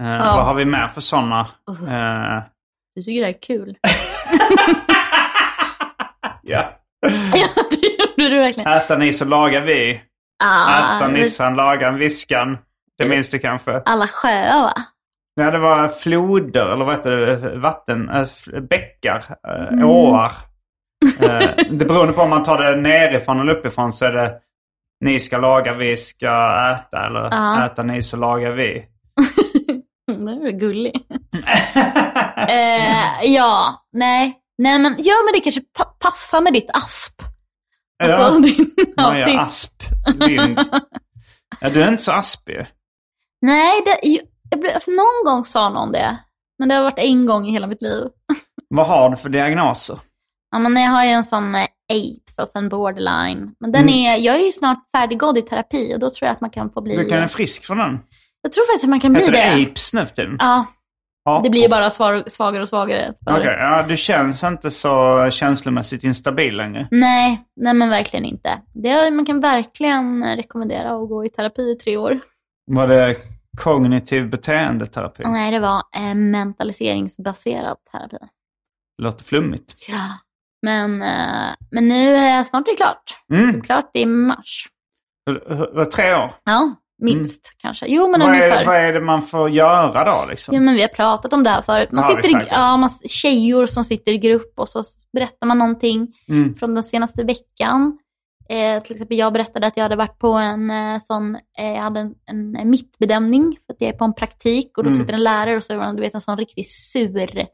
Eh, 0.00 0.06
Ja. 0.08 0.36
Vad 0.36 0.44
har 0.46 0.54
vi 0.54 0.64
mer 0.64 0.88
för 0.88 1.00
sådana? 1.00 1.40
Eh, 1.68 2.42
Du 2.94 3.02
tycker 3.02 3.20
det 3.20 3.28
är 3.28 3.42
kul? 3.42 3.76
ja. 6.42 6.72
ja, 7.34 7.48
det 7.70 8.22
gjorde 8.22 8.34
du 8.34 8.38
verkligen. 8.38 8.72
Äta 8.72 8.96
ni 8.98 9.12
så 9.12 9.24
lagar 9.24 9.62
vi. 9.62 10.02
Ah, 10.44 10.96
Äta 10.98 11.08
Nissan, 11.08 11.54
lagan 11.56 11.98
viskan. 11.98 12.58
Det 12.98 13.08
minns 13.08 13.30
du 13.30 13.38
kanske? 13.38 13.82
alla 13.84 14.06
sjöar 14.08 14.60
va? 14.62 14.72
Ja, 15.40 15.50
det 15.50 15.58
var 15.58 15.88
floder, 15.88 16.66
eller 16.66 16.84
vad 16.84 16.96
heter 16.96 17.10
det? 17.10 17.58
Vatten, 17.58 18.10
f- 18.10 18.48
bäckar, 18.70 19.24
äh, 19.48 19.68
Mm. 19.72 19.84
åar. 19.84 20.32
Eh, 21.20 21.50
det 21.70 21.84
beroende 21.84 22.12
på 22.12 22.22
om 22.22 22.30
man 22.30 22.42
tar 22.42 22.62
det 22.62 22.76
nerifrån 22.80 23.40
eller 23.40 23.52
uppifrån 23.54 23.92
så 23.92 24.04
är 24.04 24.12
det 24.12 24.32
ni 25.00 25.20
ska 25.20 25.38
laga, 25.38 25.74
vi 25.74 25.96
ska 25.96 26.26
äta. 26.76 27.06
Eller 27.06 27.28
Ja. 27.30 27.66
äta 27.66 27.82
ni 27.82 28.02
så 28.02 28.16
lagar 28.16 28.50
vi. 28.50 28.84
Nu 30.18 30.32
är 30.32 30.44
du 30.44 30.52
gullig. 30.52 30.92
eh, 32.48 33.24
ja, 33.34 33.84
nej. 33.92 34.34
Nej 34.58 34.78
men, 34.78 34.94
ja 34.98 35.14
men 35.24 35.32
det 35.32 35.40
kanske 35.40 35.60
pa- 35.78 35.94
passar 35.98 36.40
med 36.40 36.52
ditt 36.52 36.70
asp. 36.72 37.22
Alltså, 38.02 38.20
ja, 38.20 38.30
din 38.42 38.72
autism. 38.96 39.38
Asp 39.38 39.82
Lind. 40.20 40.60
Ja, 41.60 41.70
du 41.70 41.82
är 41.82 41.88
inte 41.88 42.02
så 42.02 42.12
aspig. 42.12 42.66
Nej, 43.42 43.82
det, 43.84 43.98
jag, 44.50 44.60
blev- 44.60 44.72
någon 44.86 45.24
gång 45.24 45.44
sa 45.44 45.68
någon 45.68 45.92
det. 45.92 46.16
Men 46.58 46.68
det 46.68 46.74
har 46.74 46.82
varit 46.82 46.98
en 46.98 47.26
gång 47.26 47.46
i 47.46 47.50
hela 47.52 47.66
mitt 47.66 47.82
liv. 47.82 48.04
Vad 48.68 48.86
har 48.86 49.10
du 49.10 49.16
för 49.16 49.28
diagnoser? 49.28 49.98
Ja, 50.50 50.58
men 50.58 50.82
jag 50.82 50.90
har 50.90 51.04
ju 51.04 51.10
en 51.10 51.24
sån 51.24 51.54
eh, 51.54 51.62
apes, 51.92 52.38
alltså 52.38 52.58
en 52.58 52.68
borderline. 52.68 53.54
Men 53.60 53.72
den 53.72 53.82
Mm. 53.82 53.94
är, 53.94 54.16
jag 54.16 54.34
är 54.34 54.44
ju 54.44 54.50
snart 54.50 54.90
färdiggådd 54.96 55.38
i 55.38 55.42
terapi 55.42 55.94
och 55.94 55.98
då 55.98 56.10
tror 56.10 56.26
jag 56.26 56.32
att 56.34 56.40
man 56.40 56.50
kan 56.50 56.70
få 56.70 56.80
bli... 56.80 56.96
Du 56.96 57.04
kan 57.08 57.18
vara 57.18 57.28
frisk 57.28 57.64
från 57.64 57.78
den. 57.78 57.98
Jag 58.42 58.52
tror 58.52 58.64
faktiskt 58.66 58.84
att 58.84 58.90
man 58.90 59.00
kan 59.00 59.12
bli 59.12 59.20
Heter 59.20 59.32
det. 59.32 59.56
det 59.56 59.62
apes 59.70 59.92
nu 59.94 60.06
för? 60.06 60.36
Ja, 60.38 60.64
Ja. 61.24 61.40
det 61.44 61.50
blir 61.50 61.62
ju 61.62 61.68
bara 61.68 61.90
svagare 61.90 62.62
och 62.62 62.68
svagare. 62.68 63.14
Okej, 63.26 63.44
ja, 63.58 63.84
du 63.88 63.96
känns 63.96 64.44
inte 64.44 64.70
så 64.70 65.28
känslomässigt 65.30 66.04
instabil 66.04 66.56
längre. 66.56 66.88
Nej, 66.90 67.44
nej 67.60 67.74
men 67.74 67.90
verkligen 67.90 68.24
inte. 68.24 68.60
Det, 68.74 69.10
man 69.10 69.26
kan 69.26 69.40
verkligen 69.40 70.36
rekommendera 70.36 70.90
att 71.02 71.08
gå 71.08 71.24
i 71.24 71.28
terapi 71.28 71.62
i 71.70 71.74
tre 71.74 71.96
år. 71.96 72.20
Var 72.66 72.88
det 72.88 73.16
kognitiv 73.58 74.30
beteendeterapi? 74.30 75.22
Nej, 75.26 75.50
det 75.50 75.58
var 75.58 75.82
eh, 75.96 76.14
mentaliseringsbaserad 76.14 77.76
terapi. 77.92 78.16
Det 78.98 79.04
låter 79.04 79.24
flummigt. 79.24 79.74
Ja. 79.88 80.02
Men, 80.62 81.02
eh, 81.02 81.54
men 81.70 81.88
nu 81.88 82.14
är 82.14 82.44
snart 82.44 82.68
är 82.68 82.72
det 82.72 82.76
klart. 82.76 83.16
Mm. 83.32 83.62
Klart 83.62 83.90
i 83.94 84.06
mars. 84.06 84.66
Tre 85.94 86.14
år? 86.14 86.32
Ja, 86.44 86.74
minst 87.02 87.54
kanske. 87.58 87.86
Jo, 87.88 88.08
men 88.10 88.20
vad, 88.20 88.28
ungefär. 88.30 88.60
är, 88.60 88.66
vad 88.66 88.76
är 88.76 88.92
det 88.92 89.00
man 89.00 89.22
får 89.22 89.50
göra 89.50 90.04
då 90.04 90.26
liksom? 90.30 90.54
Ja, 90.54 90.60
men 90.60 90.74
vi 90.74 90.80
har 90.80 90.88
pratat 90.88 91.32
om 91.32 91.42
det 91.42 91.50
här 91.50 91.62
förut. 91.62 91.92
Man 91.92 92.04
Ja, 92.08 92.14
det 92.14 92.18
är 92.20 92.22
sitter 92.22 92.42
i, 92.42 92.48
ja, 92.50 92.76
man, 92.76 92.90
tjejor 93.08 93.66
som 93.66 93.84
sitter 93.84 94.12
i 94.12 94.18
grupp 94.18 94.52
och 94.56 94.68
så 94.68 94.82
berättar 95.12 95.46
man 95.46 95.58
någonting 95.58 96.08
Mm. 96.28 96.54
från 96.54 96.74
den 96.74 96.82
senaste 96.82 97.22
veckan. 97.24 97.98
Eh, 98.48 98.82
till 98.82 98.92
exempel 98.92 99.18
jag 99.18 99.32
berättade 99.32 99.66
att 99.66 99.76
jag 99.76 99.84
hade 99.84 99.96
varit 99.96 100.18
på 100.18 100.32
en 100.32 100.70
eh, 100.70 100.98
sån, 101.00 101.34
eh, 101.58 101.66
jag 101.74 101.82
hade 101.82 102.00
en, 102.00 102.14
en, 102.56 102.70
mittbedömning 102.70 103.56
för 103.66 103.72
att 103.72 103.80
jag 103.80 103.88
är 103.94 103.98
på 103.98 104.04
en 104.04 104.14
praktik 104.14 104.78
och 104.78 104.84
då 104.84 104.90
Mm. 104.90 105.00
sitter 105.00 105.14
en 105.14 105.22
lärare 105.22 105.56
och 105.56 105.64
så 105.64 105.80
är 105.80 105.92
du 105.92 106.00
vet 106.00 106.14
en 106.14 106.20
sån 106.20 106.36
riktigt 106.38 106.70
sur, 106.70 107.46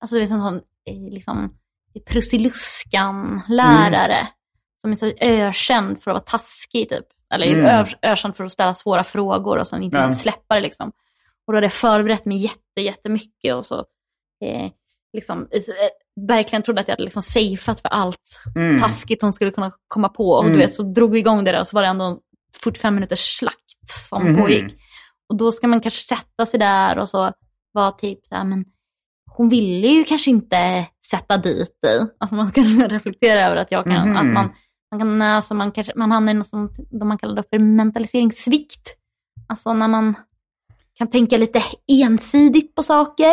alltså 0.00 0.14
du 0.16 0.20
vet 0.20 0.30
en 0.30 0.40
sån 0.40 0.54
eh, 0.90 1.12
liksom 1.12 1.54
prusiluskan 2.06 3.42
lärare 3.48 4.28
som 4.82 4.92
är 4.92 4.96
så 4.96 5.12
ökänd 5.20 6.02
för 6.02 6.10
att 6.10 6.14
vara 6.14 6.24
taskig 6.24 6.88
typ. 6.88 7.06
Eller 7.34 7.46
Mm. 7.46 7.86
ökänd 8.02 8.36
för 8.36 8.44
att 8.44 8.52
ställa 8.52 8.74
svåra 8.74 9.04
frågor 9.04 9.58
och 9.58 9.66
sen 9.68 9.82
inte 9.82 9.96
Ja. 9.96 10.12
släppa 10.12 10.54
det 10.54 10.60
liksom. 10.60 10.88
Och 11.46 11.52
då 11.52 11.56
hade 11.56 11.64
jag 11.64 11.72
förberett 11.72 12.24
mig 12.24 12.36
jätte, 12.38 12.80
jättemycket 12.80 13.54
och 13.54 13.66
så 13.66 13.78
eh, 14.44 14.70
liksom, 15.12 15.48
eh, 15.50 15.60
verkligen 16.28 16.62
trodde 16.62 16.80
att 16.80 16.88
jag 16.88 16.92
hade 16.92 17.04
liksom 17.04 17.22
safeat 17.22 17.80
för 17.80 17.88
allt 17.88 18.42
Mm. 18.56 18.78
taskigt 18.80 19.22
hon 19.22 19.32
skulle 19.32 19.50
kunna 19.50 19.72
komma 19.88 20.08
på. 20.08 20.30
Och 20.30 20.44
Mm. 20.44 20.52
du 20.52 20.58
vet, 20.58 20.74
så 20.74 20.82
drog 20.82 21.12
vi 21.12 21.18
igång 21.18 21.44
det 21.44 21.52
där 21.52 21.60
och 21.60 21.66
så 21.66 21.76
var 21.76 21.82
det 21.82 21.88
ändå 21.88 22.04
en 22.04 22.18
45 22.62 22.94
minuters 22.94 23.36
slakt 23.38 23.88
som 24.08 24.24
Mhm. 24.24 24.36
pågick. 24.42 24.72
Och 25.28 25.36
då 25.36 25.52
ska 25.52 25.68
man 25.68 25.80
kanske 25.80 26.16
sätta 26.16 26.46
sig 26.46 26.60
där 26.60 26.98
och 26.98 27.08
så 27.08 27.32
vara 27.72 27.92
typ 27.92 28.26
så 28.26 28.34
här, 28.34 28.44
men 28.44 28.64
hon 29.36 29.48
ville 29.48 29.88
ju 29.88 30.04
kanske 30.04 30.30
inte 30.30 30.86
sätta 31.10 31.36
dit 31.36 31.78
dig. 31.82 32.00
Alltså 32.20 32.34
man 32.34 32.46
ska 32.46 32.60
reflektera 32.88 33.40
över 33.46 33.56
att 33.56 33.72
jag 33.72 33.84
kan, 33.84 34.08
Mhm. 34.08 34.16
att 34.16 34.26
man, 34.26 34.50
man 34.90 35.00
kan, 35.00 35.22
alltså 35.22 35.54
man 35.54 35.72
kanske, 35.72 35.92
man 35.96 36.10
hamnar 36.10 36.32
i 36.32 36.34
något 36.36 36.50
vad 36.90 37.06
man 37.06 37.18
kallar 37.18 37.34
det 37.34 37.44
för 37.50 37.58
mentaliseringssvikt. 37.58 38.94
Alltså 39.48 39.72
när 39.72 39.88
man 39.88 40.14
kan 40.94 41.10
tänka 41.10 41.36
lite 41.36 41.62
ensidigt 42.02 42.74
på 42.74 42.82
saker. 42.82 43.32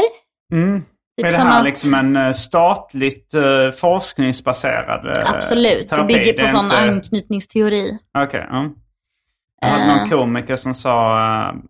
Mm. 0.53 0.81
Typ 0.81 1.25
är 1.25 1.31
det 1.31 1.37
som 1.37 1.47
här 1.47 1.59
att- 1.59 1.65
liksom 1.65 1.93
en 1.93 2.15
eh, 2.15 2.31
statligt 2.31 3.35
uh, 3.35 3.71
forskningsbaserad 3.71 5.05
uh, 5.05 5.33
Absolut, 5.35 5.87
terapi? 5.87 6.13
det 6.13 6.19
bygger 6.19 6.33
på 6.33 6.41
är 6.43 6.47
sån 6.47 6.65
inte- 6.65 6.77
anknytningsteori. 6.77 7.97
Okej, 8.17 8.47
ja. 8.49 8.69
Jag 9.61 9.67
hörde 9.69 9.87
någon 9.87 10.09
komiker 10.09 10.55
som 10.55 10.73
sa 10.73 11.19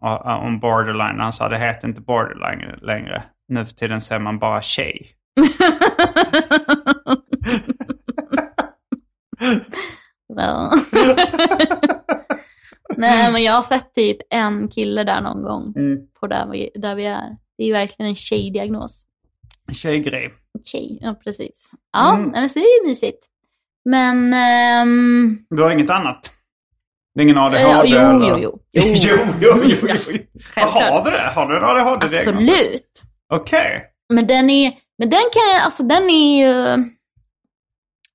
eh, 0.04 0.46
om 0.46 0.60
borderline, 0.60 1.20
han 1.20 1.34
sa 1.34 1.50
det 1.50 1.58
heter 1.58 1.88
inte 1.88 2.02
borderline 2.02 2.80
längre. 2.82 3.24
Nu 3.48 3.66
för 3.66 3.74
tiden 3.74 4.02
säger 4.02 4.20
man 4.22 4.40
bara 4.40 4.62
tjej. 4.62 5.08
Nej, 12.98 13.32
men 13.32 13.44
jag 13.44 13.54
har 13.54 13.62
sett 13.62 13.94
typ 13.96 14.18
en 14.30 14.68
kille 14.68 15.04
där 15.04 15.22
någon 15.22 15.44
gång 15.44 15.74
Mm. 15.76 15.98
på 16.20 16.28
där 16.28 16.48
vi, 16.52 16.70
där 16.76 16.96
vi 16.96 17.06
är. 17.06 17.38
Det 17.58 17.64
är 17.64 17.74
verkligen 17.74 18.10
en 18.10 18.16
tjejdiagnos. 18.16 19.04
Tjejgrej. 19.74 20.34
Tjej, 20.66 20.98
ja 21.02 21.16
precis. 21.24 21.70
Ja, 21.94 22.16
Mm. 22.16 22.30
men 22.30 22.50
så 22.50 22.60
det 22.60 22.66
är 22.66 22.82
ju 22.84 22.88
mysigt. 22.88 23.26
Men... 23.86 24.34
ehm, 24.34 25.38
Du 25.50 25.62
har 25.64 25.72
inget 25.72 25.90
annat? 25.90 26.32
Det 27.16 27.22
är 27.22 27.24
ingen 27.24 27.36
ja, 27.36 27.46
ADHD? 27.46 27.90
jo, 27.90 27.98
eller? 28.00 28.28
jo, 28.38 28.60
jo, 28.72 28.74
jo, 28.74 29.18
jo, 29.42 29.64
jo, 29.64 29.72
jo. 29.72 29.78
Självklart. 30.54 30.94
Har 30.94 31.06
du 31.06 31.12
det? 31.12 31.32
Har 31.36 31.48
du 31.50 31.58
en 31.58 31.64
ADHD-diagnos? 31.64 32.28
Absolut. 32.28 33.04
Okej. 33.34 33.86
Men 34.14 34.28
den 34.28 34.50
är, 34.50 34.74
men 34.98 35.10
den 35.10 35.20
kan 35.34 35.54
jag, 35.54 35.62
alltså 35.62 35.84
den 35.84 36.10
är 36.10 36.46
ju... 36.46 36.84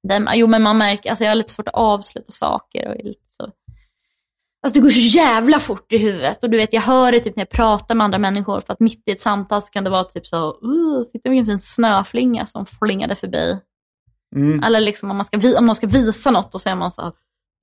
Den, 0.08 0.28
jo 0.34 0.46
men 0.46 0.62
man 0.62 0.78
märker, 0.78 1.10
alltså 1.10 1.24
jag 1.24 1.30
har 1.30 1.34
lite 1.36 1.52
svårt 1.52 1.68
att 1.68 1.74
avsluta 1.74 2.32
saker 2.32 2.88
och 2.88 2.94
är 2.94 3.02
lite 3.02 3.30
så... 3.30 3.42
Alltså 4.62 4.80
det 4.80 4.80
går 4.80 4.90
så 4.90 5.18
jävla 5.18 5.58
fort 5.58 5.92
i 5.92 5.98
huvudet 5.98 6.44
och 6.44 6.50
du 6.50 6.56
vet 6.56 6.72
jag 6.72 6.80
hör 6.80 7.12
det 7.12 7.20
typ 7.20 7.36
när 7.36 7.40
jag 7.40 7.50
pratar 7.50 7.94
med 7.94 8.04
andra 8.04 8.18
människor 8.18 8.60
för 8.60 8.72
att 8.72 8.80
mitt 8.80 9.02
i 9.08 9.10
ett 9.10 9.20
samtal 9.20 9.62
så 9.62 9.68
kan 9.68 9.84
det 9.84 9.90
vara 9.90 10.04
typ 10.04 10.26
så, 10.26 10.60
uh, 10.66 11.02
sitter 11.02 11.30
med 11.30 11.38
en 11.38 11.46
fin 11.46 11.58
snöflinga 11.58 12.46
som 12.46 12.66
flingade 12.66 13.16
förbi. 13.16 13.58
Mm. 14.36 14.62
Eller 14.62 14.80
liksom 14.80 15.10
om, 15.10 15.16
man 15.16 15.26
ska, 15.26 15.36
vi- 15.36 15.56
om 15.56 15.66
någon 15.66 15.76
ska 15.76 15.86
visa 15.86 16.30
något 16.30 16.54
och 16.54 16.60
så 16.60 16.68
är 16.68 16.74
man 16.74 16.90
så 16.90 17.02
här, 17.02 17.12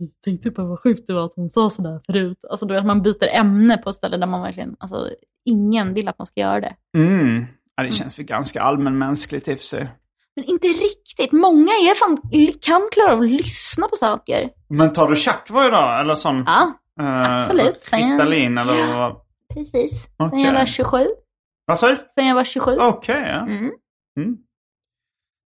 jag 0.01 0.09
tänkte 0.25 0.51
på 0.51 0.63
vad 0.65 0.79
sjukt 0.79 1.07
det 1.07 1.13
var 1.13 1.25
att 1.25 1.33
hon 1.35 1.49
sa 1.49 1.69
sådär 1.69 2.01
förut. 2.05 2.37
Alltså 2.49 2.65
du 2.65 2.73
vet 2.73 2.85
man 2.85 3.01
byter 3.01 3.23
ämne 3.27 3.77
på 3.77 3.89
ett 3.89 3.95
ställe 3.95 4.17
där 4.17 4.27
man 4.27 4.41
verkligen, 4.41 4.75
alltså 4.79 5.09
ingen 5.45 5.93
vill 5.93 6.07
att 6.07 6.17
man 6.19 6.25
ska 6.25 6.41
göra 6.41 6.59
det. 6.59 6.75
Mm. 6.97 7.45
Ja, 7.75 7.83
det 7.83 7.91
känns 7.91 8.19
väl 8.19 8.25
ganska 8.25 8.61
allmänmänskligt 8.61 9.47
i 9.47 9.53
och 9.53 9.57
för 9.57 9.63
sig. 9.65 9.89
Men 10.35 10.45
inte 10.45 10.67
riktigt. 10.67 11.31
Många 11.31 11.71
är 11.71 11.95
fan, 11.95 12.17
kan 12.61 12.89
klara 12.91 13.13
av 13.13 13.19
att 13.21 13.29
lyssna 13.29 13.87
på 13.87 13.95
saker. 13.95 14.49
Men 14.69 14.93
tar 14.93 15.09
du 15.09 15.15
chack 15.15 15.47
varje 15.49 15.69
dag? 15.71 15.99
Eller 16.01 16.15
sån? 16.15 16.43
Ja, 16.47 16.73
eh, 16.99 17.35
absolut. 17.35 17.83
Sen- 17.83 18.11
Ritalin 18.11 18.57
eller 18.57 18.73
Ja. 18.77 18.97
vad? 18.97 19.15
precis. 19.53 20.01
Sen 20.03 20.27
Okej. 20.27 20.41
jag 20.41 20.53
var 20.53 20.65
27. 20.65 21.07
Vad 21.65 21.79
sa 21.79 21.87
du? 21.87 21.97
Sen 22.15 22.27
jag 22.27 22.35
var 22.35 22.43
27. 22.43 22.77
Okej, 22.79 23.21
ja. 23.27 23.39
Mm. 23.41 23.71
Mm. 24.19 24.37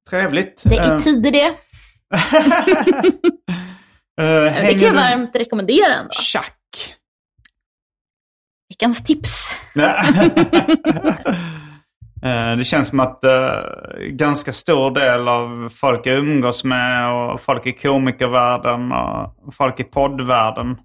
Trevligt. 0.09 0.63
Det 0.65 0.77
är 0.77 0.93
Eh, 0.93 0.99
tider 0.99 1.31
det. 1.31 1.55
eh, 4.22 4.65
Det 4.65 4.74
kan 4.74 4.82
jag 4.82 4.93
varmt 4.93 5.36
rekommendera 5.36 5.93
ändå. 5.93 6.11
Chack. 6.34 6.57
Veckans 8.69 9.03
tips. 9.03 9.51
Eh, 12.24 12.57
Det 12.57 12.63
känns 12.63 12.88
som 12.89 12.99
att 12.99 13.24
eh, 13.24 13.59
ganska 13.99 14.53
stor 14.53 14.91
del 14.91 15.28
av 15.28 15.69
folk 15.69 16.05
jag 16.05 16.17
umgås 16.17 16.63
med 16.63 17.11
och 17.13 17.41
folk 17.41 17.65
i 17.65 17.72
komikervärlden 17.72 18.91
och 18.91 19.53
folk 19.53 19.80
i 19.80 19.84
poddvärlden 19.84 20.78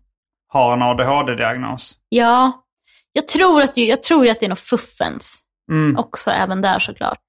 har 0.48 0.72
en 0.72 0.82
ADHD-diagnos. 0.82 1.94
Ja, 2.08 2.64
jag 3.12 3.28
tror, 3.28 3.62
att, 3.62 3.76
jag 3.76 4.02
tror 4.02 4.28
att 4.28 4.40
det 4.40 4.46
är 4.46 4.50
något 4.50 4.58
fuffens 4.60 5.42
Mm. 5.72 5.96
också, 5.96 6.30
även 6.30 6.60
där 6.60 6.78
såklart. 6.78 7.22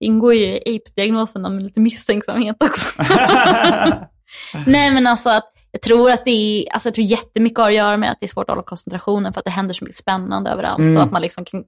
Det 0.00 0.06
ingår 0.06 0.34
ju 0.34 0.44
i 0.44 0.76
apes-diagnosen 0.76 1.42
med 1.42 1.62
lite 1.62 1.80
misstänksamhet 1.80 2.56
också. 2.60 3.02
Nej 4.66 4.90
men 4.90 5.06
alltså 5.06 5.30
att 5.30 5.52
jag 5.72 5.82
tror 5.82 6.10
att 6.10 6.24
det 6.24 6.30
är, 6.30 6.72
alltså 6.72 6.88
jag 6.88 6.94
tror 6.94 7.06
jättemycket 7.06 7.58
har 7.58 7.68
att 7.68 7.74
göra 7.74 7.96
med 7.96 8.10
att 8.10 8.16
det 8.20 8.26
är 8.26 8.28
svårt 8.28 8.44
att 8.44 8.48
hålla 8.48 8.62
koncentrationen 8.62 9.32
för 9.32 9.40
att 9.40 9.44
det 9.44 9.50
händer 9.50 9.74
så 9.74 9.84
mycket 9.84 9.96
spännande 9.96 10.50
överallt 10.50 10.78
Mm. 10.80 10.96
och 10.96 11.02
att 11.02 11.12
man 11.12 11.22
liksom 11.22 11.44
kan 11.44 11.64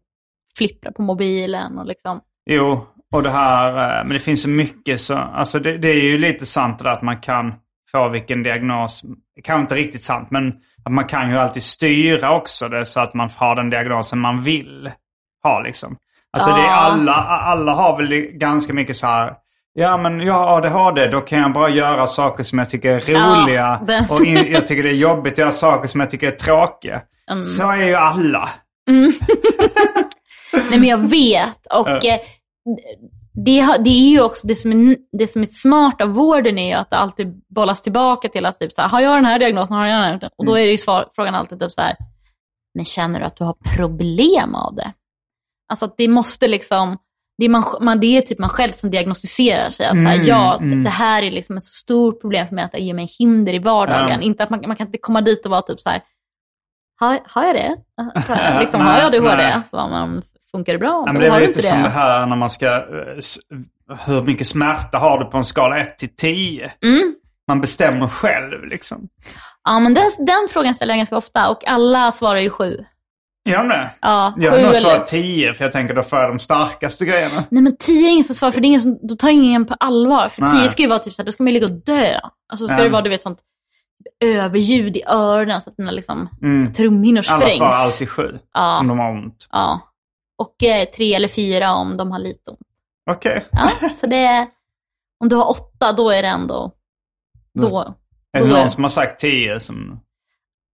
flippra 0.59 0.93
på 0.93 1.03
mobilen 1.03 1.79
och 1.79 1.87
liksom. 1.87 2.21
Jo, 2.51 2.87
och 3.13 3.23
det 3.23 3.31
här, 3.31 3.69
eh, 3.69 4.05
men 4.05 4.13
det 4.15 4.21
finns 4.21 4.43
så 4.43 4.49
mycket 4.49 5.01
så, 5.01 5.15
alltså 5.15 5.59
det, 5.59 5.79
det 5.79 5.89
är 5.89 6.03
ju 6.03 6.19
lite 6.19 6.47
sant 6.47 6.79
det 6.79 6.85
där 6.85 6.91
att 6.91 7.03
man 7.03 7.21
kan 7.21 7.55
få 7.93 8.09
vilken 8.09 8.43
diagnos, 8.43 9.03
kanske 9.45 9.63
inte 9.63 9.75
riktigt 9.75 10.05
sant, 10.05 10.31
men 10.31 10.53
att 10.85 10.93
man 10.93 11.05
kan 11.05 11.31
ju 11.31 11.39
alltid 11.39 11.63
styra 11.63 12.37
också 12.37 12.69
det 12.69 12.87
så 12.87 13.01
att 13.01 13.15
man 13.15 13.31
har 13.37 13.57
den 13.57 13.71
diagnosen 13.71 14.19
man 14.19 14.43
vill 14.43 14.91
ha 15.43 15.61
liksom. 15.61 15.97
Alltså 16.33 16.51
det 16.51 16.61
är 16.61 16.71
alla, 16.73 17.13
alla 17.15 17.73
har 17.73 17.97
väl 17.99 18.09
ganska 18.21 18.75
mycket 18.75 18.97
så 18.97 19.07
här, 19.07 19.35
ja 19.75 19.97
men 19.97 20.20
jag 20.20 20.33
har 20.35 20.57
ADHD, 20.57 21.07
då 21.07 21.20
kan 21.20 21.39
jag 21.39 21.53
bara 21.53 21.70
göra 21.70 22.07
saker 22.07 22.45
som 22.45 22.59
jag 22.59 22.68
tycker 22.70 22.89
är 22.89 23.01
roliga 23.01 23.55
Ja, 23.61 23.81
det- 23.87 24.07
och 24.11 24.25
in, 24.25 24.53
jag 24.53 24.66
tycker 24.66 24.83
det 24.83 24.89
är 24.89 24.95
jobbigt 24.95 25.33
att 25.33 25.39
göra 25.39 25.51
saker 25.51 25.89
som 25.89 26.01
jag 26.01 26.11
tycker 26.11 26.27
är 26.27 26.37
tråkiga. 26.37 27.03
Mm. 27.31 27.43
Så 27.43 27.70
är 27.70 27.87
ju 27.87 27.95
alla. 27.95 28.51
Nej 30.70 30.79
men 30.79 30.85
jag 30.85 30.99
vet 30.99 31.66
och 31.70 31.89
eh, 32.05 32.20
det, 33.35 33.77
det 33.85 33.91
är 33.91 34.11
ju 34.11 34.20
också 34.23 34.47
det 34.47 34.55
som 34.55 34.73
är, 34.91 34.97
det 35.18 35.27
som 35.27 35.43
är 35.43 35.47
smart 35.47 36.01
av 36.03 36.09
vården 36.09 36.59
är 36.59 36.66
ju 36.68 36.73
att 36.75 36.91
det 36.91 36.97
alltid 36.97 37.43
bollas 37.55 37.83
tillbaka 37.83 38.29
till 38.29 38.47
att 38.47 38.59
typ 38.59 38.73
så 38.73 38.83
här, 38.83 38.89
har 38.89 39.01
jag 39.01 39.14
den 39.16 39.25
här 39.25 39.39
diagnosen, 39.39 39.77
har 39.77 39.87
jag 39.87 40.03
den 40.03 40.20
här? 40.20 40.31
Och 40.37 40.47
då 40.47 40.55
är 40.55 40.64
det 40.64 40.70
ju 40.70 40.77
svar, 40.77 41.09
frågan 41.14 41.35
alltid 41.35 41.61
typ 41.61 41.73
så 41.73 41.81
här, 41.81 41.97
men 42.75 42.85
känner 42.85 43.20
du 43.20 43.27
att 43.27 43.37
du 43.37 43.45
har 43.45 43.57
problem 43.77 44.55
av 44.55 44.75
det? 44.75 44.93
Alltså 45.68 45.85
att 45.85 45.95
det 45.97 46.09
måste 46.09 46.49
liksom, 46.49 46.97
det 47.43 47.47
är, 47.47 47.49
man, 47.49 47.64
man, 47.80 48.01
det 48.01 48.07
är 48.07 48.20
typ 48.20 48.38
man 48.38 48.51
själv 48.51 48.72
som 48.72 48.90
diagnostiserar 48.90 49.70
sig. 49.70 49.86
Att 49.86 50.03
så 50.03 50.09
här, 50.09 50.14
Mm, 50.14 50.26
ja, 50.26 50.57
mm. 50.61 50.84
det 50.84 50.90
här 50.90 51.22
är 51.22 51.30
liksom 51.30 51.57
ett 51.57 51.64
så 51.64 51.72
stort 51.74 52.20
problem 52.20 52.49
för 52.49 52.55
mig 52.55 52.64
att 52.64 52.72
det 52.72 52.78
ger 52.78 52.95
mig 52.95 53.07
hinder 53.18 53.53
i 53.55 53.59
vardagen. 53.59 54.09
Ja. 54.11 54.20
Inte 54.20 54.43
att 54.45 54.51
man, 54.51 54.61
man 54.66 54.76
kan 54.76 54.86
inte 54.86 54.99
komma 54.99 55.20
dit 55.20 55.45
och 55.45 55.51
vara 55.51 55.62
typ 55.62 55.80
så 55.80 55.88
här, 55.90 56.03
har, 57.01 57.20
har 57.24 57.45
jag 57.45 57.55
det? 57.55 57.76
Så 58.26 58.32
här, 58.32 58.61
liksom, 58.62 58.80
har 58.80 58.93
Nej, 58.93 59.01
jag 59.03 59.14
ADHD? 59.14 59.36
nej. 59.36 59.55
Så 59.70 59.76
bara, 59.76 59.88
men, 60.07 60.22
funkar 60.51 60.72
det 60.72 60.78
bra? 60.78 61.05
Då 61.07 61.20
det 61.20 61.26
är 61.26 61.30
har 61.30 61.40
lite 61.40 61.62
som 61.62 61.78
det. 61.78 61.84
det 61.84 61.90
här 61.90 62.26
när 62.26 62.36
man 62.36 62.51
ska... 62.51 62.66
eh, 62.66 63.97
Hur 64.07 64.22
mycket 64.22 64.47
smärta 64.49 64.99
har 64.99 65.18
du 65.18 65.24
på 65.24 65.36
en 65.36 65.45
skala 65.45 65.78
1 65.80 65.99
till 65.99 66.16
10? 66.16 66.72
Mm. 66.84 67.14
Man 67.49 67.61
bestämmer 67.61 68.09
själv 68.09 68.64
liksom. 68.64 69.09
Ja, 69.64 69.80
men 69.80 69.95
den, 69.95 70.05
den 70.18 70.49
frågan 70.51 70.74
ställer 70.74 70.93
jag 70.93 70.99
ganska 70.99 71.16
ofta 71.16 71.49
och 71.51 71.66
alla 71.68 72.12
svarar 72.12 72.40
ju 72.40 72.51
sju. 72.51 72.84
Gör 73.45 73.59
de 73.59 73.68
det? 73.68 73.90
Ja, 74.01 74.34
Jag 74.38 74.53
har 74.53 74.59
nog 74.62 74.74
svarat 74.74 75.07
10 75.07 75.55
för 75.55 75.64
jag 75.64 75.72
tänker 75.72 75.95
då 75.95 76.03
får 76.03 76.18
jag 76.18 76.30
de 76.30 76.38
starkaste 76.38 77.05
grejerna. 77.05 77.45
Nej 77.51 77.62
men 77.62 77.76
tio 77.76 78.07
är 78.09 78.11
ingen 78.12 78.24
som 78.24 78.34
svarar, 78.34 78.53
för 78.53 78.61
det 78.61 78.66
är 78.66 78.68
ingen 78.68 78.80
som, 78.80 78.99
då 79.03 79.14
tar 79.14 79.28
ingen 79.28 79.66
på 79.66 79.74
allvar. 79.80 80.28
För 80.28 80.43
Nej. 80.43 80.51
tio 80.53 80.68
ska 80.68 80.82
ju 80.82 80.88
vara 80.88 80.99
typ 80.99 81.14
såhär, 81.14 81.26
då 81.26 81.32
ska 81.32 81.43
man 81.43 81.53
ju 81.53 81.61
ligga 81.61 81.66
och 81.66 81.82
dö. 81.84 82.18
Alltså 82.49 82.66
ska 82.66 82.76
Ja. 82.76 82.82
det 82.82 82.88
vara 82.88 83.03
du 83.03 83.11
vet 83.11 83.22
sånt 83.22 83.38
överljud 84.24 84.97
i 84.97 85.03
öronen 85.07 85.61
så 85.61 85.70
att 85.70 85.76
dina 85.76 85.90
liksom, 85.90 86.28
Mm. 86.43 86.72
trumhinnor 86.72 87.22
Alla 87.28 87.40
sprängs. 87.40 87.57
svarar 87.57 87.72
alltid 87.72 88.09
7 88.09 88.38
Ja. 88.55 88.78
om 88.80 88.88
de 88.88 88.99
har 88.99 89.11
ont. 89.11 89.47
Ja. 89.51 89.80
Och 90.38 90.62
eh, 90.62 90.84
tre 90.84 91.14
eller 91.14 91.28
fyra 91.28 91.74
om 91.74 91.97
de 91.97 92.11
har 92.11 92.18
lite 92.18 92.51
ont. 92.51 92.59
Okej. 93.11 93.45
Ja, 93.53 93.70
så 93.97 94.07
det 94.07 94.16
är, 94.18 94.47
om 95.20 95.28
du 95.28 95.36
har 95.36 95.51
åtta 95.51 95.93
då 95.93 96.11
är 96.11 96.22
det 96.22 96.28
ändå, 96.28 96.72
då, 97.55 97.95
Är 98.32 98.40
det 98.40 98.49
Då 98.49 98.55
är- 98.57 98.61
någon 98.61 98.70
som 98.70 98.82
har 98.84 98.88
sagt 98.90 99.20
10 99.20 99.61
som... 99.61 100.01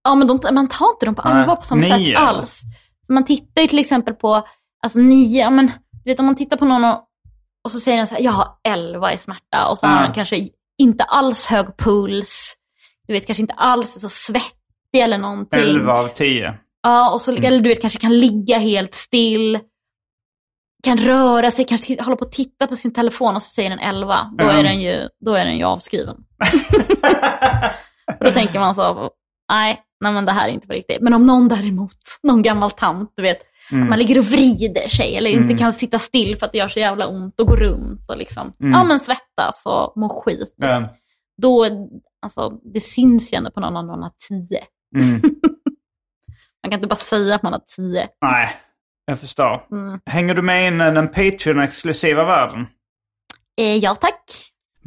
Ja, 0.09 0.15
men 0.15 0.27
de, 0.27 0.41
man 0.53 0.69
tar 0.69 0.91
inte 0.91 1.07
dem 1.07 1.15
på 1.15 1.23
Nej, 1.29 1.33
allvar 1.41 1.57
på 1.57 1.63
samma 1.63 1.81
nio, 1.81 2.15
sätt 2.15 2.17
alls. 2.23 2.63
Man 3.09 3.25
tittar 3.25 3.63
ju 3.63 3.69
till 3.69 3.79
exempel 3.79 4.15
på, 4.15 4.47
alltså 4.83 4.99
nio, 4.99 5.41
ja, 5.41 5.51
men 5.51 5.67
du 6.05 6.11
vet 6.11 6.21
om 6.21 6.27
man 6.27 6.35
tittar 6.37 6.57
på 6.57 6.65
någon 6.65 6.85
och, 6.85 7.05
och 7.65 7.73
så 7.73 7.81
säger 7.81 7.99
den 7.99 8.07
så 8.07 8.15
här, 8.15 8.23
jag 8.23 8.33
har 8.33 8.47
elva 8.69 9.13
i 9.13 9.17
smärta 9.19 9.69
och 9.71 9.79
så 9.79 9.87
har 9.87 10.03
den 10.03 10.13
kanske 10.13 10.49
inte 10.79 11.05
alls 11.05 11.47
hög 11.47 11.77
puls, 11.77 12.55
du 13.07 13.13
vet 13.13 13.27
kanske 13.27 13.43
inte 13.43 13.55
alls 13.55 13.97
är 13.97 14.01
så 14.01 14.09
svettig 14.09 14.53
eller 15.01 15.19
någonting. 15.19 15.61
11 15.61 15.93
av 15.93 16.09
10. 16.09 16.55
Ja, 16.83 17.11
och 17.13 17.21
så, 17.21 17.33
Mm. 17.33 17.45
eller 17.45 17.61
du 17.61 17.69
vet 17.69 17.81
kanske 17.81 17.99
kan 17.99 18.19
ligga 18.19 18.59
helt 18.59 18.95
still, 18.95 19.59
kan 20.85 20.99
röra 20.99 21.51
sig, 21.51 21.65
kanske 21.65 22.03
hålla 22.03 22.17
på 22.17 22.25
att 22.25 22.33
titta 22.33 22.67
på 22.67 22.75
sin 22.75 22.95
telefon 22.95 23.35
och 23.35 23.43
så 23.43 23.49
säger 23.55 23.71
den 23.71 23.79
11. 23.79 24.31
Då, 24.39 24.45
är, 24.45 24.63
den 24.63 24.81
ju, 24.83 25.09
då 25.25 25.35
är 25.35 25.45
den 25.45 25.57
ju 25.59 25.65
avskriven. 25.65 26.17
Då 28.21 28.31
tänker 28.31 28.61
man 28.61 28.75
så, 28.75 29.11
nej, 29.51 29.81
nej 30.01 30.13
men 30.13 30.25
det 30.25 30.33
här 30.33 30.49
är 30.49 30.53
inte 30.53 30.67
på 30.67 30.73
riktigt. 30.73 31.01
Men 31.03 31.15
om 31.15 31.25
någon 31.27 31.49
däremot, 31.49 31.97
någon 32.23 32.43
gammal 32.43 32.71
tant, 32.71 33.13
du 33.17 33.23
vet, 33.23 33.39
Mm. 33.73 33.89
man 33.89 33.99
ligger 33.99 34.19
och 34.19 34.25
vrider 34.25 34.89
sig 34.89 35.17
eller 35.17 35.31
inte 35.31 35.45
Mm. 35.45 35.59
kan 35.59 35.73
sitta 35.73 35.99
still 35.99 36.37
för 36.37 36.47
att 36.47 36.53
det 36.53 36.59
gör 36.59 36.69
så 36.69 36.79
jävla 36.79 37.07
ont 37.07 37.41
och 37.41 37.47
gå 37.47 37.57
runt 37.57 38.11
och 38.11 38.17
liksom, 38.17 38.53
Mm. 38.61 38.73
ja 38.73 38.85
men 38.85 39.01
svettas 39.01 39.63
och 39.67 39.93
må 39.97 40.09
skit. 40.09 40.55
Ja. 40.57 40.89
Då, 41.43 41.67
alltså 42.23 42.49
det 42.75 42.81
syns 42.81 43.33
ju 43.33 43.37
ändå 43.37 43.51
på 43.51 43.61
någon 43.61 43.77
om 43.77 43.87
någon 43.87 44.03
har 44.03 44.13
10. 44.29 44.65
Mm. 44.97 45.21
Man 46.63 46.71
kan 46.71 46.73
inte 46.73 46.87
bara 46.87 46.97
säga 46.97 47.35
att 47.35 47.43
man 47.43 47.53
har 47.53 47.63
10. 47.77 48.09
Nej, 48.23 48.49
jag 49.05 49.21
förstår. 49.21 49.67
Mm. 49.73 50.01
Hänger 50.07 50.35
du 50.35 50.43
med 50.43 50.67
in 50.67 50.75
i 50.81 50.91
den 50.91 51.09
Patreon-exklusiva 51.09 52.25
världen? 52.25 52.67
Eh, 53.61 53.77
ja 53.77 53.95
tack. 53.95 54.23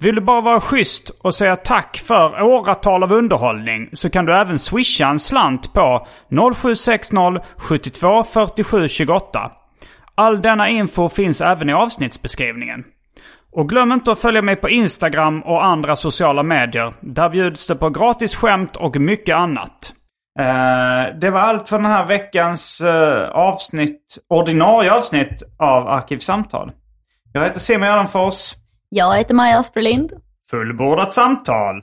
Vill 0.00 0.14
du 0.14 0.20
bara 0.20 0.40
vara 0.40 0.60
schysst 0.60 1.10
och 1.20 1.34
säga 1.34 1.56
tack 1.56 2.02
för 2.06 2.42
åratal 2.42 3.02
av 3.02 3.12
underhållning 3.12 3.88
så 3.92 4.10
kan 4.10 4.24
du 4.24 4.34
även 4.34 4.58
swisha 4.58 5.08
en 5.08 5.18
slant 5.18 5.72
på 5.72 6.06
0760 6.54 7.40
72 7.56 8.24
47 8.24 8.88
28. 8.88 9.52
All 10.14 10.40
denna 10.40 10.68
info 10.68 11.08
finns 11.08 11.40
även 11.40 11.68
i 11.68 11.72
avsnittsbeskrivningen. 11.72 12.84
Och 13.52 13.68
glöm 13.68 13.92
inte 13.92 14.12
att 14.12 14.18
följa 14.18 14.42
mig 14.42 14.56
på 14.56 14.68
Instagram 14.68 15.42
och 15.42 15.64
andra 15.64 15.96
sociala 15.96 16.42
medier. 16.42 16.94
Där 17.00 17.28
bjuds 17.28 17.66
det 17.66 17.76
på 17.76 17.90
gratis 17.90 18.34
skämt 18.34 18.76
och 18.76 18.96
mycket 18.96 19.36
annat. 19.36 19.92
Eh, 20.38 21.18
det 21.20 21.30
var 21.30 21.40
allt 21.40 21.68
för 21.68 21.76
den 21.76 21.86
här 21.86 22.06
veckans 22.06 22.80
eh, 22.80 23.28
avsnitt, 23.28 24.18
ordinarie 24.28 24.92
avsnitt 24.92 25.42
av 25.58 25.88
Arkivsamtal. 25.88 26.72
Jag 27.32 27.44
heter 27.44 27.60
Simon 27.60 27.88
Gärdenfors. 27.88 28.54
Jag 28.88 29.16
heter 29.16 29.34
Maja 29.34 29.58
Asperlind. 29.58 30.12
Fullbordat 30.50 31.12
samtal. 31.12 31.82